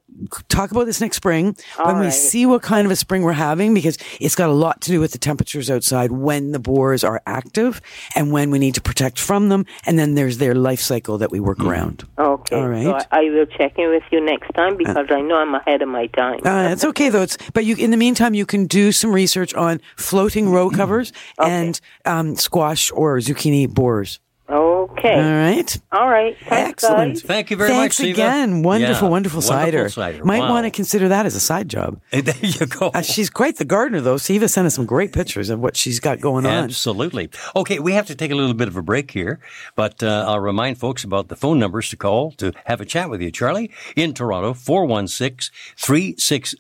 talk 0.49 0.71
about 0.71 0.87
this 0.87 1.01
next 1.01 1.17
spring 1.17 1.57
when 1.83 1.99
we 1.99 2.11
see 2.11 2.47
what 2.47 2.63
kind 2.63 2.87
of 2.87 2.91
a 2.91 2.97
spring 2.97 3.23
we're 3.23 3.33
having 3.33 3.75
because 3.75 3.99
it's 4.21 4.35
got 4.35 4.49
a 4.49 4.53
lot 4.53 4.81
to 4.83 4.91
do 4.91 5.01
with 5.01 5.13
the 5.13 5.19
temperatures 5.19 5.71
outside 5.71 6.13
when 6.13 6.53
the 6.53 6.59
borers 6.59 7.05
are 7.05 7.23
active 7.27 7.81
and 8.15 8.33
when 8.33 8.51
we 8.51 8.59
need 8.59 8.75
to 8.75 8.81
protect 8.81 9.19
from 9.19 9.49
them. 9.49 9.67
And 9.85 9.99
then 9.99 10.15
there's 10.15 10.39
their 10.39 10.55
life 10.55 10.81
cycle 10.81 11.19
that 11.19 11.31
we 11.31 11.41
work 11.41 11.61
around. 11.61 12.07
Okay. 12.19 12.57
All 12.57 12.69
So. 12.85 13.07
I, 13.11 13.21
I 13.21 13.31
will 13.31 13.47
check 13.47 13.79
in 13.79 13.91
with 13.91 14.05
you 14.11 14.21
next 14.21 14.53
time 14.55 14.77
because 14.77 15.07
I 15.11 15.21
know 15.21 15.37
I'm 15.37 15.55
ahead 15.55 15.83
of 15.83 15.89
my 15.89 16.07
time. 16.09 16.41
Uh, 16.45 16.71
it's 16.71 16.85
okay 16.85 17.09
though. 17.09 17.23
It's, 17.23 17.39
but 17.53 17.65
you, 17.65 17.77
in 17.77 17.91
the 17.91 17.97
meantime, 17.97 18.35
you 18.35 18.47
can 18.47 18.67
do 18.67 18.93
some 18.93 19.13
research 19.13 19.55
on 19.55 19.81
floating 19.97 20.51
row 20.51 20.71
covers 20.71 21.13
and 21.39 21.81
um, 22.05 22.37
squash 22.37 22.91
or 22.93 23.19
zucchini 23.19 23.69
borers. 23.69 24.21
Okay. 24.49 25.15
All 25.15 25.23
right. 25.23 25.79
All 25.93 26.09
right. 26.09 26.37
Thanks, 26.45 26.85
Excellent. 26.85 27.15
guys. 27.15 27.23
Thank 27.23 27.51
you 27.51 27.57
very 27.57 27.71
Thanks 27.71 27.99
much, 27.99 28.07
Siva. 28.07 28.23
again. 28.23 28.63
Wonderful, 28.63 29.09
Yeah, 29.09 29.11
wonderful 29.13 29.43
cider. 29.43 29.89
cider. 29.89 30.25
Might 30.25 30.41
Wow. 30.41 30.51
want 30.51 30.65
to 30.67 30.71
consider 30.71 31.09
that 31.09 31.27
as 31.27 31.35
a 31.35 31.41
side 31.41 31.69
job. 31.69 32.01
There 32.13 32.35
you 32.41 32.67
go. 32.67 32.91
Uh, 32.95 33.03
she's 33.03 33.31
quite 33.31 33.57
the 33.57 33.65
gardener, 33.65 34.01
though. 34.01 34.17
Siva 34.17 34.49
sent 34.49 34.67
us 34.67 34.75
some 34.75 34.87
great 34.87 35.13
pictures 35.13 35.51
of 35.51 35.61
what 35.61 35.77
she's 35.77 36.01
got 36.01 36.21
going 36.21 36.47
on. 36.47 36.65
Absolutely. 36.65 37.29
Okay, 37.55 37.79
we 37.79 37.93
have 37.93 38.07
to 38.07 38.15
take 38.15 38.31
a 38.31 38.35
little 38.35 38.55
bit 38.55 38.69
of 38.69 38.77
a 38.77 38.83
break 38.83 39.11
here, 39.11 39.39
but 39.75 40.03
uh, 40.03 40.25
I'll 40.29 40.41
remind 40.41 40.79
folks 40.79 41.05
about 41.05 41.29
the 41.29 41.37
phone 41.37 41.59
numbers 41.59 41.89
to 41.91 41.97
call 41.97 42.31
to 42.33 42.53
have 42.67 42.81
a 42.81 42.85
chat 42.85 43.11
with 43.11 43.21
you, 43.23 43.31
Charlie, 43.31 43.71
in 43.97 44.15
Toronto, 44.15 44.55
416 44.55 45.53
360 45.77 46.57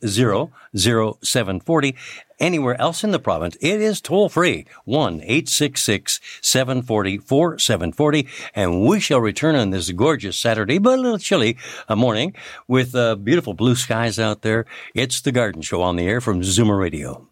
0740. 0.74 1.96
Anywhere 2.38 2.78
else 2.80 3.02
in 3.02 3.12
the 3.12 3.18
province, 3.18 3.56
it 3.60 3.80
is 3.80 4.00
toll 4.00 4.28
free, 4.28 4.66
1 4.84 5.20
866 5.22 6.20
740 6.42 7.18
4740. 7.18 8.28
And 8.54 8.82
we 8.82 9.00
shall 9.00 9.20
return 9.20 9.56
on 9.56 9.70
this 9.70 9.90
gorgeous 9.92 10.38
Saturday, 10.38 10.78
but 10.78 10.98
a 10.98 11.02
little 11.02 11.18
chilly 11.18 11.56
uh, 11.88 11.96
morning 11.96 12.34
with 12.68 12.94
uh, 12.94 13.14
beautiful 13.16 13.54
blue 13.54 13.74
skies 13.74 14.18
out 14.18 14.42
there. 14.42 14.66
It's 14.94 15.20
the 15.20 15.32
Garden 15.32 15.62
Show 15.62 15.80
on 15.80 15.96
the 15.96 16.06
air 16.06 16.20
from 16.20 16.42
Zoomer 16.42 16.78
Radio. 16.78 17.26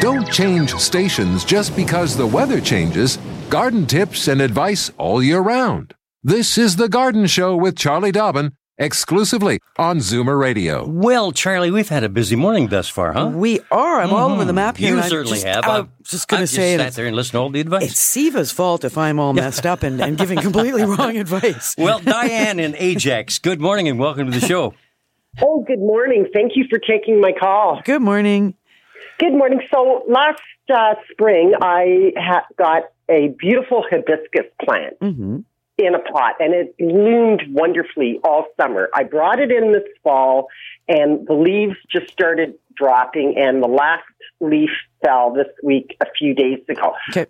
Don't 0.00 0.30
change 0.30 0.72
stations 0.76 1.44
just 1.44 1.74
because 1.74 2.16
the 2.16 2.26
weather 2.26 2.60
changes. 2.60 3.18
Garden 3.50 3.86
tips 3.86 4.28
and 4.28 4.40
advice 4.40 4.92
all 4.98 5.20
year 5.20 5.40
round. 5.40 5.94
This 6.22 6.58
is 6.58 6.76
The 6.76 6.88
Garden 6.88 7.26
Show 7.26 7.56
with 7.56 7.76
Charlie 7.76 8.12
Dobbin, 8.12 8.52
exclusively 8.78 9.60
on 9.78 9.98
Zoomer 9.98 10.38
Radio. 10.38 10.86
Well, 10.86 11.32
Charlie, 11.32 11.70
we've 11.70 11.88
had 11.88 12.04
a 12.04 12.08
busy 12.08 12.36
morning 12.36 12.68
thus 12.68 12.88
far, 12.88 13.12
huh? 13.12 13.30
We 13.34 13.60
are. 13.70 14.00
I'm 14.00 14.12
all 14.12 14.30
over 14.32 14.44
the 14.44 14.52
map 14.52 14.76
here. 14.76 14.94
You 14.94 15.00
I'm 15.00 15.08
certainly 15.08 15.36
just, 15.38 15.46
have. 15.46 15.64
I'm 15.64 15.70
I've- 15.84 15.90
just 16.04 16.28
going 16.28 16.42
to 16.42 16.46
say 16.46 16.76
just 16.76 16.80
it. 16.88 16.92
sat 16.92 16.96
there 16.96 17.06
and 17.06 17.16
listen 17.16 17.32
to 17.32 17.38
all 17.38 17.50
the 17.50 17.60
advice. 17.60 17.90
It's 17.90 18.00
Siva's 18.00 18.52
fault 18.52 18.84
if 18.84 18.96
I'm 18.96 19.18
all 19.18 19.32
messed 19.32 19.66
up 19.66 19.82
and, 19.82 20.00
and 20.00 20.16
giving 20.16 20.38
completely 20.38 20.84
wrong 20.84 21.16
advice. 21.16 21.74
well, 21.78 21.98
Diane 22.00 22.60
and 22.60 22.74
Ajax, 22.76 23.38
good 23.38 23.60
morning 23.60 23.88
and 23.88 23.98
welcome 23.98 24.30
to 24.30 24.38
the 24.38 24.46
show. 24.46 24.74
Oh, 25.42 25.64
good 25.66 25.80
morning. 25.80 26.28
Thank 26.32 26.52
you 26.54 26.64
for 26.70 26.78
taking 26.78 27.20
my 27.20 27.32
call. 27.32 27.80
Good 27.84 28.02
morning. 28.02 28.54
Good 29.18 29.32
morning. 29.32 29.60
So 29.70 30.04
last 30.08 30.40
uh, 30.72 30.94
spring, 31.10 31.54
I 31.60 32.12
ha- 32.16 32.46
got 32.56 32.84
a 33.10 33.28
beautiful 33.38 33.84
hibiscus 33.90 34.46
plant 34.62 34.94
hmm 35.00 35.38
in 35.78 35.94
a 35.94 35.98
pot, 35.98 36.34
and 36.40 36.54
it 36.54 36.76
bloomed 36.78 37.42
wonderfully 37.50 38.18
all 38.24 38.46
summer. 38.58 38.88
I 38.94 39.04
brought 39.04 39.40
it 39.40 39.50
in 39.50 39.72
this 39.72 39.84
fall, 40.02 40.48
and 40.88 41.26
the 41.26 41.34
leaves 41.34 41.76
just 41.90 42.10
started 42.10 42.54
dropping, 42.74 43.34
and 43.36 43.62
the 43.62 43.68
last 43.68 44.04
leaf 44.40 44.70
fell 45.04 45.34
this 45.34 45.48
week 45.62 45.96
a 46.00 46.06
few 46.18 46.34
days 46.34 46.60
ago. 46.68 46.94
Okay. 47.10 47.26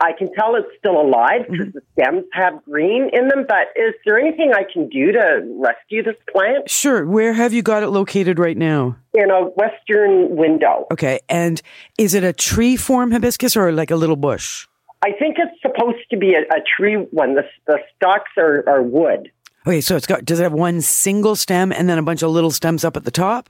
I 0.00 0.12
can 0.18 0.32
tell 0.34 0.56
it's 0.56 0.66
still 0.78 1.00
alive 1.00 1.42
because 1.48 1.68
mm-hmm. 1.68 1.78
the 1.78 2.02
stems 2.02 2.24
have 2.32 2.64
green 2.64 3.08
in 3.12 3.28
them, 3.28 3.44
but 3.46 3.68
is 3.76 3.94
there 4.04 4.18
anything 4.18 4.52
I 4.52 4.64
can 4.70 4.88
do 4.88 5.12
to 5.12 5.42
rescue 5.60 6.02
this 6.02 6.16
plant? 6.32 6.68
Sure. 6.68 7.06
Where 7.06 7.32
have 7.32 7.52
you 7.52 7.62
got 7.62 7.84
it 7.84 7.88
located 7.88 8.40
right 8.40 8.56
now? 8.56 8.96
In 9.14 9.30
a 9.30 9.44
western 9.44 10.34
window. 10.34 10.86
Okay. 10.90 11.20
And 11.28 11.62
is 11.98 12.14
it 12.14 12.24
a 12.24 12.32
tree 12.32 12.76
form 12.76 13.12
hibiscus 13.12 13.56
or 13.56 13.70
like 13.70 13.92
a 13.92 13.96
little 13.96 14.16
bush? 14.16 14.66
I 15.04 15.12
think 15.12 15.36
it's 15.38 15.60
supposed 15.60 16.08
to 16.10 16.16
be 16.16 16.34
a, 16.34 16.40
a 16.40 16.60
tree 16.76 16.94
one. 16.94 17.34
The, 17.34 17.44
the 17.66 17.78
stalks 17.96 18.30
are, 18.38 18.64
are 18.68 18.82
wood. 18.82 19.30
Okay. 19.66 19.80
So 19.80 19.96
it's 19.96 20.06
got, 20.06 20.24
does 20.24 20.40
it 20.40 20.44
have 20.44 20.52
one 20.52 20.80
single 20.80 21.36
stem 21.36 21.72
and 21.72 21.88
then 21.88 21.98
a 21.98 22.02
bunch 22.02 22.22
of 22.22 22.30
little 22.30 22.50
stems 22.50 22.84
up 22.84 22.96
at 22.96 23.04
the 23.04 23.10
top? 23.10 23.48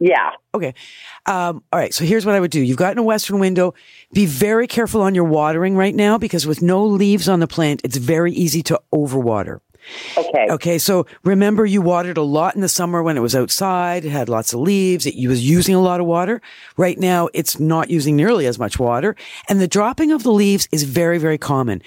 Yeah. 0.00 0.30
Okay. 0.52 0.74
Um, 1.26 1.62
all 1.72 1.78
right. 1.78 1.94
So 1.94 2.04
here's 2.04 2.26
what 2.26 2.34
I 2.34 2.40
would 2.40 2.50
do. 2.50 2.60
You've 2.60 2.76
gotten 2.76 2.98
a 2.98 3.02
western 3.02 3.38
window. 3.38 3.74
Be 4.12 4.26
very 4.26 4.66
careful 4.66 5.00
on 5.02 5.14
your 5.14 5.24
watering 5.24 5.76
right 5.76 5.94
now 5.94 6.18
because 6.18 6.46
with 6.46 6.62
no 6.62 6.84
leaves 6.84 7.28
on 7.28 7.40
the 7.40 7.46
plant, 7.46 7.80
it's 7.84 7.96
very 7.96 8.32
easy 8.32 8.62
to 8.64 8.80
overwater. 8.92 9.60
Okay. 10.16 10.46
Okay. 10.50 10.78
So 10.78 11.06
remember 11.24 11.66
you 11.66 11.82
watered 11.82 12.16
a 12.16 12.22
lot 12.22 12.54
in 12.54 12.60
the 12.60 12.68
summer 12.68 13.02
when 13.02 13.16
it 13.16 13.20
was 13.20 13.34
outside. 13.34 14.04
It 14.04 14.10
had 14.10 14.28
lots 14.28 14.52
of 14.52 14.60
leaves. 14.60 15.06
It 15.06 15.26
was 15.28 15.48
using 15.48 15.74
a 15.74 15.80
lot 15.80 16.00
of 16.00 16.06
water. 16.06 16.40
Right 16.76 16.98
now 16.98 17.28
it's 17.34 17.58
not 17.58 17.90
using 17.90 18.16
nearly 18.16 18.46
as 18.46 18.58
much 18.58 18.78
water. 18.78 19.16
And 19.48 19.60
the 19.60 19.68
dropping 19.68 20.10
of 20.12 20.22
the 20.22 20.32
leaves 20.32 20.68
is 20.72 20.84
very, 20.84 21.18
very 21.18 21.38
common. 21.38 21.82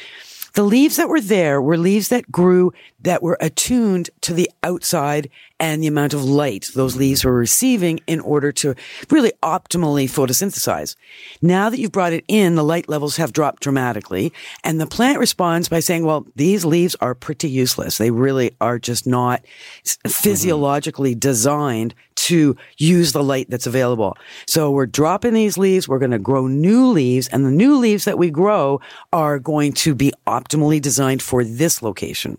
The 0.53 0.63
leaves 0.63 0.95
that 0.95 1.07
were 1.07 1.21
there 1.21 1.61
were 1.61 1.77
leaves 1.77 2.07
that 2.07 2.31
grew 2.31 2.73
that 2.99 3.21
were 3.21 3.37
attuned 3.39 4.09
to 4.21 4.33
the 4.33 4.49
outside 4.63 5.29
and 5.59 5.81
the 5.81 5.87
amount 5.87 6.13
of 6.13 6.23
light 6.23 6.69
those 6.75 6.95
leaves 6.95 7.23
were 7.23 7.33
receiving 7.33 7.99
in 8.07 8.19
order 8.19 8.51
to 8.51 8.75
really 9.09 9.31
optimally 9.43 10.05
photosynthesize. 10.05 10.95
Now 11.41 11.69
that 11.69 11.79
you've 11.79 11.91
brought 11.91 12.13
it 12.13 12.25
in, 12.27 12.55
the 12.55 12.63
light 12.63 12.89
levels 12.89 13.17
have 13.17 13.33
dropped 13.33 13.61
dramatically 13.61 14.33
and 14.63 14.79
the 14.79 14.87
plant 14.87 15.19
responds 15.19 15.69
by 15.69 15.79
saying, 15.79 16.05
well, 16.05 16.25
these 16.35 16.65
leaves 16.65 16.95
are 16.99 17.15
pretty 17.15 17.49
useless. 17.49 17.97
They 17.97 18.11
really 18.11 18.55
are 18.61 18.79
just 18.79 19.05
not 19.05 19.45
physiologically 20.07 21.15
designed 21.15 21.93
to 22.15 22.55
use 22.77 23.11
the 23.11 23.23
light 23.23 23.49
that's 23.49 23.67
available. 23.67 24.17
So 24.47 24.71
we're 24.71 24.87
dropping 24.87 25.33
these 25.33 25.57
leaves. 25.57 25.87
We're 25.87 25.99
going 25.99 26.11
to 26.11 26.19
grow 26.19 26.47
new 26.47 26.87
leaves 26.87 27.27
and 27.27 27.45
the 27.45 27.51
new 27.51 27.77
leaves 27.77 28.05
that 28.05 28.17
we 28.17 28.31
grow 28.31 28.81
are 29.13 29.37
going 29.37 29.73
to 29.73 29.93
be 29.93 30.11
optimally 30.25 30.81
designed 30.81 31.21
for 31.21 31.43
this 31.43 31.81
location. 31.83 32.37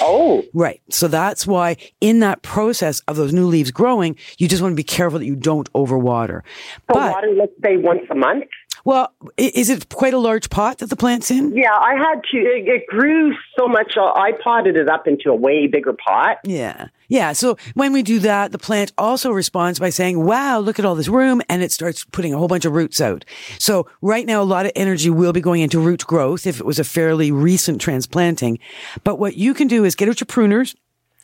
Oh. 0.00 0.44
Right. 0.54 0.80
So 0.90 1.08
that's 1.08 1.46
why 1.46 1.76
in 2.00 2.20
that 2.20 2.42
process 2.42 3.00
of 3.08 3.16
those 3.16 3.32
new 3.32 3.46
leaves 3.46 3.70
growing, 3.70 4.16
you 4.38 4.48
just 4.48 4.62
want 4.62 4.72
to 4.72 4.76
be 4.76 4.84
careful 4.84 5.18
that 5.18 5.26
you 5.26 5.36
don't 5.36 5.72
overwater. 5.72 6.42
So 6.42 6.94
but, 6.94 7.12
water, 7.12 7.32
let's 7.36 7.52
say 7.64 7.76
once 7.76 8.02
a 8.10 8.14
month? 8.14 8.44
Well, 8.88 9.12
is 9.36 9.68
it 9.68 9.90
quite 9.90 10.14
a 10.14 10.18
large 10.18 10.48
pot 10.48 10.78
that 10.78 10.88
the 10.88 10.96
plant's 10.96 11.30
in? 11.30 11.54
Yeah, 11.54 11.74
I 11.74 11.92
had 11.92 12.22
to. 12.30 12.38
It, 12.38 12.86
grew 12.86 13.34
so 13.58 13.68
much. 13.68 13.98
Uh, 13.98 14.14
I 14.14 14.32
potted 14.42 14.76
it 14.76 14.88
up 14.88 15.06
into 15.06 15.28
a 15.28 15.34
way 15.34 15.66
bigger 15.66 15.92
pot. 15.92 16.38
Yeah. 16.42 16.88
Yeah. 17.08 17.34
So 17.34 17.58
when 17.74 17.92
we 17.92 18.02
do 18.02 18.18
that, 18.20 18.50
the 18.50 18.56
plant 18.56 18.94
also 18.96 19.30
responds 19.30 19.78
by 19.78 19.90
saying, 19.90 20.24
wow, 20.24 20.58
look 20.58 20.78
at 20.78 20.86
all 20.86 20.94
this 20.94 21.08
room. 21.08 21.42
And 21.50 21.62
it 21.62 21.70
starts 21.70 22.06
putting 22.06 22.32
a 22.32 22.38
whole 22.38 22.48
bunch 22.48 22.64
of 22.64 22.72
roots 22.72 22.98
out. 22.98 23.26
So 23.58 23.86
right 24.00 24.24
now, 24.24 24.40
a 24.40 24.44
lot 24.44 24.64
of 24.64 24.72
energy 24.74 25.10
will 25.10 25.34
be 25.34 25.42
going 25.42 25.60
into 25.60 25.78
root 25.78 26.06
growth 26.06 26.46
if 26.46 26.58
it 26.58 26.64
was 26.64 26.78
a 26.78 26.84
fairly 26.84 27.30
recent 27.30 27.82
transplanting. 27.82 28.58
But 29.04 29.18
what 29.18 29.36
you 29.36 29.52
can 29.52 29.68
do 29.68 29.84
is 29.84 29.96
get 29.96 30.08
out 30.08 30.18
your 30.18 30.26
pruners 30.26 30.74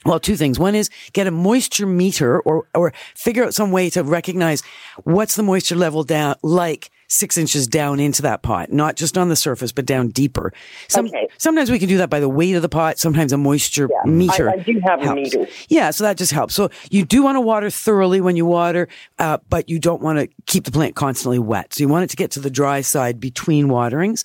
well, 0.04 0.20
two 0.20 0.36
things. 0.36 0.58
One 0.58 0.74
is 0.74 0.90
get 1.14 1.26
a 1.26 1.30
moisture 1.30 1.86
meter 1.86 2.38
or, 2.40 2.66
or 2.74 2.92
figure 3.14 3.42
out 3.42 3.54
some 3.54 3.72
way 3.72 3.88
to 3.88 4.04
recognize 4.04 4.62
what's 5.04 5.34
the 5.34 5.42
moisture 5.42 5.76
level 5.76 6.04
down, 6.04 6.34
like 6.42 6.90
six 7.14 7.38
inches 7.38 7.66
down 7.66 8.00
into 8.00 8.22
that 8.22 8.42
pot, 8.42 8.72
not 8.72 8.96
just 8.96 9.16
on 9.16 9.28
the 9.28 9.36
surface, 9.36 9.72
but 9.72 9.86
down 9.86 10.08
deeper. 10.08 10.52
Some, 10.88 11.06
okay. 11.06 11.28
Sometimes 11.38 11.70
we 11.70 11.78
can 11.78 11.88
do 11.88 11.98
that 11.98 12.10
by 12.10 12.20
the 12.20 12.28
weight 12.28 12.54
of 12.54 12.62
the 12.62 12.68
pot. 12.68 12.98
Sometimes 12.98 13.32
a 13.32 13.36
moisture 13.36 13.88
yeah, 13.90 14.10
meter. 14.10 14.50
I, 14.50 14.54
I 14.54 14.56
do 14.58 14.80
have 14.80 15.00
helps. 15.00 15.34
a 15.34 15.38
meter. 15.38 15.52
Yeah, 15.68 15.90
so 15.90 16.04
that 16.04 16.16
just 16.16 16.32
helps. 16.32 16.54
So 16.54 16.70
you 16.90 17.04
do 17.04 17.22
want 17.22 17.36
to 17.36 17.40
water 17.40 17.70
thoroughly 17.70 18.20
when 18.20 18.36
you 18.36 18.46
water, 18.46 18.88
uh, 19.18 19.38
but 19.48 19.68
you 19.68 19.78
don't 19.78 20.02
want 20.02 20.18
to 20.18 20.28
keep 20.46 20.64
the 20.64 20.72
plant 20.72 20.96
constantly 20.96 21.38
wet. 21.38 21.74
So 21.74 21.82
you 21.82 21.88
want 21.88 22.04
it 22.04 22.10
to 22.10 22.16
get 22.16 22.30
to 22.32 22.40
the 22.40 22.50
dry 22.50 22.80
side 22.80 23.20
between 23.20 23.68
waterings. 23.68 24.24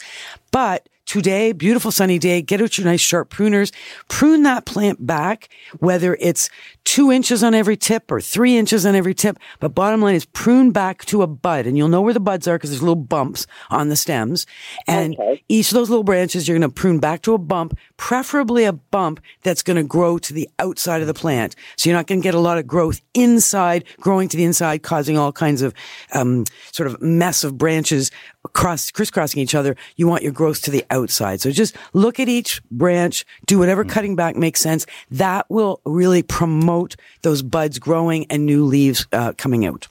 But 0.52 0.89
today, 1.10 1.52
beautiful 1.54 1.89
sunny 1.89 2.19
day, 2.19 2.39
get 2.39 2.62
out 2.62 2.78
your 2.78 2.86
nice 2.86 3.02
sharp 3.02 3.32
pruners, 3.32 3.74
prune 4.10 4.43
that 4.43 4.67
plant 4.67 5.04
back, 5.08 5.50
whether 5.80 6.15
it's 6.19 6.52
two 6.84 7.12
inches 7.12 7.43
on 7.43 7.56
every 7.56 7.76
tip 7.76 8.12
or 8.12 8.22
three 8.22 8.56
inches 8.56 8.86
on 8.86 8.93
every 8.93 9.15
tip. 9.15 9.39
But 9.60 9.74
bottom 9.74 10.02
line 10.02 10.13
is 10.13 10.26
prune 10.26 10.69
back 10.69 11.04
to 11.06 11.24
a 11.24 11.28
bud 11.28 11.65
and 11.65 11.76
you'll 11.76 11.88
know 11.88 12.02
where 12.02 12.13
the 12.13 12.19
buds 12.19 12.48
are 12.48 12.60
because 12.60 12.69
there's 12.69 12.84
little 12.84 12.95
bumps 12.95 13.48
on 13.72 13.89
the 13.89 13.95
stems. 13.95 14.45
And 14.88 15.15
okay. 15.19 15.43
each 15.50 15.69
of 15.69 15.74
those 15.74 15.89
little 15.89 16.04
branches, 16.04 16.48
you're 16.48 16.60
going 16.60 16.69
to 16.69 16.74
prune 16.74 17.00
back 17.00 17.24
to 17.24 17.34
a 17.34 17.39
bump, 17.39 17.76
preferably 17.98 18.65
a 18.65 18.74
bump 18.74 19.19
that's 19.41 19.63
going 19.63 19.78
to 19.78 19.84
grow 19.84 20.19
to 20.19 20.32
the 20.32 20.48
outside 20.60 21.02
of 21.02 21.08
the 21.08 21.15
plant. 21.15 21.56
So 21.76 21.89
you're 21.89 21.98
not 21.98 22.06
going 22.06 22.22
to 22.22 22.24
get 22.24 22.36
a 22.36 22.39
lot 22.39 22.60
of 22.60 22.67
growth 22.67 23.02
inside, 23.15 23.84
growing 24.00 24.30
to 24.30 24.38
the 24.38 24.43
inside, 24.43 24.84
causing 24.84 25.17
all 25.17 25.32
kinds 25.32 25.63
of, 25.63 25.74
um, 26.13 26.45
sort 26.72 26.86
of 26.86 27.02
mess 27.02 27.43
of 27.43 27.58
branches 27.58 28.12
cross, 28.54 28.91
crisscrossing 28.91 29.41
each 29.41 29.56
other. 29.56 29.76
You 29.95 30.08
want 30.08 30.24
your 30.24 30.32
growth 30.32 30.62
to 30.63 30.72
the 30.72 30.86
outside. 30.89 30.98
So 31.07 31.51
just 31.51 31.75
look 31.93 32.19
at 32.19 32.29
each 32.29 32.62
branch, 32.71 33.25
do 33.45 33.59
whatever 33.59 33.83
mm. 33.83 33.89
cutting 33.89 34.15
back 34.15 34.35
makes 34.35 34.62
sense. 34.62 34.85
That 35.12 35.49
will 35.49 35.81
really 35.85 36.23
promote 36.23 36.95
those 37.21 37.41
buds 37.41 37.79
growing 37.79 38.25
and 38.29 38.45
new 38.45 38.65
leaves 38.65 39.07
uh, 39.12 39.33
coming 39.38 39.65
out. 39.65 39.88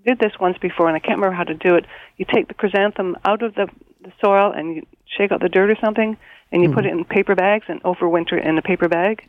did 0.05 0.19
this 0.19 0.33
once 0.41 0.59
before, 0.59 0.89
and 0.89 0.97
I 0.97 0.99
can't 0.99 1.19
remember 1.19 1.37
how 1.37 1.45
to 1.45 1.55
do 1.55 1.77
it. 1.77 1.85
You 2.17 2.25
take 2.25 2.49
the 2.49 2.55
chrysanthemum 2.55 3.17
out 3.25 3.45
of 3.45 3.55
the, 3.55 3.69
the 4.03 4.11
soil 4.21 4.51
and 4.51 4.75
you 4.75 4.83
shake 5.07 5.31
out 5.31 5.41
the 5.41 5.49
dirt 5.49 5.71
or 5.71 5.77
something, 5.81 6.17
and 6.51 6.63
you 6.65 6.71
Mhm. 6.71 6.75
put 6.75 6.85
it 6.85 6.91
in 6.91 7.05
paper 7.05 7.37
bags 7.37 7.67
and 7.69 7.81
overwinter 7.85 8.33
it 8.33 8.45
in 8.45 8.59
a 8.59 8.63
paper 8.63 8.89
bag. 8.89 9.23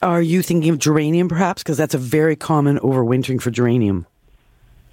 Are 0.00 0.22
you 0.22 0.42
thinking 0.42 0.70
of 0.70 0.78
geranium 0.78 1.28
perhaps? 1.28 1.64
Because 1.64 1.76
that's 1.76 1.92
a 1.94 1.98
very 1.98 2.36
common 2.36 2.78
overwintering 2.78 3.42
for 3.42 3.50
geranium. 3.50 4.06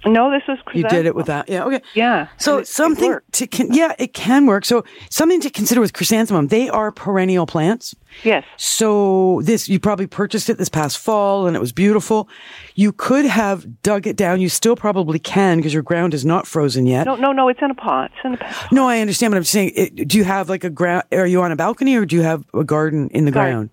No, 0.04 0.30
this 0.30 0.42
was 0.48 0.58
You 0.74 0.82
did 0.84 1.06
it 1.06 1.14
with 1.14 1.26
that. 1.26 1.48
Yeah. 1.48 1.64
Okay. 1.64 1.80
Yeah. 1.94 2.26
So 2.38 2.58
it- 2.58 2.62
it 2.62 2.66
something 2.68 3.08
worked. 3.10 3.32
to 3.34 3.46
con- 3.46 3.72
yeah, 3.72 3.94
it 3.98 4.12
can 4.14 4.46
work. 4.46 4.64
So 4.64 4.84
something 5.10 5.40
to 5.42 5.50
consider 5.50 5.80
with 5.80 5.92
chrysanthemum. 5.92 6.48
They 6.48 6.68
are 6.68 6.90
perennial 6.90 7.46
plants. 7.46 7.94
Yes. 8.24 8.44
So 8.56 9.40
this 9.44 9.68
you 9.68 9.78
probably 9.78 10.06
purchased 10.06 10.50
it 10.50 10.58
this 10.58 10.68
past 10.68 10.98
fall 10.98 11.46
and 11.46 11.56
it 11.56 11.60
was 11.60 11.72
beautiful. 11.72 12.28
You 12.74 12.92
could 12.92 13.24
have 13.26 13.82
dug 13.82 14.06
it 14.06 14.16
down. 14.16 14.40
You 14.40 14.48
still 14.48 14.76
probably 14.76 15.18
can 15.18 15.58
because 15.58 15.72
your 15.72 15.82
ground 15.82 16.14
is 16.14 16.24
not 16.24 16.46
frozen 16.46 16.86
yet. 16.86 17.06
No, 17.06 17.14
no, 17.16 17.32
no. 17.32 17.48
It's 17.48 17.60
in 17.62 17.70
a 17.70 17.74
pot. 17.74 18.10
It's 18.16 18.24
in 18.24 18.34
a 18.34 18.36
pot. 18.38 18.72
No, 18.72 18.88
I 18.88 18.98
understand, 19.00 19.30
but 19.30 19.36
I'm 19.36 19.44
saying. 19.44 19.72
It, 19.76 20.08
do 20.08 20.18
you 20.18 20.24
have 20.24 20.48
like 20.48 20.64
a 20.64 20.70
ground? 20.70 21.04
Are 21.12 21.26
you 21.26 21.40
on 21.42 21.52
a 21.52 21.56
balcony 21.56 21.96
or 21.96 22.04
do 22.04 22.16
you 22.16 22.22
have 22.22 22.44
a 22.54 22.64
garden 22.64 23.08
in 23.10 23.24
the 23.24 23.30
ground? 23.30 23.70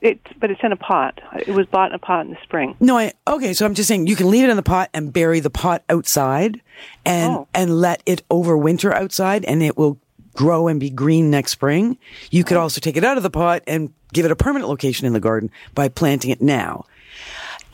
It, 0.00 0.20
but 0.40 0.50
it's 0.50 0.60
in 0.62 0.72
a 0.72 0.76
pot. 0.76 1.20
It 1.46 1.54
was 1.54 1.66
bought 1.66 1.90
in 1.90 1.94
a 1.94 1.98
pot 1.98 2.24
in 2.26 2.30
the 2.32 2.38
spring. 2.42 2.76
No, 2.80 2.96
I 2.98 3.12
okay. 3.26 3.52
So 3.52 3.66
I'm 3.66 3.74
just 3.74 3.88
saying 3.88 4.06
you 4.06 4.16
can 4.16 4.30
leave 4.30 4.44
it 4.44 4.50
in 4.50 4.56
the 4.56 4.62
pot 4.62 4.88
and 4.94 5.12
bury 5.12 5.40
the 5.40 5.50
pot 5.50 5.84
outside, 5.88 6.60
and 7.04 7.32
Oh. 7.32 7.48
and 7.54 7.80
let 7.80 8.02
it 8.06 8.22
overwinter 8.30 8.92
outside, 8.92 9.44
and 9.44 9.62
it 9.62 9.76
will 9.76 9.98
grow 10.34 10.68
and 10.68 10.80
be 10.80 10.90
green 10.90 11.30
next 11.30 11.52
spring. 11.52 11.98
You 12.30 12.44
could 12.44 12.56
oh. 12.56 12.62
also 12.62 12.80
take 12.80 12.96
it 12.96 13.04
out 13.04 13.16
of 13.16 13.22
the 13.22 13.30
pot 13.30 13.62
and 13.66 13.92
give 14.12 14.24
it 14.24 14.30
a 14.30 14.36
permanent 14.36 14.68
location 14.68 15.06
in 15.06 15.12
the 15.12 15.20
garden 15.20 15.50
by 15.74 15.88
planting 15.88 16.30
it 16.30 16.40
now. 16.40 16.84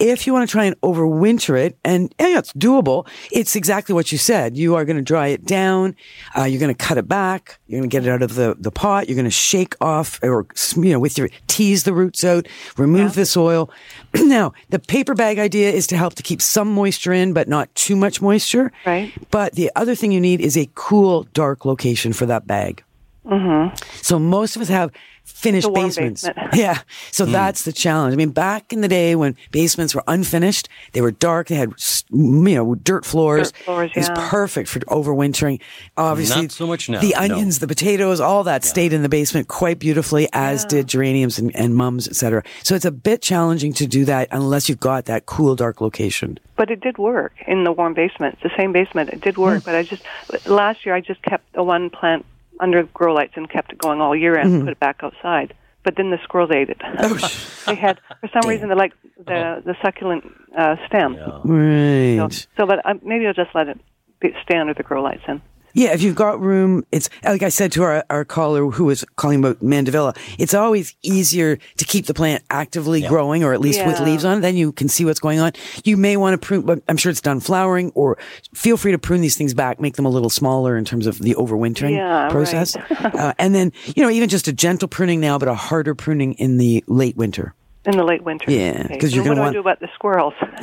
If 0.03 0.27
you 0.27 0.33
want 0.33 0.49
to 0.49 0.51
try 0.51 0.65
and 0.65 0.79
overwinter 0.81 1.57
it, 1.57 1.79
and 1.85 2.13
yeah, 2.19 2.39
it's 2.39 2.53
doable. 2.55 3.07
It's 3.31 3.55
exactly 3.55 3.95
what 3.95 4.11
you 4.11 4.19
said. 4.19 4.57
You 4.57 4.75
are 4.75 4.85
going 4.85 4.97
to 4.97 5.03
dry 5.03 5.29
it 5.29 5.45
down. 5.45 5.95
Uh, 6.37 6.43
you're 6.43 6.59
going 6.59 6.75
to 6.75 6.85
cut 6.87 6.99
it 6.99 7.07
back. 7.07 7.61
You're 7.69 7.79
going 7.79 7.89
to 7.89 7.95
get 7.95 8.05
it 8.05 8.11
out 8.11 8.21
of 8.21 8.35
the, 8.35 8.57
the 8.59 8.73
pot. 8.73 9.09
You're 9.09 9.15
going 9.15 9.27
to 9.27 9.31
shake 9.31 9.77
off 9.81 10.19
or, 10.21 10.45
you 10.75 10.91
know, 10.91 10.99
with 10.99 11.17
your, 11.17 11.29
tease 11.47 11.85
the 11.85 11.95
roots 11.95 12.25
out, 12.25 12.49
remove 12.77 13.15
the 13.15 13.25
soil. 13.25 13.71
now, 14.15 14.53
the 14.71 14.81
paper 14.81 15.15
bag 15.15 15.39
idea 15.39 15.71
is 15.71 15.87
to 15.87 15.97
help 15.97 16.15
to 16.15 16.23
keep 16.25 16.43
some 16.43 16.73
moisture 16.73 17.13
in, 17.13 17.33
but 17.33 17.47
not 17.47 17.73
too 17.77 17.95
much 17.95 18.21
moisture. 18.21 18.73
Right. 18.85 19.13
But 19.31 19.55
the 19.55 19.71
other 19.77 19.95
thing 19.95 20.11
you 20.11 20.21
need 20.21 20.41
is 20.41 20.57
a 20.57 20.69
cool, 20.75 21.29
dark 21.33 21.65
location 21.65 22.13
for 22.13 22.27
that 22.27 22.45
bag. 22.45 22.83
Mm-hmm. 23.27 23.77
So 24.03 24.19
most 24.19 24.57
of 24.57 24.63
us 24.63 24.69
have 24.69 24.91
finished 25.25 25.67
The 25.67 25.73
warm 25.73 25.87
basements. 25.87 26.23
basement. 26.25 26.55
Yeah. 26.55 26.81
So 27.13 27.25
that's 27.25 27.63
the 27.63 27.73
challenge. 27.73 28.13
I 28.13 28.17
mean, 28.17 28.31
back 28.31 28.73
in 28.73 28.81
the 28.81 28.89
day 28.89 29.15
when 29.15 29.37
basements 29.53 29.95
were 29.95 30.03
unfinished, 30.09 30.69
they 30.93 31.01
were 31.01 31.13
dark, 31.13 31.47
they 31.47 31.55
had, 31.55 31.73
you 32.11 32.55
know, 32.57 32.75
dirt 32.75 33.05
floors. 33.05 33.53
Dirt 33.53 33.59
floors, 33.65 33.91
It 33.95 33.99
was 34.01 34.09
yeah. 34.09 34.29
perfect 34.31 34.69
for 34.69 34.81
overwintering. 34.81 35.61
Obviously, 35.97 36.43
Not 36.43 36.51
so 36.53 36.67
much 36.67 36.89
now, 36.89 37.01
The 37.01 37.15
no. 37.17 37.21
onions, 37.23 37.61
the 37.61 37.69
potatoes, 37.69 38.19
all 38.21 38.43
that 38.45 38.65
stayed 38.65 38.93
in 38.93 39.03
the 39.03 39.09
basement 39.09 39.47
quite 39.47 39.79
beautifully, 39.79 40.29
as 40.33 40.65
did 40.65 40.89
geraniums 40.89 41.39
and, 41.39 41.55
and 41.55 41.77
mums, 41.77 42.09
etc. 42.09 42.43
So 42.65 42.75
it's 42.75 42.85
a 42.85 42.91
bit 42.91 43.23
challenging 43.23 43.73
to 43.75 43.87
do 43.87 44.05
that 44.07 44.27
unless 44.33 44.69
you've 44.69 44.81
got 44.81 45.05
that 45.05 45.27
cool, 45.27 45.55
dark 45.55 45.81
location. 45.81 46.39
But 46.57 46.71
it 46.71 46.81
did 46.81 46.99
work 46.99 47.35
in 47.47 47.63
the 47.63 47.71
warm 47.73 47.95
basement. 47.95 48.35
It's 48.35 48.43
the 48.43 48.57
same 48.61 48.73
basement. 48.73 49.11
It 49.11 49.21
did 49.21 49.39
work. 49.39 49.65
But 49.65 49.77
I 49.77 49.85
just 49.85 50.03
last 50.47 50.85
year 50.85 50.95
I 50.97 51.01
just 51.01 51.23
kept 51.23 51.51
the 51.55 51.63
one 51.63 51.91
plant 51.91 52.27
under 52.61 52.83
grow 52.85 53.15
lights 53.15 53.33
and 53.37 53.49
kept 53.51 53.73
it 53.73 53.79
going 53.79 54.01
all 54.01 54.15
year 54.15 54.37
and 54.37 54.63
put 54.63 54.71
it 54.71 54.81
back 54.81 55.01
outside. 55.03 55.55
But 55.85 55.97
then 55.97 56.11
the 56.11 56.19
squirrels 56.23 56.51
ate 56.53 56.71
it. 56.71 56.79
they 57.67 57.75
had 57.75 57.99
for 58.21 58.29
some 58.33 58.49
reason 58.49 58.69
they 58.69 58.75
like 58.75 58.93
the 59.19 59.63
the 59.65 59.75
succulent 59.83 60.25
uh, 60.57 60.77
stem. 60.87 61.17
Right. 61.45 62.17
So, 62.19 62.47
so 62.57 62.67
but 62.67 62.85
um, 62.85 63.01
maybe 63.03 63.27
I'll 63.27 63.35
just 63.35 63.55
let 63.55 63.69
it 63.69 63.81
be, 64.21 64.33
stay 64.45 64.59
under 64.59 64.75
the 64.75 64.85
grow 64.85 65.03
lights 65.03 65.23
then. 65.27 65.43
Yeah, 65.75 65.93
if 65.93 66.03
you've 66.03 66.15
got 66.17 66.41
room, 66.41 66.85
it's 66.93 67.09
like 67.25 67.43
I 67.43 67.49
said 67.49 67.73
to 67.73 67.83
our, 67.83 68.05
our 68.11 68.25
caller 68.25 68.67
who 68.71 68.85
was 68.85 69.05
calling 69.17 69.39
about 69.39 69.61
mandevilla, 69.61 70.17
it's 70.39 70.55
always 70.55 70.95
easier 71.03 71.57
to 71.77 71.85
keep 71.85 72.07
the 72.07 72.15
plant 72.15 72.43
actively 72.51 73.01
growing 73.03 73.43
or 73.45 73.53
at 73.55 73.61
least 73.61 73.85
with 73.87 73.99
leaves 74.01 74.25
on 74.25 74.39
it. 74.39 74.41
Then 74.43 74.57
you 74.57 74.73
can 74.73 74.89
see 74.89 75.05
what's 75.05 75.21
going 75.21 75.39
on. 75.41 75.53
You 75.85 75.97
may 75.97 76.17
want 76.17 76.41
to 76.41 76.47
prune, 76.47 76.63
but 76.63 76.83
I'm 76.89 76.97
sure 76.97 77.11
it's 77.11 77.21
done 77.21 77.41
flowering 77.41 77.91
or 77.95 78.19
feel 78.55 78.77
free 78.77 78.93
to 78.93 78.99
prune 78.99 79.21
these 79.23 79.37
things 79.37 79.55
back, 79.55 79.81
make 79.81 79.97
them 79.97 80.05
a 80.07 80.11
little 80.11 80.31
smaller 80.31 80.77
in 80.77 80.85
terms 80.85 81.07
of 81.07 81.19
the 81.19 81.35
overwintering 81.37 81.93
Yeah, 81.97 82.29
process. 82.31 82.77
uh, 82.91 83.33
and 83.39 83.55
then, 83.55 83.73
you 83.97 84.03
know, 84.03 84.11
even 84.11 84.29
just 84.29 84.49
a 84.49 84.53
gentle 84.53 84.89
pruning 84.89 85.21
now, 85.21 85.39
but 85.39 85.49
a 85.49 85.55
harder 85.55 85.95
pruning 85.95 86.35
in 86.35 86.59
the 86.59 86.85
late 86.87 87.17
winter. 87.17 87.55
In 87.85 87.97
the 87.97 88.05
late 88.05 88.23
winter. 88.23 88.49
Yeah, 88.49 88.83
Okay. 88.85 88.99
'cause 88.99 89.13
you're 89.13 89.25
gonna 89.25 89.41
what 89.41 89.47
do 89.47 89.51
I 89.51 89.53
do 89.55 89.61
about 89.61 89.81
the 89.81 89.89
squirrels? 89.95 90.35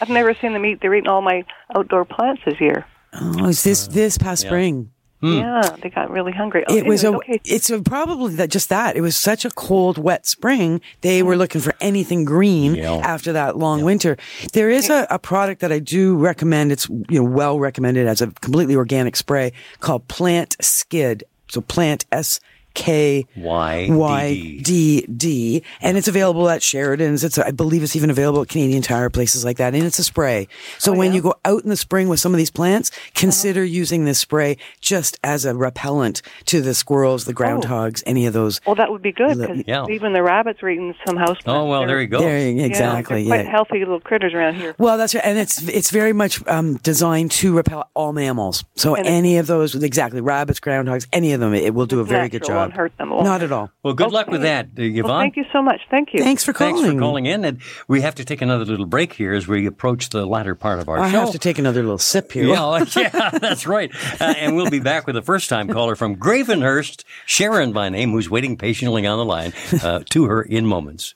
I've 0.00 0.08
never 0.08 0.32
seen 0.40 0.52
them 0.52 0.64
eat. 0.64 0.78
They're 0.80 0.94
eating 0.94 1.08
all 1.08 1.20
my 1.22 1.44
outdoor 1.74 2.04
plants 2.04 2.42
this 2.44 2.60
year. 2.60 2.86
Oh, 3.12 3.48
it's 3.48 3.62
this, 3.62 3.88
uh, 3.88 3.92
this 3.92 4.18
past 4.18 4.42
spring. 4.42 4.90
Hmm. 5.20 5.38
Yeah, 5.38 5.76
they 5.80 5.88
got 5.88 6.10
really 6.10 6.32
hungry. 6.32 6.64
Oh, 6.66 6.74
It 6.74 6.84
was 6.84 7.04
a, 7.04 7.14
okay. 7.14 7.40
it's 7.44 7.70
a, 7.70 7.80
probably 7.80 8.34
that 8.34 8.50
just 8.50 8.68
that. 8.70 8.96
It 8.96 9.02
was 9.02 9.16
such 9.16 9.44
a 9.44 9.50
cold, 9.50 9.96
wet 9.96 10.26
spring. 10.26 10.80
They 11.02 11.22
were 11.22 11.36
looking 11.36 11.60
for 11.60 11.74
anything 11.80 12.24
green 12.24 12.76
after 12.76 13.32
that 13.34 13.56
long 13.56 13.84
winter. 13.84 14.16
There 14.52 14.68
is 14.68 14.90
a, 14.90 15.06
a 15.10 15.20
product 15.20 15.60
that 15.60 15.70
I 15.70 15.78
do 15.78 16.16
recommend. 16.16 16.72
It's 16.72 16.88
you 16.88 17.22
know 17.22 17.24
well 17.24 17.60
recommended 17.60 18.08
as 18.08 18.20
a 18.20 18.32
completely 18.32 18.74
organic 18.74 19.14
spray 19.14 19.52
called 19.78 20.08
Plantskydd. 20.08 21.22
So 21.48 21.60
Plant 21.60 22.04
S 22.10 22.40
K 22.74 23.26
Y 23.36 23.88
Y 23.90 24.34
D 24.62 24.62
D 24.62 25.06
D, 25.06 25.62
and 25.80 25.96
it's 25.96 26.08
available 26.08 26.48
at 26.48 26.62
Sheridan's. 26.62 27.24
It's 27.24 27.38
I 27.38 27.50
believe 27.50 27.82
it's 27.82 27.96
even 27.96 28.10
available 28.10 28.42
at 28.42 28.48
Canadian 28.48 28.82
Tire 28.82 29.10
places 29.10 29.44
like 29.44 29.56
that, 29.58 29.74
and 29.74 29.84
it's 29.84 29.98
a 29.98 30.04
spray. 30.04 30.48
So 30.78 30.92
when 30.92 31.12
you 31.12 31.22
go 31.22 31.34
out 31.44 31.62
in 31.62 31.68
the 31.68 31.76
spring 31.76 32.08
with 32.08 32.20
some 32.20 32.32
of 32.32 32.38
these 32.38 32.50
plants, 32.50 32.90
consider 33.14 33.64
using 33.64 34.04
this 34.04 34.18
spray 34.18 34.56
just 34.80 35.18
as 35.22 35.44
a 35.44 35.54
repellent 35.54 36.22
to 36.46 36.60
the 36.60 36.74
squirrels, 36.74 37.24
the 37.24 37.34
groundhogs, 37.34 38.02
any 38.06 38.26
of 38.26 38.32
those. 38.32 38.60
Well, 38.66 38.76
that 38.76 38.90
would 38.90 39.02
be 39.02 39.12
good 39.12 39.38
because 39.38 39.62
Yeah. 39.66 39.86
even 39.90 40.12
the 40.12 40.22
rabbits 40.22 40.62
are 40.62 40.68
eating 40.68 40.94
some 41.06 41.16
house 41.16 41.40
plants. 41.42 41.46
Oh, 41.46 41.66
well, 41.66 41.86
there 41.86 42.00
you 42.00 42.06
go. 42.08 42.20
There, 42.20 42.38
Yeah, 42.50 42.64
exactly. 42.64 43.24
they're 43.24 43.36
quite 43.38 43.44
yeah. 43.46 43.50
healthy 43.50 43.78
little 43.80 44.00
critters 44.00 44.34
around 44.34 44.56
here. 44.56 44.74
Well, 44.78 44.96
that's 44.98 45.14
right, 45.14 45.24
and 45.24 45.38
it's 45.38 45.62
it's 45.68 45.90
very 45.90 46.12
much 46.12 46.46
um, 46.46 46.76
designed 46.78 47.30
to 47.32 47.54
repel 47.56 47.90
all 47.94 48.12
mammals. 48.12 48.64
So 48.76 48.94
And 48.94 49.06
any 49.06 49.38
of 49.38 49.46
those, 49.46 49.74
exactly, 49.74 50.20
rabbits, 50.20 50.60
groundhogs, 50.60 51.06
any 51.12 51.32
of 51.32 51.40
them, 51.40 51.54
it 51.54 51.74
will 51.74 51.86
do 51.86 52.00
a 52.00 52.04
very 52.04 52.28
good 52.28 52.44
job. 52.44 52.61
Won't 52.62 52.74
hurt 52.74 52.96
them, 52.98 53.10
won't 53.10 53.42
at 53.42 53.52
all. 53.52 53.70
Well, 53.82 53.94
good 53.94 54.12
luck 54.12 54.28
with 54.28 54.42
that, 54.42 54.66
uh, 54.78 54.82
Yvonne. 54.82 55.04
Well, 55.04 55.20
thank 55.20 55.36
you 55.36 55.44
so 55.52 55.62
much. 55.62 55.80
Thank 55.90 56.10
you. 56.12 56.22
Thanks 56.22 56.44
for 56.44 56.52
calling. 56.52 56.76
Thanks 56.76 56.92
for 56.92 56.98
calling 56.98 57.26
in, 57.26 57.44
and 57.44 57.60
we 57.88 58.00
have 58.00 58.14
to 58.16 58.24
take 58.24 58.42
another 58.42 58.64
little 58.64 58.86
break 58.86 59.12
here 59.12 59.32
as 59.32 59.46
we 59.46 59.66
approach 59.66 60.10
the 60.10 60.26
latter 60.26 60.54
part 60.54 60.80
of 60.80 60.88
our 60.88 60.98
I 60.98 61.10
show. 61.10 61.18
I 61.18 61.20
have 61.22 61.32
to 61.32 61.38
take 61.38 61.58
another 61.58 61.82
little 61.82 61.98
sip 61.98 62.32
here. 62.32 62.46
Yeah, 62.46 62.84
yeah, 62.96 63.30
that's 63.30 63.66
right. 63.66 63.90
Uh, 64.20 64.34
and 64.36 64.56
we'll 64.56 64.70
be 64.70 64.80
back 64.80 65.06
with 65.06 65.16
a 65.16 65.22
first 65.22 65.48
time 65.48 65.68
caller 65.68 65.96
from 65.96 66.16
Gravenhurst, 66.16 67.04
Sharon 67.26 67.72
by 67.72 67.88
name, 67.88 68.12
who's 68.12 68.30
waiting 68.30 68.56
patiently 68.56 69.06
on 69.06 69.18
the 69.18 69.24
line 69.24 69.52
uh, 69.82 70.00
to 70.10 70.24
her 70.26 70.42
in 70.42 70.66
moments. 70.66 71.14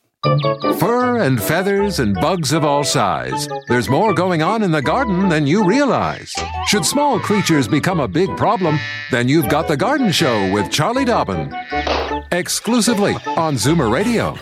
Fur 0.81 1.19
and 1.19 1.41
feathers 1.41 2.01
and 2.01 2.13
bugs 2.15 2.53
of 2.53 2.65
all 2.65 2.83
size. 2.83 3.47
There's 3.69 3.89
more 3.89 4.13
going 4.13 4.43
on 4.43 4.65
in 4.65 4.73
the 4.73 4.83
garden 4.83 5.29
than 5.29 5.47
you 5.47 5.65
realize. 5.65 6.35
Should 6.67 6.85
small 6.85 7.21
creatures 7.21 7.69
become 7.69 8.01
a 8.01 8.09
big 8.09 8.37
problem, 8.37 8.77
then 9.13 9.29
you've 9.29 9.49
got 9.49 9.69
The 9.69 9.77
Garden 9.77 10.11
Show 10.11 10.53
with 10.53 10.69
Charlie 10.69 11.05
Dobbin. 11.05 11.53
Exclusively 12.37 13.15
on 13.15 13.55
Zoomer 13.55 13.91
Radio. 13.91 14.37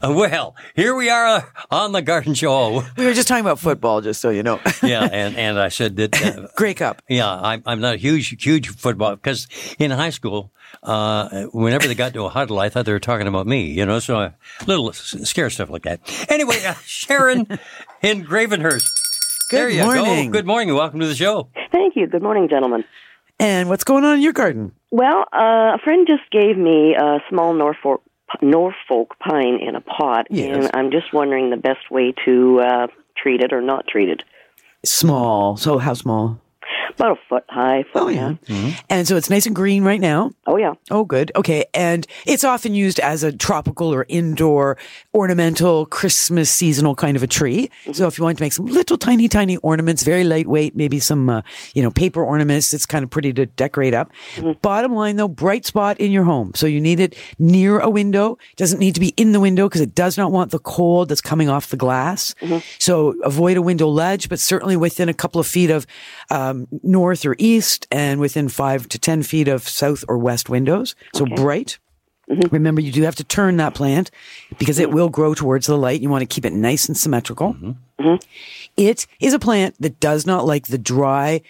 Uh, 0.00 0.14
well, 0.16 0.54
here 0.76 0.94
we 0.94 1.10
are 1.10 1.26
uh, 1.26 1.42
on 1.68 1.90
the 1.90 2.00
Garden 2.00 2.32
Show. 2.32 2.84
We 2.96 3.06
were 3.06 3.12
just 3.12 3.26
talking 3.26 3.44
about 3.44 3.58
football, 3.58 4.00
just 4.00 4.20
so 4.20 4.30
you 4.30 4.44
know. 4.44 4.60
Yeah, 4.84 5.02
and, 5.10 5.36
and 5.36 5.58
I 5.58 5.68
said 5.68 5.96
that. 5.96 6.14
Uh, 6.22 6.46
Grey 6.56 6.74
Cup. 6.74 7.02
Yeah, 7.08 7.28
I'm, 7.28 7.64
I'm 7.66 7.80
not 7.80 7.94
a 7.94 7.96
huge, 7.96 8.40
huge 8.40 8.68
football 8.68 9.16
because 9.16 9.48
in 9.80 9.90
high 9.90 10.10
school, 10.10 10.52
uh, 10.84 11.46
whenever 11.52 11.88
they 11.88 11.96
got 11.96 12.14
to 12.14 12.24
a 12.24 12.28
huddle, 12.28 12.60
I 12.60 12.68
thought 12.68 12.86
they 12.86 12.92
were 12.92 13.00
talking 13.00 13.26
about 13.26 13.48
me, 13.48 13.64
you 13.64 13.84
know, 13.84 13.98
so 13.98 14.16
a 14.20 14.34
little 14.68 14.92
scare 14.92 15.50
stuff 15.50 15.70
like 15.70 15.82
that. 15.82 16.00
Anyway, 16.30 16.64
uh, 16.64 16.74
Sharon 16.84 17.40
in 18.00 18.24
Gravenhurst. 18.24 18.86
there 19.50 19.68
you 19.68 19.82
morning. 19.82 20.30
go. 20.30 20.38
Good 20.38 20.46
morning. 20.46 20.68
And 20.68 20.78
welcome 20.78 21.00
to 21.00 21.08
the 21.08 21.16
show. 21.16 21.48
Thank 21.72 21.96
you. 21.96 22.06
Good 22.06 22.22
morning, 22.22 22.48
gentlemen. 22.48 22.84
And 23.40 23.68
what's 23.68 23.82
going 23.84 24.04
on 24.04 24.16
in 24.16 24.22
your 24.22 24.32
garden? 24.32 24.72
Well, 24.90 25.24
uh, 25.32 25.74
a 25.74 25.78
friend 25.84 26.06
just 26.06 26.30
gave 26.30 26.56
me 26.56 26.94
a 26.94 27.18
small 27.28 27.52
Norfolk 27.54 28.02
Norfolk 28.42 29.18
pine 29.18 29.58
in 29.60 29.74
a 29.74 29.80
pot, 29.80 30.26
Yes. 30.30 30.54
and 30.54 30.70
I'm 30.74 30.90
just 30.90 31.12
wondering 31.14 31.50
the 31.50 31.56
best 31.56 31.90
way 31.90 32.12
to 32.26 32.60
uh, 32.60 32.86
treat 33.16 33.40
it 33.42 33.52
or 33.52 33.62
not 33.62 33.86
treat 33.86 34.08
it. 34.10 34.22
Small. 34.84 35.56
So 35.56 35.78
how 35.78 35.94
small? 35.94 36.40
About 36.94 37.12
a 37.12 37.20
foot 37.28 37.44
high. 37.48 37.84
Foot 37.92 38.02
Oh, 38.02 38.08
yeah. 38.08 38.34
And 38.88 39.06
so 39.06 39.16
it's 39.16 39.30
nice 39.30 39.46
and 39.46 39.54
green 39.54 39.84
right 39.84 40.00
now. 40.00 40.30
Oh, 40.46 40.56
yeah. 40.56 40.74
Oh, 40.90 41.04
good. 41.04 41.30
Okay. 41.36 41.64
And 41.74 42.06
it's 42.26 42.44
often 42.44 42.74
used 42.74 42.98
as 43.00 43.22
a 43.22 43.32
tropical 43.32 43.92
or 43.92 44.06
indoor 44.08 44.78
ornamental 45.14 45.86
Christmas 45.86 46.50
seasonal 46.50 46.94
kind 46.94 47.16
of 47.16 47.22
a 47.22 47.26
tree. 47.26 47.70
So 47.92 48.06
if 48.06 48.18
you 48.18 48.24
want 48.24 48.38
to 48.38 48.42
make 48.44 48.52
some 48.52 48.66
little 48.66 48.96
tiny, 48.96 49.28
tiny 49.28 49.56
ornaments, 49.58 50.02
very 50.02 50.24
lightweight, 50.24 50.74
maybe 50.76 50.98
some, 50.98 51.28
uh, 51.28 51.42
you 51.74 51.82
know, 51.82 51.90
paper 51.90 52.24
ornaments, 52.24 52.72
it's 52.72 52.86
kind 52.86 53.02
of 53.04 53.10
pretty 53.10 53.32
to 53.34 53.46
decorate 53.46 53.94
up. 53.94 54.10
Bottom 54.62 54.94
line 54.94 55.16
though, 55.16 55.28
bright 55.28 55.66
spot 55.66 56.00
in 56.00 56.10
your 56.10 56.24
home. 56.24 56.52
So 56.54 56.66
you 56.66 56.80
need 56.80 57.00
it 57.00 57.16
near 57.38 57.78
a 57.78 57.90
window. 57.90 58.38
It 58.52 58.56
doesn't 58.56 58.78
need 58.78 58.94
to 58.94 59.00
be 59.00 59.14
in 59.16 59.32
the 59.32 59.40
window 59.40 59.68
because 59.68 59.80
it 59.80 59.94
does 59.94 60.16
not 60.16 60.32
want 60.32 60.50
the 60.50 60.58
cold 60.58 61.08
that's 61.08 61.20
coming 61.20 61.48
off 61.48 61.68
the 61.68 61.76
glass. 61.76 62.34
So 62.78 63.14
avoid 63.22 63.56
a 63.56 63.62
window 63.62 63.88
ledge, 63.88 64.28
but 64.28 64.40
certainly 64.40 64.76
within 64.76 65.08
a 65.08 65.14
couple 65.14 65.40
of 65.40 65.46
feet 65.46 65.70
of, 65.70 65.86
um, 66.30 66.57
Um, 66.58 66.68
north 66.82 67.24
or 67.24 67.36
east 67.38 67.86
and 67.90 68.20
within 68.20 68.48
five 68.48 68.88
to 68.88 68.98
10 68.98 69.22
feet 69.22 69.48
of 69.48 69.68
south 69.68 70.04
or 70.08 70.18
west 70.18 70.48
windows. 70.48 70.94
So 71.14 71.26
bright. 71.26 71.78
Mm-hmm. 72.30 72.54
Remember, 72.54 72.80
you 72.80 72.92
do 72.92 73.02
have 73.02 73.16
to 73.16 73.24
turn 73.24 73.56
that 73.56 73.74
plant 73.74 74.10
because 74.58 74.78
it 74.78 74.88
mm-hmm. 74.88 74.96
will 74.96 75.08
grow 75.08 75.34
towards 75.34 75.66
the 75.66 75.78
light. 75.78 76.00
You 76.00 76.10
want 76.10 76.22
to 76.22 76.26
keep 76.26 76.44
it 76.44 76.52
nice 76.52 76.86
and 76.86 76.96
symmetrical. 76.96 77.54
Mm-hmm. 77.54 78.14
It 78.76 79.06
is 79.18 79.32
a 79.32 79.40
plant 79.40 79.74
that 79.80 79.98
does 79.98 80.24
not 80.24 80.46
like 80.46 80.68
the 80.68 80.78
dry, 80.78 81.40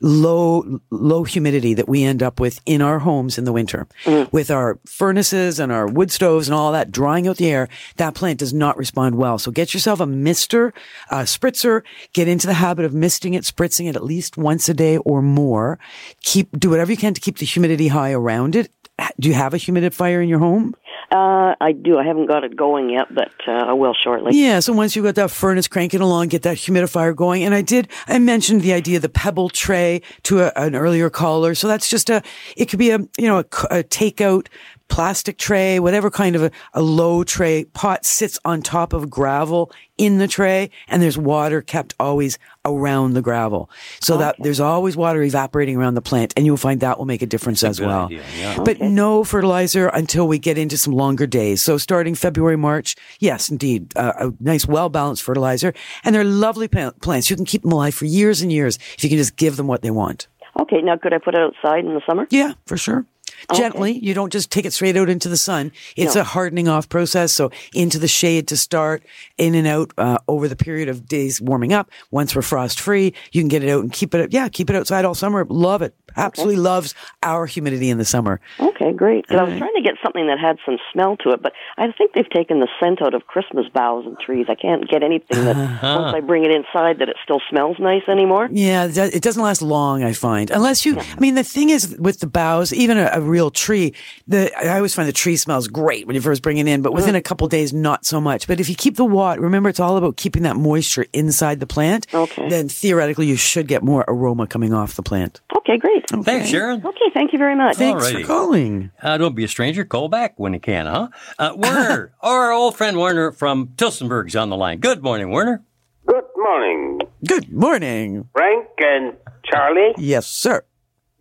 low, 0.00 0.80
low 0.90 1.24
humidity 1.24 1.74
that 1.74 1.86
we 1.86 2.02
end 2.02 2.22
up 2.22 2.40
with 2.40 2.62
in 2.64 2.80
our 2.80 3.00
homes 3.00 3.36
in 3.36 3.44
the 3.44 3.52
winter. 3.52 3.86
With 4.32 4.50
our 4.50 4.78
furnaces 4.86 5.60
and 5.60 5.70
our 5.70 5.86
wood 5.86 6.10
stoves 6.10 6.48
and 6.48 6.54
all 6.54 6.72
that 6.72 6.90
drying 6.90 7.28
out 7.28 7.36
the 7.36 7.50
air, 7.50 7.68
that 7.96 8.14
plant 8.14 8.38
does 8.38 8.54
not 8.54 8.78
respond 8.78 9.16
well. 9.16 9.36
So 9.36 9.50
get 9.50 9.74
yourself 9.74 10.00
a 10.00 10.06
mister, 10.06 10.72
a 11.10 11.24
spritzer, 11.24 11.82
get 12.14 12.26
into 12.26 12.46
the 12.46 12.54
habit 12.54 12.86
of 12.86 12.94
misting 12.94 13.34
it, 13.34 13.44
spritzing 13.44 13.86
it 13.86 13.96
at 13.96 14.04
least 14.04 14.38
once 14.38 14.66
a 14.70 14.74
day 14.74 14.96
or 14.96 15.20
more. 15.20 15.78
Keep, 16.22 16.58
do 16.58 16.70
whatever 16.70 16.90
you 16.90 16.96
can 16.96 17.12
to 17.12 17.20
keep 17.20 17.36
the 17.36 17.44
humidity 17.44 17.88
high 17.88 18.12
around 18.12 18.56
it. 18.56 18.72
Do 19.20 19.28
you 19.28 19.34
have 19.34 19.54
a 19.54 19.56
humidifier 19.56 20.22
in 20.22 20.28
your 20.28 20.38
home? 20.38 20.74
Uh, 21.10 21.54
I 21.60 21.72
do. 21.72 21.98
I 21.98 22.04
haven't 22.04 22.26
got 22.26 22.44
it 22.44 22.54
going 22.54 22.90
yet, 22.90 23.06
but 23.14 23.32
uh, 23.46 23.52
I 23.52 23.72
will 23.72 23.94
shortly. 23.94 24.38
Yeah, 24.38 24.60
so 24.60 24.72
once 24.72 24.94
you've 24.94 25.04
got 25.04 25.14
that 25.14 25.30
furnace 25.30 25.66
cranking 25.66 26.00
along, 26.00 26.28
get 26.28 26.42
that 26.42 26.58
humidifier 26.58 27.16
going. 27.16 27.44
And 27.44 27.54
I 27.54 27.62
did, 27.62 27.88
I 28.08 28.18
mentioned 28.18 28.60
the 28.60 28.74
idea 28.74 28.96
of 28.96 29.02
the 29.02 29.08
pebble 29.08 29.48
tray 29.48 30.02
to 30.24 30.40
a, 30.40 30.52
an 30.56 30.74
earlier 30.74 31.08
caller. 31.08 31.54
So 31.54 31.66
that's 31.66 31.88
just 31.88 32.10
a, 32.10 32.22
it 32.56 32.66
could 32.66 32.78
be 32.78 32.90
a, 32.90 32.98
you 33.16 33.26
know, 33.26 33.38
a 33.38 33.44
takeout 33.84 34.48
plastic 34.88 35.38
tray, 35.38 35.78
whatever 35.78 36.10
kind 36.10 36.34
of 36.34 36.42
a, 36.42 36.50
a 36.74 36.82
low 36.82 37.24
tray. 37.24 37.64
Pot 37.64 38.04
sits 38.04 38.38
on 38.44 38.62
top 38.62 38.92
of 38.92 39.08
gravel 39.08 39.70
in 39.96 40.18
the 40.18 40.28
tray 40.28 40.70
and 40.88 41.02
there's 41.02 41.18
water 41.18 41.60
kept 41.60 41.94
always 41.98 42.38
around 42.64 43.14
the 43.14 43.22
gravel. 43.22 43.70
So 44.00 44.16
that 44.18 44.36
there's 44.38 44.60
always 44.60 44.96
water 44.96 45.22
evaporating 45.22 45.76
around 45.76 45.94
the 45.94 46.02
plant 46.02 46.32
and 46.36 46.46
you'll 46.46 46.56
find 46.56 46.80
that 46.80 46.98
will 46.98 47.04
make 47.04 47.22
a 47.22 47.26
difference 47.26 47.62
as 47.62 47.78
good 47.78 47.86
well. 47.86 48.06
idea, 48.06 48.22
yeah. 48.38 48.62
But 48.62 48.80
no 48.80 49.24
fertilizer 49.24 49.88
until 49.88 50.26
we 50.28 50.38
get 50.38 50.58
into 50.58 50.76
some 50.76 50.94
longer 50.94 51.26
days. 51.26 51.62
So 51.62 51.78
starting 51.78 52.14
February, 52.14 52.56
March, 52.56 52.96
yes, 53.18 53.48
indeed, 53.50 53.92
uh, 53.96 54.12
a 54.18 54.32
nice, 54.40 54.66
well 54.66 54.88
balanced 54.88 55.22
fertilizer. 55.22 55.74
And 56.04 56.14
they're 56.14 56.24
lovely 56.24 56.68
pa- 56.68 56.92
plants. 57.00 57.30
You 57.30 57.36
can 57.36 57.44
keep 57.44 57.62
them 57.62 57.72
alive 57.72 57.94
for 57.94 58.04
years 58.04 58.40
and 58.40 58.52
years 58.52 58.78
if 58.94 59.04
you 59.04 59.10
can 59.10 59.18
just 59.18 59.36
give 59.36 59.56
them 59.56 59.66
what 59.66 59.82
they 59.82 59.90
want. 59.90 60.28
Okay. 60.60 60.80
Now, 60.82 60.96
could 60.96 61.12
I 61.12 61.18
put 61.18 61.34
it 61.34 61.40
outside 61.40 61.84
in 61.84 61.94
the 61.94 62.02
summer? 62.08 62.26
Yeah, 62.30 62.54
for 62.66 62.76
sure. 62.76 63.06
Gently. 63.54 63.92
You 63.98 64.14
don't 64.14 64.32
just 64.32 64.50
take 64.50 64.64
it 64.64 64.72
straight 64.72 64.96
out 64.96 65.08
into 65.08 65.28
the 65.28 65.36
sun. 65.36 65.72
It's 65.96 66.14
No. 66.14 66.20
a 66.22 66.24
hardening 66.24 66.68
off 66.68 66.88
process. 66.88 67.32
So 67.32 67.50
into 67.74 67.98
the 67.98 68.08
shade 68.08 68.48
to 68.48 68.56
start, 68.56 69.02
in 69.36 69.54
and 69.54 69.66
out 69.66 69.92
uh, 69.98 70.18
over 70.28 70.48
the 70.48 70.56
period 70.56 70.88
of 70.88 71.06
days 71.06 71.40
warming 71.40 71.72
up. 71.72 71.90
Once 72.10 72.34
we're 72.34 72.42
frost 72.42 72.80
free, 72.80 73.14
you 73.32 73.40
can 73.40 73.48
get 73.48 73.62
it 73.64 73.70
out 73.70 73.82
and 73.82 73.92
keep 73.92 74.14
it. 74.14 74.32
Yeah, 74.32 74.48
keep 74.48 74.70
it 74.70 74.76
outside 74.76 75.04
all 75.04 75.14
summer. 75.14 75.44
Love 75.48 75.82
it. 75.82 75.94
Absolutely 76.16 76.56
loves 76.56 76.94
our 77.22 77.46
humidity 77.46 77.90
in 77.90 77.98
the 77.98 78.04
summer. 78.04 78.40
Okay, 78.58 78.92
great. 78.92 79.24
I 79.30 79.44
was 79.44 79.56
trying 79.56 79.74
to 79.76 79.82
get 79.82 79.94
something 80.02 80.26
that 80.26 80.38
had 80.40 80.56
some 80.66 80.78
smell 80.92 81.16
to 81.18 81.30
it, 81.30 81.42
but 81.42 81.52
I 81.76 81.92
think 81.92 82.12
they've 82.14 82.28
taken 82.28 82.58
the 82.60 82.66
scent 82.80 83.00
out 83.02 83.14
of 83.14 83.26
Christmas 83.28 83.66
boughs 83.72 84.04
and 84.06 84.18
trees. 84.18 84.46
I 84.48 84.54
can't 84.56 84.88
get 84.88 85.02
anything 85.04 85.44
that 85.44 85.56
once 85.82 86.14
I 86.16 86.20
bring 86.20 86.44
it 86.44 86.50
inside 86.50 86.98
that 86.98 87.08
it 87.08 87.16
still 87.22 87.40
smells 87.48 87.76
nice 87.78 88.02
anymore. 88.08 88.48
Yeah, 88.50 88.86
it 88.86 88.94
does- 88.94 89.14
it 89.14 89.22
doesn't 89.22 89.42
last 89.42 89.62
long, 89.62 90.02
I 90.02 90.12
find. 90.12 90.50
Unless 90.50 90.84
you, 90.84 90.98
I 90.98 91.20
mean, 91.20 91.34
the 91.36 91.44
thing 91.44 91.70
is 91.70 91.96
with 91.98 92.18
the 92.20 92.26
boughs, 92.26 92.72
even 92.72 92.98
a, 92.98 93.10
a 93.12 93.20
real 93.28 93.50
tree, 93.50 93.94
the 94.26 94.50
I 94.58 94.76
always 94.76 94.94
find 94.94 95.08
the 95.08 95.12
tree 95.12 95.36
smells 95.36 95.68
great 95.68 96.06
when 96.06 96.14
you 96.14 96.22
first 96.22 96.42
bring 96.42 96.58
it 96.58 96.66
in, 96.66 96.82
but 96.82 96.92
within 96.92 97.14
a 97.14 97.22
couple 97.22 97.46
days, 97.48 97.72
not 97.72 98.04
so 98.04 98.20
much. 98.20 98.46
But 98.46 98.60
if 98.60 98.68
you 98.68 98.74
keep 98.74 98.96
the 98.96 99.04
water, 99.04 99.40
remember, 99.40 99.68
it's 99.68 99.80
all 99.80 99.96
about 99.96 100.16
keeping 100.16 100.42
that 100.42 100.56
moisture 100.56 101.06
inside 101.12 101.60
the 101.60 101.66
plant. 101.66 102.06
Okay. 102.12 102.48
Then 102.48 102.68
theoretically, 102.68 103.26
you 103.26 103.36
should 103.36 103.68
get 103.68 103.82
more 103.82 104.04
aroma 104.08 104.46
coming 104.46 104.72
off 104.72 104.94
the 104.94 105.02
plant. 105.02 105.40
Okay, 105.56 105.76
great. 105.76 106.08
Thanks, 106.24 106.48
Sharon. 106.48 106.84
Okay, 106.84 107.10
thank 107.12 107.32
you 107.32 107.38
very 107.38 107.54
much. 107.54 107.76
Thanks 107.76 108.10
for 108.10 108.22
calling. 108.24 108.90
Uh, 109.02 109.18
don't 109.18 109.34
be 109.34 109.44
a 109.44 109.48
stranger. 109.48 109.84
Call 109.84 110.08
back 110.08 110.38
when 110.38 110.54
you 110.54 110.60
can, 110.60 110.86
huh? 110.86 111.08
Uh, 111.38 111.52
Werner, 111.56 112.12
our 112.20 112.52
old 112.52 112.76
friend 112.76 112.96
Werner 112.98 113.32
from 113.32 113.68
Tillsonburg's 113.76 114.34
on 114.34 114.48
the 114.48 114.56
line. 114.56 114.78
Good 114.80 115.02
morning, 115.02 115.30
Werner. 115.30 115.62
Good 116.06 116.24
morning, 116.36 117.00
Good 117.26 117.52
morning. 117.52 118.28
Frank 118.32 118.68
and 118.78 119.14
Charlie. 119.44 119.92
Yes, 119.98 120.26
sir. 120.26 120.64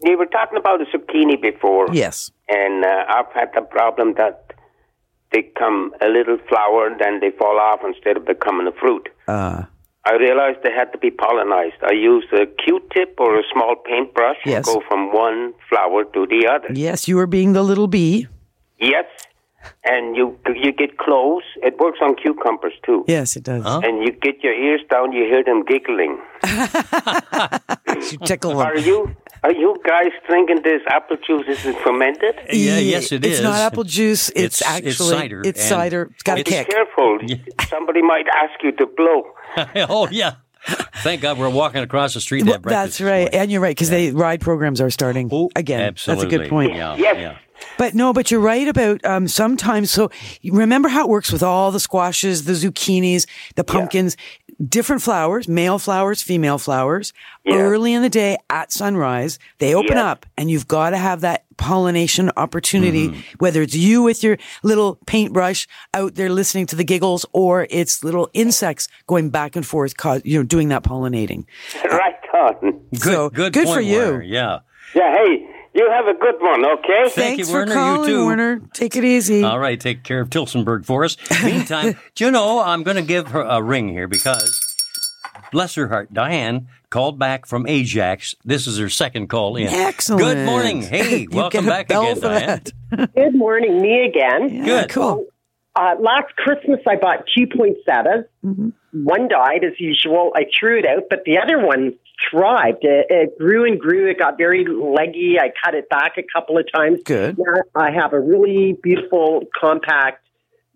You 0.03 0.17
were 0.17 0.25
talking 0.27 0.57
about 0.57 0.79
the 0.79 0.85
zucchini 0.95 1.41
before. 1.41 1.87
Yes. 1.91 2.31
And 2.49 2.85
uh, 2.85 3.05
I've 3.09 3.31
had 3.33 3.49
the 3.55 3.61
problem 3.61 4.13
that 4.17 4.53
they 5.31 5.41
come 5.57 5.91
a 6.01 6.07
little 6.07 6.37
flower, 6.47 6.87
and 6.87 6.99
then 6.99 7.19
they 7.19 7.31
fall 7.31 7.59
off 7.59 7.79
instead 7.83 8.15
of 8.17 8.25
becoming 8.25 8.67
a 8.67 8.71
fruit. 8.71 9.09
Uh, 9.27 9.63
I 10.05 10.13
realized 10.13 10.59
they 10.63 10.71
had 10.71 10.91
to 10.93 10.97
be 10.97 11.11
pollinized. 11.11 11.81
I 11.83 11.91
used 11.93 12.31
a 12.31 12.45
Q-tip 12.45 13.15
or 13.17 13.37
a 13.39 13.43
small 13.51 13.75
paintbrush 13.75 14.37
Yes. 14.45 14.65
to 14.65 14.75
go 14.75 14.83
from 14.87 15.11
one 15.11 15.53
flower 15.69 16.05
to 16.05 16.25
the 16.27 16.47
other. 16.47 16.67
yes, 16.73 17.07
you 17.09 17.19
are 17.19 17.27
being 17.27 17.51
the 17.53 17.63
little 17.63 17.87
bee. 17.87 18.27
Yes, 18.79 19.05
and 19.83 20.15
you 20.15 20.37
you 20.55 20.71
get 20.71 20.97
close. 20.97 21.43
It 21.61 21.77
works 21.79 21.97
on 22.01 22.15
cucumbers 22.15 22.73
too. 22.85 23.03
Yes, 23.07 23.35
it 23.35 23.43
does. 23.43 23.65
And 23.65 24.01
you 24.03 24.11
get 24.11 24.41
your 24.43 24.53
ears 24.53 24.81
down, 24.89 25.11
you 25.11 25.23
hear 25.25 25.43
them 25.43 25.65
giggling. 25.65 26.19
You 28.11 28.17
tickle 28.19 28.51
them. 28.51 28.59
Are 28.59 28.77
you 28.77 29.15
are 29.47 29.53
you 29.53 29.75
guys 29.85 30.11
thinking 30.29 30.61
this 30.63 30.81
apple 30.89 31.17
juice 31.25 31.47
isn't 31.47 31.77
fermented? 31.79 32.35
Yeah, 32.51 32.79
yes, 32.79 33.11
it 33.11 33.23
it's 33.25 33.37
is. 33.37 33.41
not 33.43 33.59
apple 33.59 33.83
juice. 33.85 34.29
It's, 34.29 34.61
It's- 34.61 34.61
actually 34.61 34.89
it's 34.89 34.97
cider, 35.09 35.41
It's 35.45 35.63
cider. 35.63 36.01
It's 36.13 36.23
got 36.23 36.39
a 36.39 36.43
Be 36.43 36.51
kick. 36.51 36.69
careful. 36.69 37.19
Somebody 37.69 38.01
might 38.01 38.25
ask 38.35 38.61
you 38.61 38.71
to 38.73 38.85
blow. 38.85 39.23
oh, 39.89 40.07
yeah. 40.11 40.35
Thank 40.97 41.21
God 41.21 41.37
we're 41.37 41.49
walking 41.49 41.81
across 41.81 42.13
the 42.13 42.19
street 42.19 42.41
to 42.43 42.49
Well, 42.51 42.59
breakfast. 42.59 42.99
that's 42.99 43.01
right, 43.09 43.29
and 43.33 43.49
you're 43.49 43.61
right 43.61 43.75
because 43.75 43.89
they 43.89 44.11
ride 44.11 44.41
programs 44.41 44.81
are 44.81 44.89
starting 44.89 45.29
again. 45.55 45.79
Absolutely. 45.81 46.25
That's 46.25 46.35
a 46.35 46.37
good 46.39 46.49
point. 46.49 46.73
Yeah, 46.75 46.95
Yes. 46.97 47.15
yeah. 47.17 47.37
But 47.77 47.95
no, 47.95 48.11
but 48.13 48.29
you're 48.29 48.39
right 48.41 48.67
about 48.67 49.03
um, 49.05 49.27
sometimes. 49.27 49.89
So 49.91 50.11
remember 50.43 50.89
how 50.89 51.03
it 51.05 51.09
works 51.09 51.31
with 51.31 51.41
all 51.41 51.71
the 51.71 51.79
squashes, 51.79 52.45
the 52.45 52.53
zucchinis, 52.53 53.25
the 53.55 53.63
pumpkins, 53.63 54.15
different 54.65 55.01
flowers, 55.01 55.47
male 55.47 55.79
flowers, 55.79 56.21
female 56.21 56.57
flowers. 56.57 57.13
Early 57.49 57.93
in 57.93 58.01
the 58.01 58.09
day 58.09 58.37
at 58.49 58.71
sunrise, 58.71 59.39
they 59.59 59.73
open 59.73 59.97
Yeah. 59.97 60.11
up, 60.11 60.25
and 60.37 60.49
you've 60.51 60.67
got 60.67 60.89
to 60.91 60.97
have 60.97 61.21
that 61.21 61.45
pollination 61.57 62.29
opportunity. 62.37 63.09
Mm-hmm. 63.09 63.19
Whether 63.39 63.61
it's 63.61 63.75
you 63.75 64.03
with 64.03 64.23
your 64.23 64.37
little 64.63 64.95
paintbrush 65.05 65.67
out 65.93 66.15
there 66.15 66.29
listening 66.29 66.65
to 66.67 66.75
the 66.75 66.83
giggles, 66.83 67.25
or 67.33 67.67
it's 67.69 68.03
little 68.03 68.29
insects 68.33 68.87
going 69.07 69.29
back 69.29 69.55
and 69.55 69.65
forth, 69.65 69.95
cause, 69.97 70.21
you 70.25 70.37
know, 70.37 70.43
doing 70.43 70.69
that 70.69 70.83
pollinating. 70.83 71.45
right 71.85 72.15
on. 72.33 72.71
Good, 72.91 73.01
So, 73.01 73.29
good, 73.29 73.53
good 73.53 73.65
point, 73.65 73.75
for 73.77 73.81
you. 73.81 73.97
Werner. 73.99 74.21
Yeah. 74.23 74.59
Yeah, 74.95 75.13
hey, 75.13 75.46
you 75.77 75.89
have 75.91 76.07
a 76.07 76.13
good 76.19 76.35
one, 76.41 76.65
okay? 76.65 77.03
Thank 77.03 77.13
Thanks 77.13 77.37
you, 77.37 77.45
for 77.45 77.51
Werner. 77.59 77.73
calling, 77.73 78.09
you 78.09 78.15
too. 78.15 78.25
Werner. 78.25 78.61
Take 78.73 78.95
it 78.95 79.03
easy. 79.03 79.43
All 79.43 79.59
right, 79.59 79.79
take 79.79 80.03
care 80.03 80.19
of 80.19 80.29
Tillsonburg 80.29 80.85
for 80.85 81.05
us. 81.05 81.17
Meantime, 81.43 81.95
do 82.15 82.25
you 82.25 82.31
know, 82.31 82.61
I'm 82.61 82.81
going 82.83 82.97
to 82.97 83.03
give 83.03 83.27
her 83.29 83.41
a 83.41 83.61
ring 83.61 83.87
here 83.87 84.07
because, 84.07 84.59
bless 85.51 85.75
her 85.75 85.87
heart, 85.87 86.11
Diane 86.11 86.67
called 86.89 87.19
back 87.19 87.45
from 87.45 87.67
Ajax. 87.67 88.35
This 88.43 88.65
is 88.65 88.79
her 88.79 88.89
second 88.89 89.27
call 89.27 89.55
in. 89.55 89.67
Excellent. 89.67 90.23
Good 90.23 90.45
morning. 90.45 90.81
Hey, 90.87 91.27
welcome 91.29 91.65
back 91.65 91.89
bell 91.89 92.03
again, 92.03 92.15
for 92.15 92.29
Diane. 92.29 93.09
Good 93.13 93.35
morning, 93.35 93.81
me 93.81 94.05
again. 94.05 94.63
Good. 94.65 94.89
Cool. 94.89 95.27
Uh, 95.75 95.93
last 95.99 96.35
Christmas, 96.37 96.79
I 96.87 96.95
bought 96.95 97.25
two 97.37 97.45
poinsettias. 97.45 98.25
One 98.93 99.27
died 99.27 99.63
as 99.63 99.73
usual. 99.79 100.31
I 100.35 100.45
threw 100.57 100.79
it 100.79 100.85
out, 100.87 101.03
but 101.09 101.19
the 101.25 101.37
other 101.37 101.63
one 101.63 101.93
thrived. 102.29 102.83
It, 102.83 103.07
it 103.09 103.37
grew 103.37 103.65
and 103.65 103.79
grew. 103.79 104.09
It 104.09 104.19
got 104.19 104.37
very 104.37 104.65
leggy. 104.65 105.37
I 105.39 105.51
cut 105.63 105.75
it 105.75 105.89
back 105.89 106.13
a 106.17 106.23
couple 106.33 106.57
of 106.57 106.65
times. 106.73 106.99
Good. 107.05 107.37
Now 107.37 107.61
I 107.75 107.91
have 107.91 108.13
a 108.13 108.19
really 108.19 108.77
beautiful, 108.81 109.43
compact, 109.59 110.25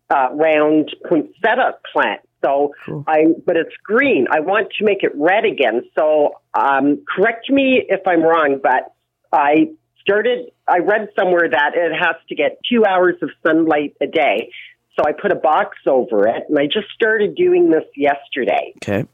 uh, 0.09 0.29
round 0.33 0.95
poinsettia 1.07 1.77
plant. 1.91 2.21
So 2.43 2.73
I, 3.07 3.25
but 3.45 3.55
it's 3.55 3.75
green. 3.83 4.25
I 4.31 4.39
want 4.39 4.69
to 4.79 4.83
make 4.83 5.03
it 5.03 5.11
red 5.15 5.45
again. 5.45 5.83
So 5.97 6.41
um, 6.53 7.03
correct 7.07 7.49
me 7.49 7.83
if 7.87 8.01
I'm 8.07 8.23
wrong, 8.23 8.59
but 8.61 8.93
I 9.31 9.71
started. 10.01 10.51
I 10.67 10.79
read 10.79 11.09
somewhere 11.15 11.47
that 11.49 11.71
it 11.75 11.91
has 11.93 12.15
to 12.29 12.35
get 12.35 12.59
two 12.69 12.83
hours 12.83 13.15
of 13.21 13.29
sunlight 13.45 13.95
a 14.01 14.07
day. 14.07 14.51
So 14.95 15.03
I 15.07 15.13
put 15.13 15.31
a 15.31 15.35
box 15.35 15.77
over 15.87 16.27
it, 16.27 16.43
and 16.49 16.57
I 16.57 16.65
just 16.65 16.87
started 16.93 17.35
doing 17.35 17.69
this 17.69 17.85
yesterday. 17.95 18.73
Okay. 18.77 19.05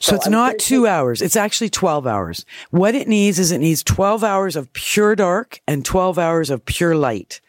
So, 0.00 0.14
it's 0.14 0.28
not 0.28 0.58
two 0.58 0.86
hours. 0.86 1.22
It's 1.22 1.36
actually 1.36 1.70
12 1.70 2.06
hours. 2.06 2.44
What 2.70 2.94
it 2.94 3.08
needs 3.08 3.38
is 3.38 3.50
it 3.52 3.58
needs 3.58 3.82
12 3.82 4.22
hours 4.22 4.56
of 4.56 4.72
pure 4.72 5.14
dark 5.16 5.60
and 5.66 5.84
12 5.84 6.18
hours 6.18 6.50
of 6.50 6.64
pure 6.64 6.94
light. 6.94 7.40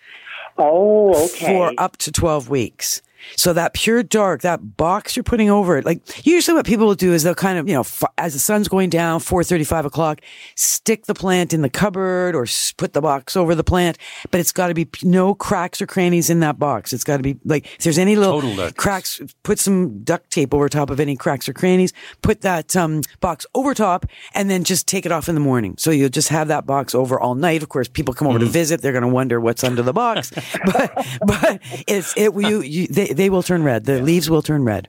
Oh, 0.58 1.26
okay. 1.26 1.46
For 1.46 1.74
up 1.78 1.98
to 1.98 2.12
12 2.12 2.50
weeks. 2.50 3.02
So 3.36 3.54
that 3.54 3.74
pure 3.74 4.04
dark, 4.04 4.42
that 4.42 4.78
box 4.78 5.16
you're 5.16 5.24
putting 5.24 5.50
over 5.50 5.78
it, 5.78 5.86
like 5.86 6.26
usually 6.26 6.56
what 6.56 6.66
people 6.66 6.86
will 6.88 6.96
do 6.96 7.14
is 7.14 7.24
they'll 7.24 7.36
kind 7.36 7.58
of, 7.58 7.68
you 7.68 7.74
know, 7.74 7.82
f- 7.82 8.04
as 8.18 8.34
the 8.34 8.40
sun's 8.40 8.68
going 8.68 8.90
down, 8.90 9.20
4.35 9.20 9.86
o'clock, 9.86 10.22
stick 10.56 11.06
the 11.06 11.14
plant 11.14 11.54
in 11.54 11.62
the 11.62 11.70
cupboard 11.70 12.36
or 12.36 12.44
s- 12.44 12.72
put 12.78 12.94
the 12.94 13.02
box 13.02 13.36
over 13.36 13.56
the 13.56 13.64
plant. 13.64 13.98
But 14.32 14.40
it's 14.40 14.52
got 14.52 14.68
to 14.68 14.74
be 14.74 14.86
p- 14.86 15.08
no 15.08 15.34
cracks 15.34 15.82
or 15.82 15.88
crannies 15.88 16.30
in 16.30 16.40
that 16.42 16.60
box. 16.60 16.94
It's 16.94 17.04
got 17.04 17.18
to 17.18 17.24
be 17.24 17.38
like, 17.46 17.66
if 17.66 17.80
there's 17.80 17.98
any 17.98 18.16
little 18.16 18.42
cracks, 18.78 19.22
put 19.44 19.60
some 19.60 20.04
duct 20.04 20.32
tape 20.32 20.54
over 20.54 20.70
top 20.70 20.90
of 20.90 21.00
any 21.00 21.16
cracks 21.16 21.48
or 21.50 21.54
crannies, 21.54 21.94
put 22.22 22.42
that, 22.42 22.76
um, 22.76 23.02
box 23.20 23.46
over 23.56 23.74
top 23.74 24.06
and 24.34 24.50
then 24.50 24.64
just 24.64 24.88
take 24.88 25.06
it 25.06 25.12
off 25.12 25.28
in 25.30 25.36
the 25.36 25.42
morning. 25.42 25.76
So 25.78 25.92
you'll 25.92 26.10
just 26.10 26.30
have 26.30 26.48
that 26.50 26.66
box 26.66 26.94
over 26.96 27.20
all 27.20 27.36
night. 27.36 27.64
Of 27.64 27.70
course, 27.70 27.88
people 27.88 28.14
come 28.14 28.28
over 28.28 28.40
to 28.40 28.46
visit. 28.46 28.82
They're 28.82 28.92
going 28.92 29.02
to 29.04 29.08
wonder 29.08 29.40
what's 29.40 29.64
under 29.64 29.82
the 29.82 29.94
box, 29.94 30.32
but, 30.66 31.06
but 31.26 31.62
it's, 31.88 32.16
it, 32.18 32.34
you, 32.36 32.62
you, 32.62 32.88
they, 32.88 33.08
they 33.12 33.30
will 33.30 33.44
turn 33.44 33.64
red. 33.64 33.86
The 33.86 34.02
leaves 34.02 34.30
will 34.30 34.42
turn 34.42 34.64
red. 34.64 34.88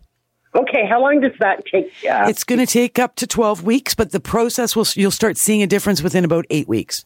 Okay, 0.54 0.84
how 0.88 1.00
long 1.00 1.20
does 1.20 1.32
that 1.38 1.62
take? 1.72 1.86
Uh, 2.08 2.26
It's 2.28 2.42
going 2.42 2.58
to 2.58 2.66
take 2.66 2.98
up 2.98 3.14
to 3.16 3.26
12 3.26 3.62
weeks, 3.62 3.94
but 3.94 4.10
the 4.10 4.18
process 4.20 4.74
will, 4.74 4.86
you'll 4.94 5.12
start 5.12 5.36
seeing 5.36 5.62
a 5.62 5.66
difference 5.66 6.02
within 6.02 6.24
about 6.24 6.44
eight 6.50 6.66
weeks. 6.68 7.04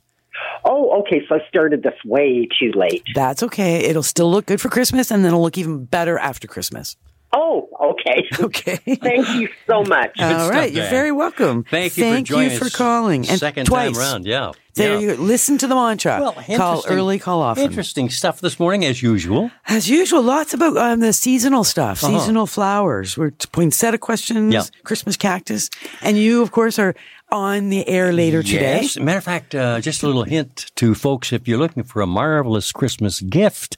oh, 0.64 1.00
okay. 1.00 1.20
So 1.28 1.34
I 1.36 1.48
started 1.48 1.82
this 1.82 1.94
way 2.06 2.48
too 2.58 2.72
late. 2.74 3.02
That's 3.14 3.42
okay. 3.42 3.80
It'll 3.84 4.02
still 4.02 4.30
look 4.30 4.46
good 4.46 4.60
for 4.62 4.70
Christmas 4.70 5.10
and 5.10 5.22
then 5.22 5.28
it'll 5.28 5.42
look 5.42 5.58
even 5.58 5.84
better 5.84 6.18
after 6.18 6.46
Christmas. 6.48 6.96
Oh, 7.36 7.68
okay. 7.92 8.28
Okay. 8.44 8.76
Thank 8.96 9.28
you 9.34 9.48
so 9.66 9.82
much. 9.82 10.12
All 10.20 10.50
right. 10.50 10.72
You're 10.72 10.88
very 10.88 11.10
welcome. 11.12 11.64
Thank 11.64 11.96
you 11.96 12.04
Thank 12.04 12.26
for 12.28 12.34
joining 12.34 12.52
you 12.52 12.58
for 12.58 12.66
us 12.66 12.76
calling. 12.76 13.28
And 13.28 13.38
second 13.40 13.66
twice. 13.66 13.92
time 13.92 14.00
round. 14.00 14.24
Yeah. 14.26 14.52
There 14.74 14.94
yeah. 14.94 14.98
you 14.98 15.16
go. 15.16 15.22
Listen 15.22 15.56
to 15.58 15.66
the 15.66 15.74
mantra. 15.74 16.18
Well, 16.20 16.32
call 16.32 16.42
interesting- 16.48 16.92
early, 16.92 17.18
call 17.18 17.42
often. 17.42 17.64
Interesting 17.64 18.10
stuff 18.10 18.40
this 18.40 18.58
morning, 18.60 18.84
as 18.84 19.02
usual. 19.02 19.50
As 19.68 19.88
usual, 19.88 20.22
lots 20.22 20.52
about 20.54 20.76
um, 20.76 21.00
the 21.00 21.12
seasonal 21.12 21.64
stuff, 21.64 22.02
Uh-huh. 22.02 22.18
seasonal 22.18 22.46
flowers. 22.46 23.16
We're 23.16 23.30
t- 23.30 23.48
poinsettia 23.52 23.98
questions, 23.98 24.52
Yeah. 24.52 24.62
Christmas 24.84 25.16
cactus. 25.16 25.70
And 26.02 26.16
you, 26.18 26.42
of 26.42 26.50
course, 26.50 26.78
are 26.78 26.94
on 27.34 27.68
the 27.68 27.86
air 27.88 28.12
later 28.12 28.42
today. 28.42 28.82
Yes. 28.82 28.96
Matter 28.96 29.18
of 29.18 29.24
fact, 29.24 29.54
uh, 29.54 29.80
just 29.80 30.02
a 30.02 30.06
little 30.06 30.22
hint 30.22 30.70
to 30.76 30.94
folks 30.94 31.32
if 31.32 31.48
you're 31.48 31.58
looking 31.58 31.82
for 31.82 32.00
a 32.00 32.06
marvelous 32.06 32.70
Christmas 32.70 33.20
gift, 33.20 33.76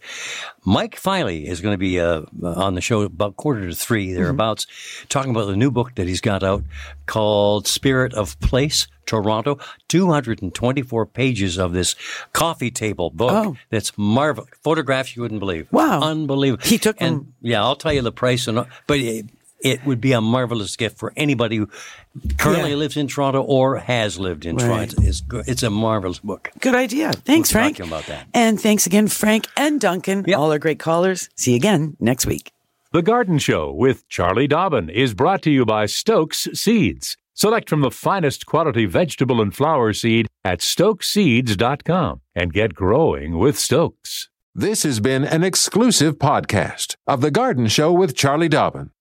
Mike 0.64 0.96
Filey 0.96 1.46
is 1.48 1.60
going 1.62 1.72
to 1.72 1.78
be 1.78 1.98
uh, 1.98 2.22
on 2.44 2.74
the 2.74 2.80
show 2.80 3.00
about 3.02 3.36
quarter 3.36 3.66
to 3.68 3.74
three, 3.74 4.08
Mm-hmm. 4.08 4.16
thereabouts, 4.16 4.66
talking 5.08 5.30
about 5.30 5.46
the 5.46 5.56
new 5.56 5.70
book 5.70 5.94
that 5.94 6.06
he's 6.06 6.20
got 6.20 6.42
out 6.42 6.62
called 7.06 7.66
Spirit 7.66 8.12
of 8.14 8.38
Place. 8.40 8.86
Toronto, 9.06 9.56
224 9.88 11.06
pages 11.06 11.58
of 11.58 11.72
this 11.72 11.94
coffee 12.32 12.72
table 12.72 13.08
book 13.10 13.30
Oh. 13.32 13.56
that's 13.70 13.96
marvelous. 13.96 14.50
Photographs 14.64 15.14
you 15.14 15.22
wouldn't 15.22 15.38
believe. 15.38 15.68
Wow. 15.70 16.00
Unbelievable. 16.02 16.64
He 16.66 16.76
took 16.76 16.96
and 17.00 17.20
them- 17.20 17.34
yeah, 17.40 17.62
I'll 17.62 17.76
tell 17.76 17.92
you 17.92 18.02
the 18.02 18.10
price 18.10 18.48
and 18.48 18.66
but 18.88 18.98
uh, 18.98 19.22
it 19.60 19.84
would 19.86 20.00
be 20.00 20.12
a 20.12 20.20
marvelous 20.20 20.76
gift 20.76 20.98
for 20.98 21.12
anybody 21.16 21.56
who 21.56 21.68
currently 22.38 22.70
Yeah. 22.70 22.76
lives 22.76 22.96
in 22.96 23.06
Toronto 23.08 23.42
or 23.42 23.76
has 23.78 24.18
lived 24.18 24.44
in 24.46 24.56
Right. 24.56 24.66
Toronto. 24.90 25.02
It's, 25.02 25.20
go- 25.22 25.42
it's 25.46 25.62
a 25.62 25.70
marvelous 25.70 26.18
book. 26.20 26.50
Good 26.60 26.74
idea. 26.74 27.12
Thanks, 27.12 27.50
We're 27.50 27.60
Frank. 27.60 27.76
talking 27.78 27.90
about 27.92 28.06
that. 28.06 28.26
And 28.34 28.60
thanks 28.60 28.86
again, 28.86 29.08
Frank 29.08 29.46
and 29.56 29.80
Duncan, 29.80 30.32
all 30.34 30.52
our 30.52 30.58
great 30.58 30.78
callers. 30.78 31.28
See 31.36 31.52
you 31.52 31.56
again 31.56 31.96
next 32.00 32.26
week. 32.26 32.52
The 32.92 33.02
Garden 33.02 33.38
Show 33.38 33.72
with 33.72 34.08
Charlie 34.08 34.46
Dobbin 34.46 34.88
is 34.88 35.12
brought 35.14 35.42
to 35.42 35.50
you 35.50 35.64
by 35.64 35.86
Stokes 35.86 36.48
Seeds. 36.54 37.16
Select 37.34 37.68
from 37.68 37.82
the 37.82 37.90
finest 37.90 38.46
quality 38.46 38.86
vegetable 38.86 39.42
and 39.42 39.54
flower 39.54 39.92
seed 39.92 40.26
at 40.44 40.60
stokeseeds.com 40.60 42.20
and 42.34 42.52
get 42.52 42.74
growing 42.74 43.38
with 43.38 43.58
Stokes. 43.58 44.28
This 44.54 44.84
has 44.84 45.00
been 45.00 45.24
an 45.24 45.44
exclusive 45.44 46.14
podcast 46.18 46.94
of 47.06 47.20
The 47.20 47.30
Garden 47.30 47.66
Show 47.66 47.92
with 47.92 48.16
Charlie 48.16 48.48
Dobbin. 48.48 48.90